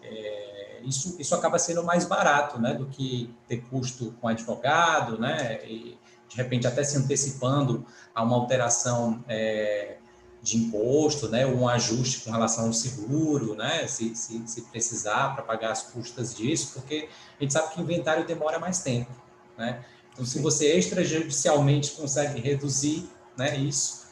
É, 0.04 0.82
isso, 0.84 1.16
isso 1.20 1.36
acaba 1.36 1.60
sendo 1.60 1.84
mais 1.84 2.06
barato, 2.06 2.60
né, 2.60 2.74
do 2.74 2.86
que 2.86 3.34
ter 3.48 3.62
custo 3.70 4.14
com 4.20 4.28
advogado, 4.28 5.18
né, 5.20 5.60
e 5.66 5.98
de 6.28 6.36
repente 6.36 6.68
até 6.68 6.84
se 6.84 6.98
antecipando 6.98 7.86
a 8.14 8.22
uma 8.22 8.36
alteração 8.36 9.24
é, 9.28 9.98
de 10.42 10.58
imposto, 10.58 11.28
né, 11.28 11.46
um 11.46 11.68
ajuste 11.68 12.24
com 12.24 12.32
relação 12.32 12.68
ao 12.68 12.74
seguro, 12.74 13.56
né, 13.56 13.86
se, 13.88 14.16
se, 14.16 14.42
se 14.48 14.62
precisar 14.64 15.36
para 15.36 15.44
pagar 15.44 15.72
as 15.72 15.84
custas 15.84 16.36
disso, 16.36 16.74
porque 16.74 17.10
a 17.38 17.44
gente 17.44 17.54
sabe 17.54 17.74
que 17.74 17.82
inventário 17.82 18.26
demora 18.26 18.58
mais 18.58 18.82
tempo, 18.82 19.12
né. 19.58 19.84
Então, 20.14 20.26
se 20.26 20.40
você 20.42 20.78
extrajudicialmente 20.78 21.92
consegue 21.92 22.40
reduzir, 22.40 23.10
né, 23.38 23.58
isso, 23.58 24.10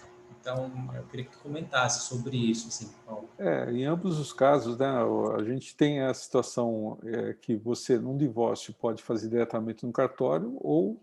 então, 0.47 0.71
eu 0.95 1.03
queria 1.03 1.25
que 1.25 1.35
comentasse 1.37 2.07
sobre 2.07 2.37
isso, 2.37 2.69
assim, 2.69 2.89
Paulo. 3.05 3.27
É, 3.37 3.69
em 3.69 3.83
ambos 3.83 4.17
os 4.17 4.31
casos, 4.31 4.77
né, 4.77 4.87
a 4.87 5.43
gente 5.43 5.75
tem 5.75 6.01
a 6.01 6.13
situação 6.13 6.97
é, 7.03 7.33
que 7.33 7.57
você, 7.57 7.99
num 7.99 8.17
divórcio, 8.17 8.73
pode 8.73 9.03
fazer 9.03 9.27
diretamente 9.27 9.85
no 9.85 9.91
cartório 9.91 10.57
ou 10.61 11.01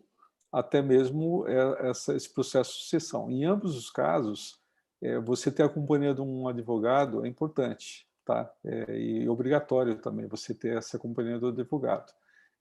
até 0.50 0.80
mesmo 0.80 1.46
é, 1.46 1.90
essa, 1.90 2.14
esse 2.16 2.32
processo 2.32 2.72
de 2.72 2.78
sucessão. 2.84 3.30
Em 3.30 3.44
ambos 3.44 3.76
os 3.76 3.90
casos, 3.90 4.58
é, 5.04 5.18
você 5.18 5.52
ter 5.52 5.62
a 5.62 5.68
companhia 5.68 6.14
de 6.14 6.22
um 6.22 6.48
advogado 6.48 7.26
é 7.26 7.28
importante, 7.28 8.08
tá? 8.24 8.50
É, 8.64 8.98
e 8.98 9.28
obrigatório 9.28 9.96
também 9.96 10.26
você 10.26 10.54
ter 10.54 10.78
essa 10.78 10.98
companhia 10.98 11.38
do 11.38 11.48
advogado. 11.48 12.10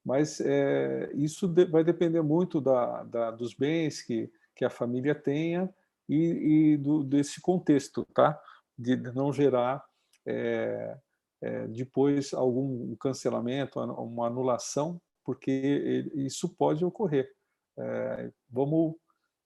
Mas 0.03 0.41
é, 0.41 1.09
isso 1.13 1.47
de, 1.47 1.63
vai 1.63 1.85
depender 1.85 2.21
muito 2.21 2.59
da, 2.59 3.03
da, 3.03 3.31
dos 3.31 3.53
bens 3.53 4.01
que, 4.01 4.29
que 4.53 4.65
a 4.65 4.69
família 4.69 5.15
tenha, 5.15 5.73
e, 6.09 6.73
e 6.73 6.77
do, 6.77 7.01
desse 7.01 7.39
contexto, 7.39 8.05
tá? 8.13 8.37
De 8.77 8.97
não 8.97 9.31
gerar 9.31 9.81
é, 10.25 10.97
é, 11.41 11.67
depois 11.67 12.33
algum 12.33 12.93
cancelamento, 12.97 13.79
uma 13.79 14.27
anulação, 14.27 14.99
porque 15.23 16.11
isso 16.13 16.49
pode 16.49 16.83
ocorrer. 16.83 17.31
É, 17.79 18.29
vamos, 18.49 18.95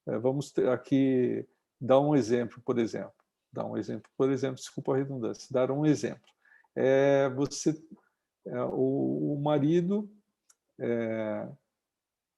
vamos 0.04 0.52
aqui 0.74 1.48
dar 1.80 2.00
um 2.00 2.16
exemplo, 2.16 2.62
por 2.66 2.78
exemplo. 2.78 3.14
Dar 3.52 3.66
um 3.66 3.78
exemplo, 3.78 4.10
por 4.18 4.30
exemplo, 4.30 4.58
desculpa 4.58 4.94
a 4.94 4.98
redundância, 4.98 5.48
dar 5.52 5.72
um 5.72 5.86
exemplo. 5.86 6.30
É, 6.76 7.30
você, 7.30 7.76
é, 8.46 8.62
o, 8.64 9.34
o, 9.34 9.42
marido 9.42 10.10
é, 10.80 11.48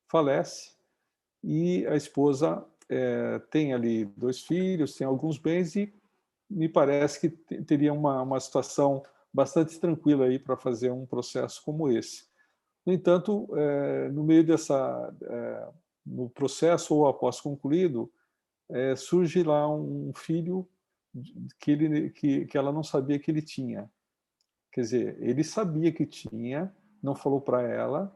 falece 0.07 0.71
e 1.43 1.85
a 1.87 1.95
esposa 1.95 2.65
é, 2.87 3.39
tem 3.51 3.73
ali 3.73 4.05
dois 4.05 4.41
filhos, 4.41 4.95
tem 4.95 5.05
alguns 5.05 5.37
bens 5.37 5.75
e 5.75 5.93
me 6.49 6.69
parece 6.69 7.19
que 7.19 7.29
teria 7.63 7.93
uma, 7.93 8.21
uma 8.21 8.39
situação 8.39 9.03
bastante 9.31 9.79
tranquila 9.79 10.25
aí 10.25 10.39
para 10.39 10.57
fazer 10.57 10.91
um 10.91 11.05
processo 11.05 11.61
como 11.63 11.89
esse. 11.89 12.27
No 12.85 12.93
entanto, 12.93 13.47
é, 13.55 14.09
no 14.09 14.23
meio 14.23 14.43
dessa, 14.43 15.13
é, 15.21 15.67
no 16.05 16.29
processo 16.29 16.95
ou 16.95 17.07
após 17.07 17.39
concluído, 17.39 18.11
é, 18.69 18.95
surge 18.95 19.43
lá 19.43 19.69
um 19.69 20.13
filho 20.13 20.67
que, 21.59 21.71
ele, 21.71 22.09
que, 22.11 22.45
que 22.45 22.57
ela 22.57 22.71
não 22.71 22.83
sabia 22.83 23.19
que 23.19 23.31
ele 23.31 23.41
tinha. 23.41 23.91
Quer 24.71 24.81
dizer, 24.81 25.17
ele 25.21 25.43
sabia 25.43 25.91
que 25.91 26.05
tinha, 26.05 26.73
não 27.01 27.15
falou 27.15 27.41
para 27.41 27.63
ela, 27.63 28.15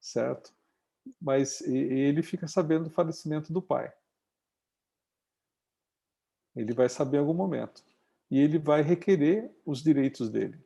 certo? 0.00 0.52
Mas 1.20 1.60
ele 1.60 2.22
fica 2.22 2.48
sabendo 2.48 2.84
do 2.84 2.90
falecimento 2.90 3.52
do 3.52 3.62
pai. 3.62 3.92
Ele 6.56 6.72
vai 6.72 6.88
saber 6.88 7.18
em 7.18 7.20
algum 7.20 7.34
momento. 7.34 7.84
E 8.30 8.38
ele 8.38 8.58
vai 8.58 8.82
requerer 8.82 9.50
os 9.64 9.82
direitos 9.82 10.28
dele. 10.28 10.58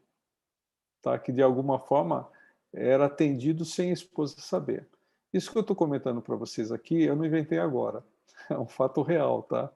Tá? 1.03 1.19
Que 1.19 1.33
de 1.33 1.43
alguma 1.43 1.79
forma 1.79 2.31
era 2.73 3.07
atendido 3.07 3.65
sem 3.65 3.91
a 3.91 3.95
esposa 3.95 4.41
saber. 4.41 4.89
Isso 5.33 5.51
que 5.51 5.59
eu 5.59 5.63
estou 5.63 5.77
comentando 5.77 6.23
para 6.23 6.37
vocês 6.37 6.71
aqui, 6.73 7.03
eu 7.03 7.17
não 7.17 7.25
inventei 7.25 7.59
agora. 7.59 8.05
É 8.51 8.59
um 8.59 8.67
fato 8.67 9.03
real, 9.03 9.43
tá? 9.43 9.71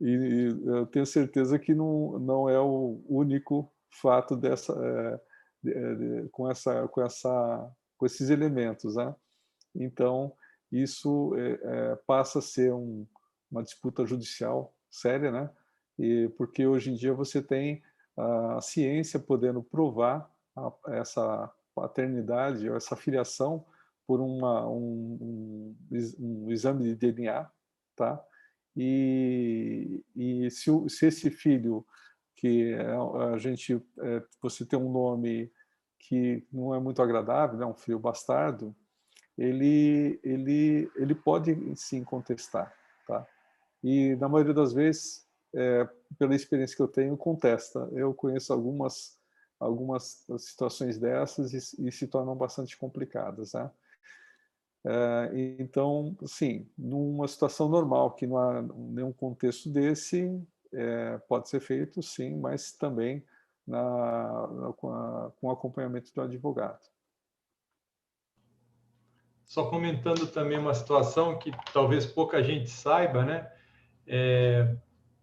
E, 0.00 0.48
eu 0.64 0.86
tenho 0.86 1.06
certeza 1.06 1.58
que 1.58 1.74
não, 1.74 2.18
não 2.18 2.48
é 2.48 2.58
o 2.58 3.02
único 3.08 3.70
fato 3.90 4.36
dessa, 4.36 4.72
é, 4.72 5.20
de, 5.62 5.96
de, 5.96 6.28
com, 6.30 6.50
essa, 6.50 6.88
com, 6.88 7.02
essa, 7.02 7.70
com 7.98 8.06
esses 8.06 8.30
elementos, 8.30 8.96
né? 8.96 9.14
Então, 9.74 10.32
isso 10.72 11.34
é, 11.36 11.60
é, 11.62 11.96
passa 12.06 12.38
a 12.38 12.42
ser 12.42 12.72
um, 12.72 13.06
uma 13.50 13.62
disputa 13.62 14.06
judicial 14.06 14.74
séria, 14.90 15.30
né? 15.30 15.50
E 15.98 16.28
porque 16.36 16.66
hoje 16.66 16.90
em 16.90 16.94
dia 16.94 17.14
você 17.14 17.42
tem 17.42 17.82
a 18.16 18.60
ciência 18.60 19.20
podendo 19.20 19.62
provar 19.62 20.30
a, 20.56 20.72
essa 20.88 21.52
paternidade 21.74 22.68
ou 22.68 22.76
essa 22.76 22.96
filiação 22.96 23.64
por 24.06 24.20
uma, 24.20 24.66
um, 24.68 25.18
um, 25.20 25.76
um, 26.18 26.50
exame 26.50 26.84
de 26.84 26.94
DNA, 26.94 27.50
tá? 27.96 28.22
E, 28.76 30.04
e 30.14 30.50
se, 30.50 30.70
se 30.88 31.06
esse 31.06 31.30
filho 31.30 31.84
que 32.36 32.74
é, 32.74 32.94
a 33.32 33.38
gente 33.38 33.82
é, 33.98 34.22
você 34.42 34.66
tem 34.66 34.78
um 34.78 34.92
nome 34.92 35.50
que 35.98 36.46
não 36.52 36.74
é 36.74 36.78
muito 36.78 37.00
agradável, 37.00 37.58
né, 37.58 37.64
um 37.64 37.74
filho 37.74 37.98
bastardo, 37.98 38.76
ele 39.36 40.20
ele 40.22 40.90
ele 40.96 41.14
pode 41.14 41.56
sim 41.76 42.04
contestar, 42.04 42.72
tá? 43.06 43.26
e 43.82 44.16
na 44.16 44.28
maioria 44.28 44.54
das 44.54 44.72
vezes, 44.72 45.26
é, 45.54 45.88
pela 46.18 46.34
experiência 46.34 46.76
que 46.76 46.82
eu 46.82 46.88
tenho, 46.88 47.16
contesta. 47.16 47.88
Eu 47.92 48.12
conheço 48.12 48.52
algumas 48.52 49.16
algumas 49.58 50.26
situações 50.38 50.98
dessas 50.98 51.54
e, 51.54 51.86
e 51.88 51.92
se 51.92 52.06
tornam 52.06 52.36
bastante 52.36 52.76
complicadas, 52.76 53.54
né? 53.54 53.70
É, 54.86 55.30
então, 55.58 56.16
sim, 56.24 56.66
numa 56.78 57.26
situação 57.26 57.68
normal, 57.68 58.12
que 58.12 58.26
não 58.26 58.38
há 58.38 58.62
nenhum 58.62 59.12
contexto 59.12 59.68
desse, 59.68 60.40
é, 60.72 61.18
pode 61.28 61.48
ser 61.48 61.60
feito, 61.60 62.02
sim, 62.02 62.36
mas 62.36 62.70
também 62.72 63.24
na, 63.66 64.46
na, 64.46 64.72
com, 64.74 64.92
a, 64.92 65.32
com 65.40 65.50
acompanhamento 65.50 66.14
do 66.14 66.22
advogado. 66.22 66.86
Só 69.44 69.68
comentando 69.68 70.26
também 70.26 70.58
uma 70.58 70.74
situação 70.74 71.38
que 71.38 71.50
talvez 71.72 72.06
pouca 72.06 72.42
gente 72.42 72.70
saiba, 72.70 73.24
né? 73.24 73.50
é, 74.06 74.76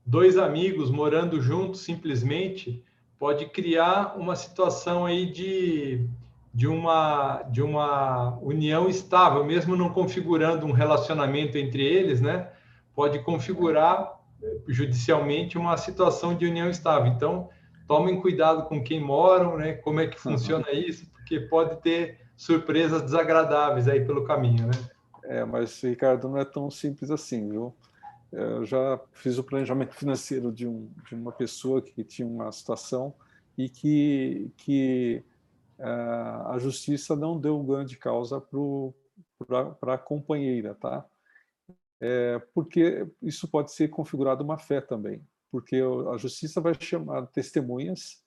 dois 0.05 0.38
amigos 0.38 0.91
morando 0.91 1.41
juntos 1.41 1.82
simplesmente 1.82 2.84
pode 3.18 3.45
criar 3.47 4.18
uma 4.18 4.36
situação 4.36 5.05
aí 5.05 5.32
de, 5.32 6.07
de, 6.53 6.67
uma, 6.67 7.41
de 7.49 7.61
uma 7.61 8.37
união 8.39 8.87
estável, 8.87 9.43
mesmo 9.43 9.75
não 9.75 9.89
configurando 9.89 10.65
um 10.65 10.71
relacionamento 10.71 11.57
entre 11.57 11.83
eles, 11.83 12.21
né? 12.21 12.49
Pode 12.95 13.19
configurar 13.19 14.19
judicialmente 14.67 15.57
uma 15.57 15.77
situação 15.77 16.35
de 16.35 16.45
união 16.45 16.69
estável. 16.69 17.11
Então, 17.11 17.49
tomem 17.87 18.21
cuidado 18.21 18.63
com 18.63 18.83
quem 18.83 19.01
moram, 19.01 19.57
né? 19.57 19.73
Como 19.73 19.99
é 19.99 20.07
que 20.07 20.19
funciona 20.19 20.67
uhum. 20.71 20.77
isso, 20.77 21.09
porque 21.11 21.39
pode 21.39 21.81
ter 21.81 22.19
surpresas 22.35 23.01
desagradáveis 23.01 23.87
aí 23.87 24.05
pelo 24.05 24.25
caminho, 24.25 24.67
né? 24.67 24.73
É, 25.23 25.45
mas 25.45 25.81
Ricardo 25.81 26.27
não 26.27 26.37
é 26.37 26.45
tão 26.45 26.69
simples 26.69 27.09
assim, 27.09 27.49
viu? 27.49 27.73
Eu 28.31 28.65
já 28.65 28.99
fiz 29.13 29.37
o 29.37 29.43
planejamento 29.43 29.93
financeiro 29.93 30.51
de, 30.51 30.67
um, 30.67 30.89
de 31.07 31.15
uma 31.15 31.31
pessoa 31.31 31.81
que 31.81 32.03
tinha 32.03 32.27
uma 32.27 32.51
situação 32.51 33.13
e 33.57 33.69
que, 33.69 34.51
que 34.57 35.23
a 35.80 36.57
justiça 36.59 37.15
não 37.15 37.39
deu 37.39 37.61
ganho 37.63 37.86
de 37.86 37.97
causa 37.97 38.41
para 39.80 39.93
a 39.93 39.97
companheira, 39.97 40.76
tá? 40.76 41.05
É, 42.01 42.39
porque 42.53 43.07
isso 43.21 43.47
pode 43.47 43.71
ser 43.71 43.88
configurado 43.88 44.43
uma 44.43 44.57
fé 44.57 44.82
também, 44.82 45.26
porque 45.49 45.82
a 46.13 46.17
justiça 46.17 46.59
vai 46.59 46.74
chamar 46.78 47.28
testemunhas 47.28 48.21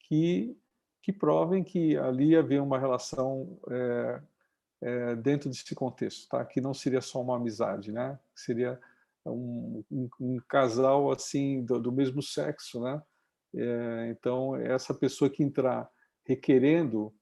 que, 0.00 0.56
que 1.02 1.12
provem 1.12 1.62
que 1.62 1.96
ali 1.96 2.34
havia 2.34 2.62
uma 2.62 2.78
relação 2.78 3.58
é, 3.70 4.22
é, 4.80 5.16
dentro 5.16 5.50
desse 5.50 5.74
contexto, 5.74 6.28
tá? 6.28 6.44
Que 6.44 6.60
não 6.60 6.72
seria 6.72 7.00
só 7.00 7.20
uma 7.20 7.36
amizade, 7.36 7.92
né? 7.92 8.18
Seria 8.34 8.80
um, 9.26 9.84
um, 9.90 10.08
um 10.20 10.40
casal 10.48 11.10
assim 11.10 11.62
do, 11.64 11.78
do, 11.78 11.92
mesmo 11.92 12.22
sexo, 12.22 12.80
né? 12.80 13.02
É, 13.54 14.08
então 14.10 14.56
essa 14.56 14.94
pessoa 14.94 15.30
que 15.30 15.42
entrar 15.42 15.90
requerendo, 16.28 17.12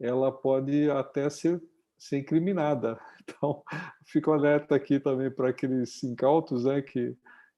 ela 0.00 0.32
pode 0.32 0.90
até 0.90 1.28
ser, 1.30 1.62
ser 1.98 2.18
incriminada. 2.18 2.98
Então 3.28 3.64
fico 4.04 4.30
alerta 4.30 4.76
aqui 4.76 5.00
também 5.00 5.28
para 5.28 5.48
aqueles 5.48 6.00
incautos, 6.04 6.64
né? 6.64 6.80
Que 6.80 7.16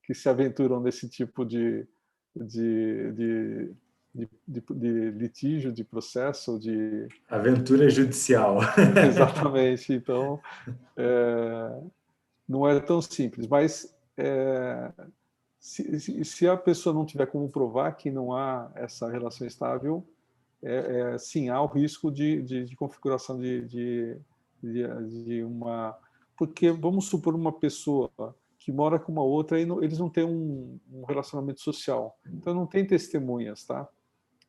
que 0.08 0.14
se 0.14 0.26
aventuram 0.26 0.80
nesse 0.80 1.06
tipo 1.06 1.44
de, 1.44 1.86
de, 2.34 3.12
de 3.12 3.76
de, 4.14 4.28
de, 4.48 4.62
de, 4.70 5.10
litígio, 5.10 5.70
de 5.70 5.84
processo, 5.84 6.58
de 6.58 7.06
aventura 7.28 7.88
judicial. 7.90 8.58
Exatamente. 9.06 9.92
Então, 9.92 10.40
é, 10.96 11.80
não 12.48 12.66
é 12.66 12.80
tão 12.80 13.02
simples. 13.02 13.46
Mas 13.46 13.94
é, 14.16 14.90
se, 15.60 16.24
se, 16.24 16.48
a 16.48 16.56
pessoa 16.56 16.94
não 16.94 17.04
tiver 17.04 17.26
como 17.26 17.48
provar 17.50 17.92
que 17.92 18.10
não 18.10 18.32
há 18.32 18.72
essa 18.74 19.08
relação 19.10 19.46
estável, 19.46 20.04
é, 20.62 21.12
é 21.14 21.18
sim 21.18 21.48
há 21.48 21.60
o 21.60 21.66
risco 21.66 22.10
de, 22.10 22.42
de, 22.42 22.64
de 22.64 22.76
configuração 22.76 23.38
de, 23.38 23.64
de, 23.66 24.16
uma, 25.44 25.96
porque 26.36 26.70
vamos 26.70 27.06
supor 27.06 27.34
uma 27.34 27.52
pessoa 27.52 28.10
que 28.58 28.72
mora 28.72 28.98
com 28.98 29.12
uma 29.12 29.22
outra 29.22 29.60
e 29.60 29.64
não, 29.64 29.82
eles 29.82 29.98
não 29.98 30.10
têm 30.10 30.24
um, 30.24 30.78
um 30.92 31.04
relacionamento 31.04 31.60
social, 31.60 32.18
então 32.26 32.54
não 32.54 32.66
tem 32.66 32.84
testemunhas, 32.86 33.64
tá? 33.64 33.88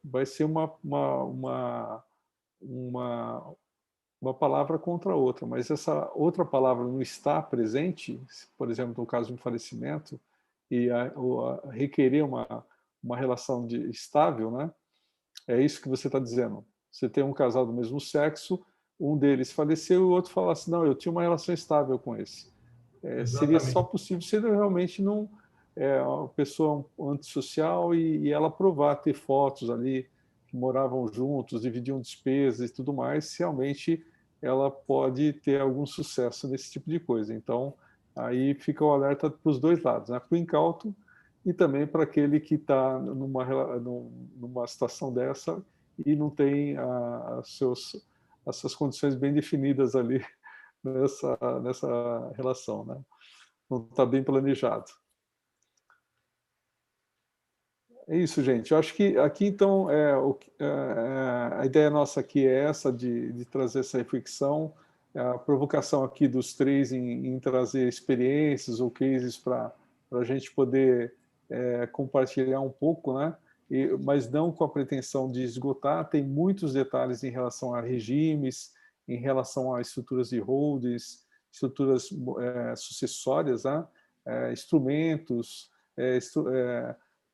vai 0.03 0.25
ser 0.25 0.43
uma, 0.43 0.73
uma, 0.83 1.23
uma, 1.23 2.03
uma, 2.61 3.55
uma 4.21 4.33
palavra 4.33 4.77
contra 4.77 5.11
a 5.11 5.15
outra, 5.15 5.45
mas 5.45 5.69
essa 5.69 6.09
outra 6.13 6.45
palavra 6.45 6.85
não 6.85 7.01
está 7.01 7.41
presente, 7.41 8.19
por 8.57 8.69
exemplo, 8.69 8.95
no 8.97 9.05
caso 9.05 9.27
de 9.27 9.33
um 9.33 9.37
falecimento, 9.37 10.19
e 10.71 10.89
a, 10.89 11.05
a 11.05 11.71
requerer 11.71 12.23
uma, 12.23 12.65
uma 13.03 13.17
relação 13.17 13.65
de, 13.65 13.89
estável, 13.89 14.51
né? 14.51 14.71
É 15.47 15.61
isso 15.61 15.81
que 15.81 15.89
você 15.89 16.07
está 16.07 16.19
dizendo. 16.19 16.65
Você 16.91 17.07
tem 17.07 17.23
um 17.23 17.33
casal 17.33 17.65
do 17.65 17.73
mesmo 17.73 17.99
sexo, 17.99 18.63
um 18.99 19.17
deles 19.17 19.51
faleceu 19.51 20.01
e 20.01 20.03
o 20.03 20.09
outro 20.09 20.31
fala 20.31 20.51
assim, 20.51 20.71
não, 20.71 20.85
eu 20.85 20.95
tinha 20.95 21.11
uma 21.11 21.21
relação 21.21 21.53
estável 21.53 21.97
com 21.97 22.15
esse. 22.15 22.51
É, 23.01 23.25
seria 23.25 23.59
só 23.59 23.81
possível 23.81 24.21
se 24.21 24.35
ele 24.35 24.49
realmente 24.49 25.01
não, 25.01 25.29
é 25.75 26.01
uma 26.01 26.27
pessoa 26.27 26.85
antissocial 26.99 27.95
e, 27.95 28.25
e 28.25 28.31
ela 28.31 28.51
provar, 28.51 28.97
ter 28.97 29.13
fotos 29.13 29.69
ali 29.69 30.09
que 30.47 30.57
moravam 30.57 31.07
juntos, 31.07 31.61
dividiam 31.61 32.01
despesas 32.01 32.69
e 32.69 32.73
tudo 32.73 32.91
mais, 32.91 33.33
realmente 33.37 34.05
ela 34.41 34.69
pode 34.69 35.33
ter 35.33 35.61
algum 35.61 35.85
sucesso 35.85 36.47
nesse 36.47 36.71
tipo 36.71 36.89
de 36.89 36.99
coisa. 36.99 37.33
Então, 37.33 37.73
aí 38.15 38.53
fica 38.55 38.83
o 38.83 38.91
alerta 38.91 39.29
para 39.29 39.49
os 39.49 39.59
dois 39.59 39.81
lados, 39.81 40.09
né? 40.09 40.19
para 40.19 40.35
o 40.35 40.37
incauto 40.37 40.93
e 41.49 41.53
também 41.53 41.87
para 41.87 42.03
aquele 42.03 42.39
que 42.39 42.55
está 42.55 42.99
numa, 42.99 43.43
numa 44.35 44.67
situação 44.67 45.11
dessa 45.11 45.59
e 46.05 46.15
não 46.15 46.29
tem 46.29 46.75
seus, 47.43 48.05
as 48.45 48.57
suas 48.57 48.75
condições 48.75 49.15
bem 49.15 49.33
definidas 49.33 49.95
ali 49.95 50.23
nessa, 50.83 51.37
nessa 51.61 52.31
relação. 52.35 52.85
Né? 52.85 53.01
Não 53.67 53.79
está 53.79 54.05
bem 54.05 54.23
planejado. 54.23 54.91
É 58.07 58.15
isso, 58.15 58.43
gente. 58.43 58.71
Eu 58.71 58.77
acho 58.77 58.93
que 58.93 59.17
aqui, 59.17 59.47
então, 59.47 59.89
é, 59.89 60.11
é, 60.59 60.65
é, 60.65 61.61
a 61.61 61.65
ideia 61.65 61.89
nossa 61.89 62.19
aqui 62.19 62.45
é 62.45 62.65
essa, 62.65 62.93
de, 62.93 63.33
de 63.33 63.45
trazer 63.45 63.79
essa 63.79 63.97
reflexão, 63.97 64.71
é 65.15 65.19
a 65.19 65.33
provocação 65.33 66.03
aqui 66.03 66.27
dos 66.27 66.53
três 66.53 66.91
em, 66.91 67.25
em 67.25 67.39
trazer 67.39 67.87
experiências 67.87 68.79
ou 68.79 68.91
cases 68.91 69.35
para 69.35 69.73
a 70.11 70.23
gente 70.23 70.51
poder 70.51 71.15
é, 71.49 71.87
compartilhar 71.87 72.61
um 72.61 72.69
pouco, 72.69 73.17
né? 73.17 73.35
E, 73.69 73.87
mas 74.03 74.29
não 74.29 74.51
com 74.51 74.63
a 74.63 74.69
pretensão 74.69 75.31
de 75.31 75.43
esgotar, 75.43 76.09
tem 76.09 76.23
muitos 76.23 76.73
detalhes 76.73 77.23
em 77.23 77.29
relação 77.29 77.73
a 77.73 77.81
regimes, 77.81 78.73
em 79.07 79.17
relação 79.17 79.73
a 79.73 79.81
estruturas 79.81 80.29
de 80.29 80.39
holdings, 80.39 81.25
estruturas 81.51 82.09
é, 82.39 82.75
sucessórias, 82.75 83.63
né? 83.63 83.87
É, 84.25 84.51
instrumentos, 84.51 85.71
estru 85.97 86.45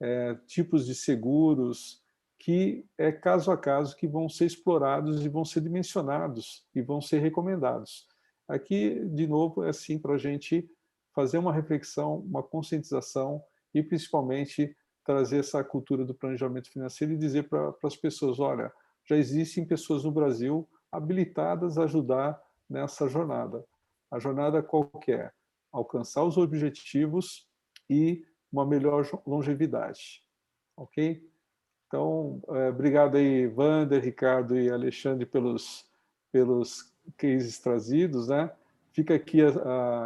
é, 0.01 0.35
tipos 0.45 0.85
de 0.85 0.93
seguros 0.93 2.03
que 2.37 2.85
é 2.97 3.11
caso 3.11 3.49
a 3.49 3.57
caso 3.57 3.95
que 3.95 4.07
vão 4.07 4.29
ser 4.29 4.45
explorados 4.45 5.25
e 5.25 5.29
vão 5.29 5.43
ser 5.43 5.61
dimensionados 5.61 6.65
e 6.75 6.81
vão 6.81 7.01
ser 7.01 7.19
recomendados. 7.19 8.07
Aqui, 8.47 9.03
de 9.05 9.25
novo, 9.25 9.63
é 9.63 9.69
assim 9.69 9.97
para 9.97 10.13
a 10.13 10.17
gente 10.17 10.69
fazer 11.13 11.37
uma 11.37 11.53
reflexão, 11.53 12.17
uma 12.17 12.43
conscientização 12.43 13.41
e 13.75 13.83
principalmente 13.83 14.75
trazer 15.03 15.39
essa 15.39 15.63
cultura 15.63 16.05
do 16.05 16.15
planejamento 16.15 16.71
financeiro 16.71 17.13
e 17.13 17.17
dizer 17.17 17.49
para 17.49 17.75
as 17.83 17.95
pessoas, 17.95 18.39
olha, 18.39 18.73
já 19.07 19.17
existem 19.17 19.65
pessoas 19.65 20.05
no 20.05 20.11
Brasil 20.11 20.67
habilitadas 20.91 21.77
a 21.77 21.83
ajudar 21.83 22.41
nessa 22.69 23.07
jornada. 23.07 23.63
A 24.09 24.17
jornada 24.17 24.63
qualquer, 24.63 25.33
alcançar 25.71 26.23
os 26.23 26.37
objetivos 26.37 27.47
e 27.89 28.25
uma 28.51 28.65
melhor 28.65 29.05
longevidade. 29.27 30.23
Ok? 30.77 31.29
Então, 31.87 32.41
é, 32.49 32.69
obrigado 32.69 33.17
aí, 33.17 33.47
Wander, 33.47 34.01
Ricardo 34.01 34.57
e 34.57 34.71
Alexandre, 34.71 35.25
pelos, 35.25 35.85
pelos 36.31 36.93
cases 37.17 37.59
trazidos, 37.59 38.29
né? 38.29 38.51
Fica 38.95 39.13
aqui, 39.13 39.39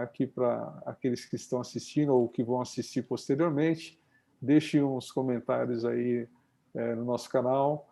aqui 0.02 0.26
para 0.26 0.82
aqueles 0.84 1.24
que 1.24 1.36
estão 1.36 1.62
assistindo 1.62 2.12
ou 2.12 2.28
que 2.28 2.44
vão 2.44 2.60
assistir 2.60 3.04
posteriormente. 3.04 4.02
Deixem 4.42 4.82
uns 4.82 5.12
comentários 5.12 5.86
aí 5.86 6.28
é, 6.74 6.96
no 6.96 7.06
nosso 7.06 7.30
canal. 7.30 7.88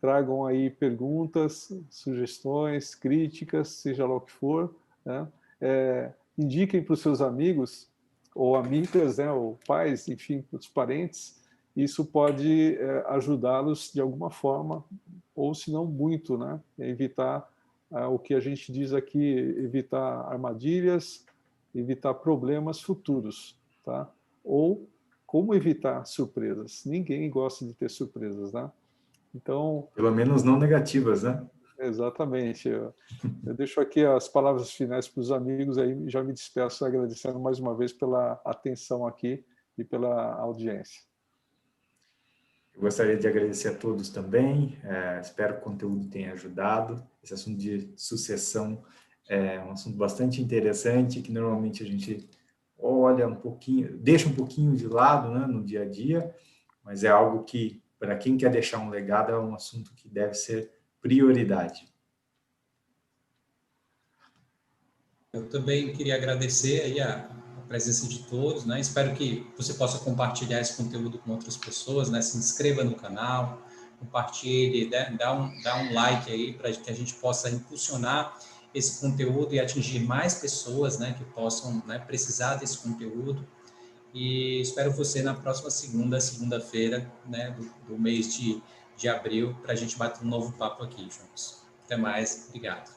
Tragam 0.00 0.46
aí 0.46 0.70
perguntas, 0.70 1.72
sugestões, 1.90 2.94
críticas, 2.94 3.70
seja 3.70 4.06
lá 4.06 4.14
o 4.14 4.20
que 4.20 4.30
for. 4.30 4.72
Né? 5.04 5.26
É, 5.60 6.12
indiquem 6.38 6.80
para 6.80 6.94
os 6.94 7.00
seus 7.00 7.20
amigos 7.20 7.90
ou 8.32 8.54
amigas, 8.54 9.18
né, 9.18 9.32
ou 9.32 9.58
pais, 9.66 10.06
enfim, 10.06 10.44
os 10.52 10.68
parentes, 10.68 11.42
isso 11.74 12.04
pode 12.04 12.76
é, 12.76 13.04
ajudá-los 13.08 13.90
de 13.92 14.00
alguma 14.00 14.30
forma, 14.30 14.84
ou 15.34 15.52
se 15.56 15.72
não 15.72 15.86
muito, 15.86 16.38
né, 16.38 16.60
evitar 16.78 17.50
o 17.90 18.18
que 18.18 18.34
a 18.34 18.40
gente 18.40 18.72
diz 18.72 18.92
aqui, 18.92 19.36
evitar 19.58 20.26
armadilhas, 20.26 21.24
evitar 21.74 22.14
problemas 22.14 22.80
futuros, 22.80 23.58
tá? 23.84 24.10
Ou 24.42 24.88
como 25.26 25.54
evitar 25.54 26.04
surpresas. 26.04 26.84
Ninguém 26.84 27.28
gosta 27.28 27.64
de 27.66 27.74
ter 27.74 27.90
surpresas, 27.90 28.52
né? 28.52 28.70
Então, 29.34 29.88
pelo 29.94 30.10
menos 30.10 30.42
não 30.42 30.58
negativas, 30.58 31.22
né? 31.22 31.46
Exatamente. 31.78 32.68
Eu, 32.68 32.94
eu 33.44 33.54
deixo 33.54 33.80
aqui 33.80 34.04
as 34.04 34.28
palavras 34.28 34.70
finais 34.70 35.06
para 35.06 35.20
os 35.20 35.30
amigos 35.30 35.76
aí 35.76 36.08
já 36.08 36.22
me 36.22 36.32
despeço 36.32 36.84
agradecendo 36.84 37.38
mais 37.38 37.58
uma 37.58 37.76
vez 37.76 37.92
pela 37.92 38.40
atenção 38.44 39.06
aqui 39.06 39.44
e 39.76 39.84
pela 39.84 40.34
audiência. 40.36 41.02
Eu 42.76 42.82
gostaria 42.82 43.16
de 43.16 43.26
agradecer 43.26 43.68
a 43.68 43.74
todos 43.74 44.10
também. 44.10 44.78
É, 44.84 45.18
espero 45.20 45.54
que 45.54 45.60
o 45.60 45.64
conteúdo 45.64 46.08
tenha 46.08 46.32
ajudado. 46.32 47.02
Esse 47.24 47.32
assunto 47.32 47.56
de 47.56 47.90
sucessão 47.96 48.84
é 49.26 49.58
um 49.60 49.70
assunto 49.70 49.96
bastante 49.96 50.42
interessante 50.42 51.22
que 51.22 51.32
normalmente 51.32 51.82
a 51.82 51.86
gente 51.86 52.28
olha 52.78 53.26
um 53.26 53.34
pouquinho, 53.34 53.96
deixa 53.96 54.28
um 54.28 54.34
pouquinho 54.34 54.76
de 54.76 54.86
lado 54.86 55.30
né, 55.30 55.46
no 55.46 55.64
dia 55.64 55.82
a 55.82 55.88
dia, 55.88 56.34
mas 56.84 57.02
é 57.02 57.08
algo 57.08 57.44
que, 57.44 57.82
para 57.98 58.14
quem 58.14 58.36
quer 58.36 58.50
deixar 58.50 58.78
um 58.78 58.90
legado, 58.90 59.32
é 59.32 59.38
um 59.38 59.54
assunto 59.54 59.94
que 59.94 60.06
deve 60.06 60.34
ser 60.34 60.70
prioridade. 61.00 61.88
Eu 65.32 65.48
também 65.48 65.94
queria 65.94 66.16
agradecer 66.16 66.82
aí 66.82 67.00
a, 67.00 67.26
presença 67.66 68.08
de 68.08 68.20
todos, 68.20 68.64
né? 68.64 68.80
Espero 68.80 69.14
que 69.14 69.46
você 69.56 69.74
possa 69.74 69.98
compartilhar 69.98 70.60
esse 70.60 70.76
conteúdo 70.76 71.18
com 71.18 71.32
outras 71.32 71.56
pessoas, 71.56 72.08
né? 72.10 72.22
Se 72.22 72.38
inscreva 72.38 72.84
no 72.84 72.94
canal, 72.94 73.62
compartilhe, 74.00 74.90
dá, 75.18 75.32
um, 75.32 75.62
dá 75.62 75.76
um 75.78 75.92
like 75.92 76.30
aí 76.30 76.52
para 76.52 76.72
que 76.72 76.90
a 76.90 76.94
gente 76.94 77.14
possa 77.14 77.50
impulsionar 77.50 78.38
esse 78.74 79.00
conteúdo 79.00 79.54
e 79.54 79.60
atingir 79.60 80.00
mais 80.00 80.34
pessoas, 80.34 80.98
né? 80.98 81.14
Que 81.16 81.24
possam 81.24 81.82
né, 81.86 81.98
precisar 81.98 82.56
desse 82.56 82.78
conteúdo. 82.78 83.46
E 84.14 84.60
espero 84.60 84.90
você 84.92 85.22
na 85.22 85.34
próxima 85.34 85.70
segunda, 85.70 86.20
segunda-feira, 86.20 87.10
né? 87.26 87.50
Do, 87.50 87.70
do 87.88 87.98
mês 87.98 88.34
de 88.36 88.62
de 88.96 89.08
abril 89.08 89.54
para 89.62 89.72
a 89.72 89.76
gente 89.76 89.96
bater 89.96 90.24
um 90.24 90.28
novo 90.28 90.52
papo 90.52 90.82
aqui 90.82 91.02
juntos. 91.02 91.62
Até 91.84 91.96
mais, 91.96 92.46
obrigado. 92.48 92.94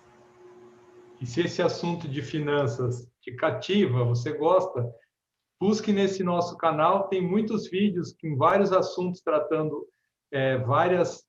E 1.21 1.27
se 1.27 1.41
esse 1.41 1.61
assunto 1.61 2.07
de 2.07 2.21
finanças 2.21 3.07
te 3.21 3.33
cativa, 3.33 4.03
você 4.03 4.33
gosta, 4.33 4.89
busque 5.59 5.91
nesse 5.91 6.23
nosso 6.23 6.57
canal, 6.57 7.07
tem 7.07 7.21
muitos 7.21 7.69
vídeos 7.69 8.15
com 8.19 8.35
vários 8.35 8.71
assuntos 8.71 9.21
tratando 9.21 9.87
é, 10.31 10.57
várias 10.57 11.23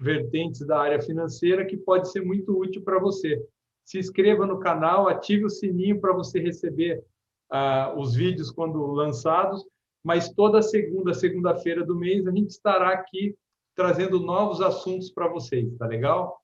vertentes 0.00 0.66
da 0.66 0.78
área 0.78 1.00
financeira 1.00 1.64
que 1.64 1.76
pode 1.76 2.10
ser 2.10 2.24
muito 2.24 2.58
útil 2.58 2.82
para 2.82 2.98
você. 2.98 3.42
Se 3.84 3.98
inscreva 3.98 4.46
no 4.46 4.58
canal, 4.58 5.08
ative 5.08 5.44
o 5.44 5.50
sininho 5.50 6.00
para 6.00 6.12
você 6.12 6.40
receber 6.40 7.02
ah, 7.50 7.94
os 7.96 8.14
vídeos 8.14 8.50
quando 8.50 8.84
lançados, 8.86 9.64
mas 10.04 10.30
toda 10.30 10.62
segunda, 10.62 11.14
segunda-feira 11.14 11.84
do 11.84 11.96
mês, 11.96 12.26
a 12.26 12.32
gente 12.32 12.50
estará 12.50 12.90
aqui 12.90 13.36
trazendo 13.74 14.18
novos 14.18 14.60
assuntos 14.60 15.10
para 15.10 15.28
vocês, 15.28 15.72
tá 15.76 15.86
legal? 15.86 16.40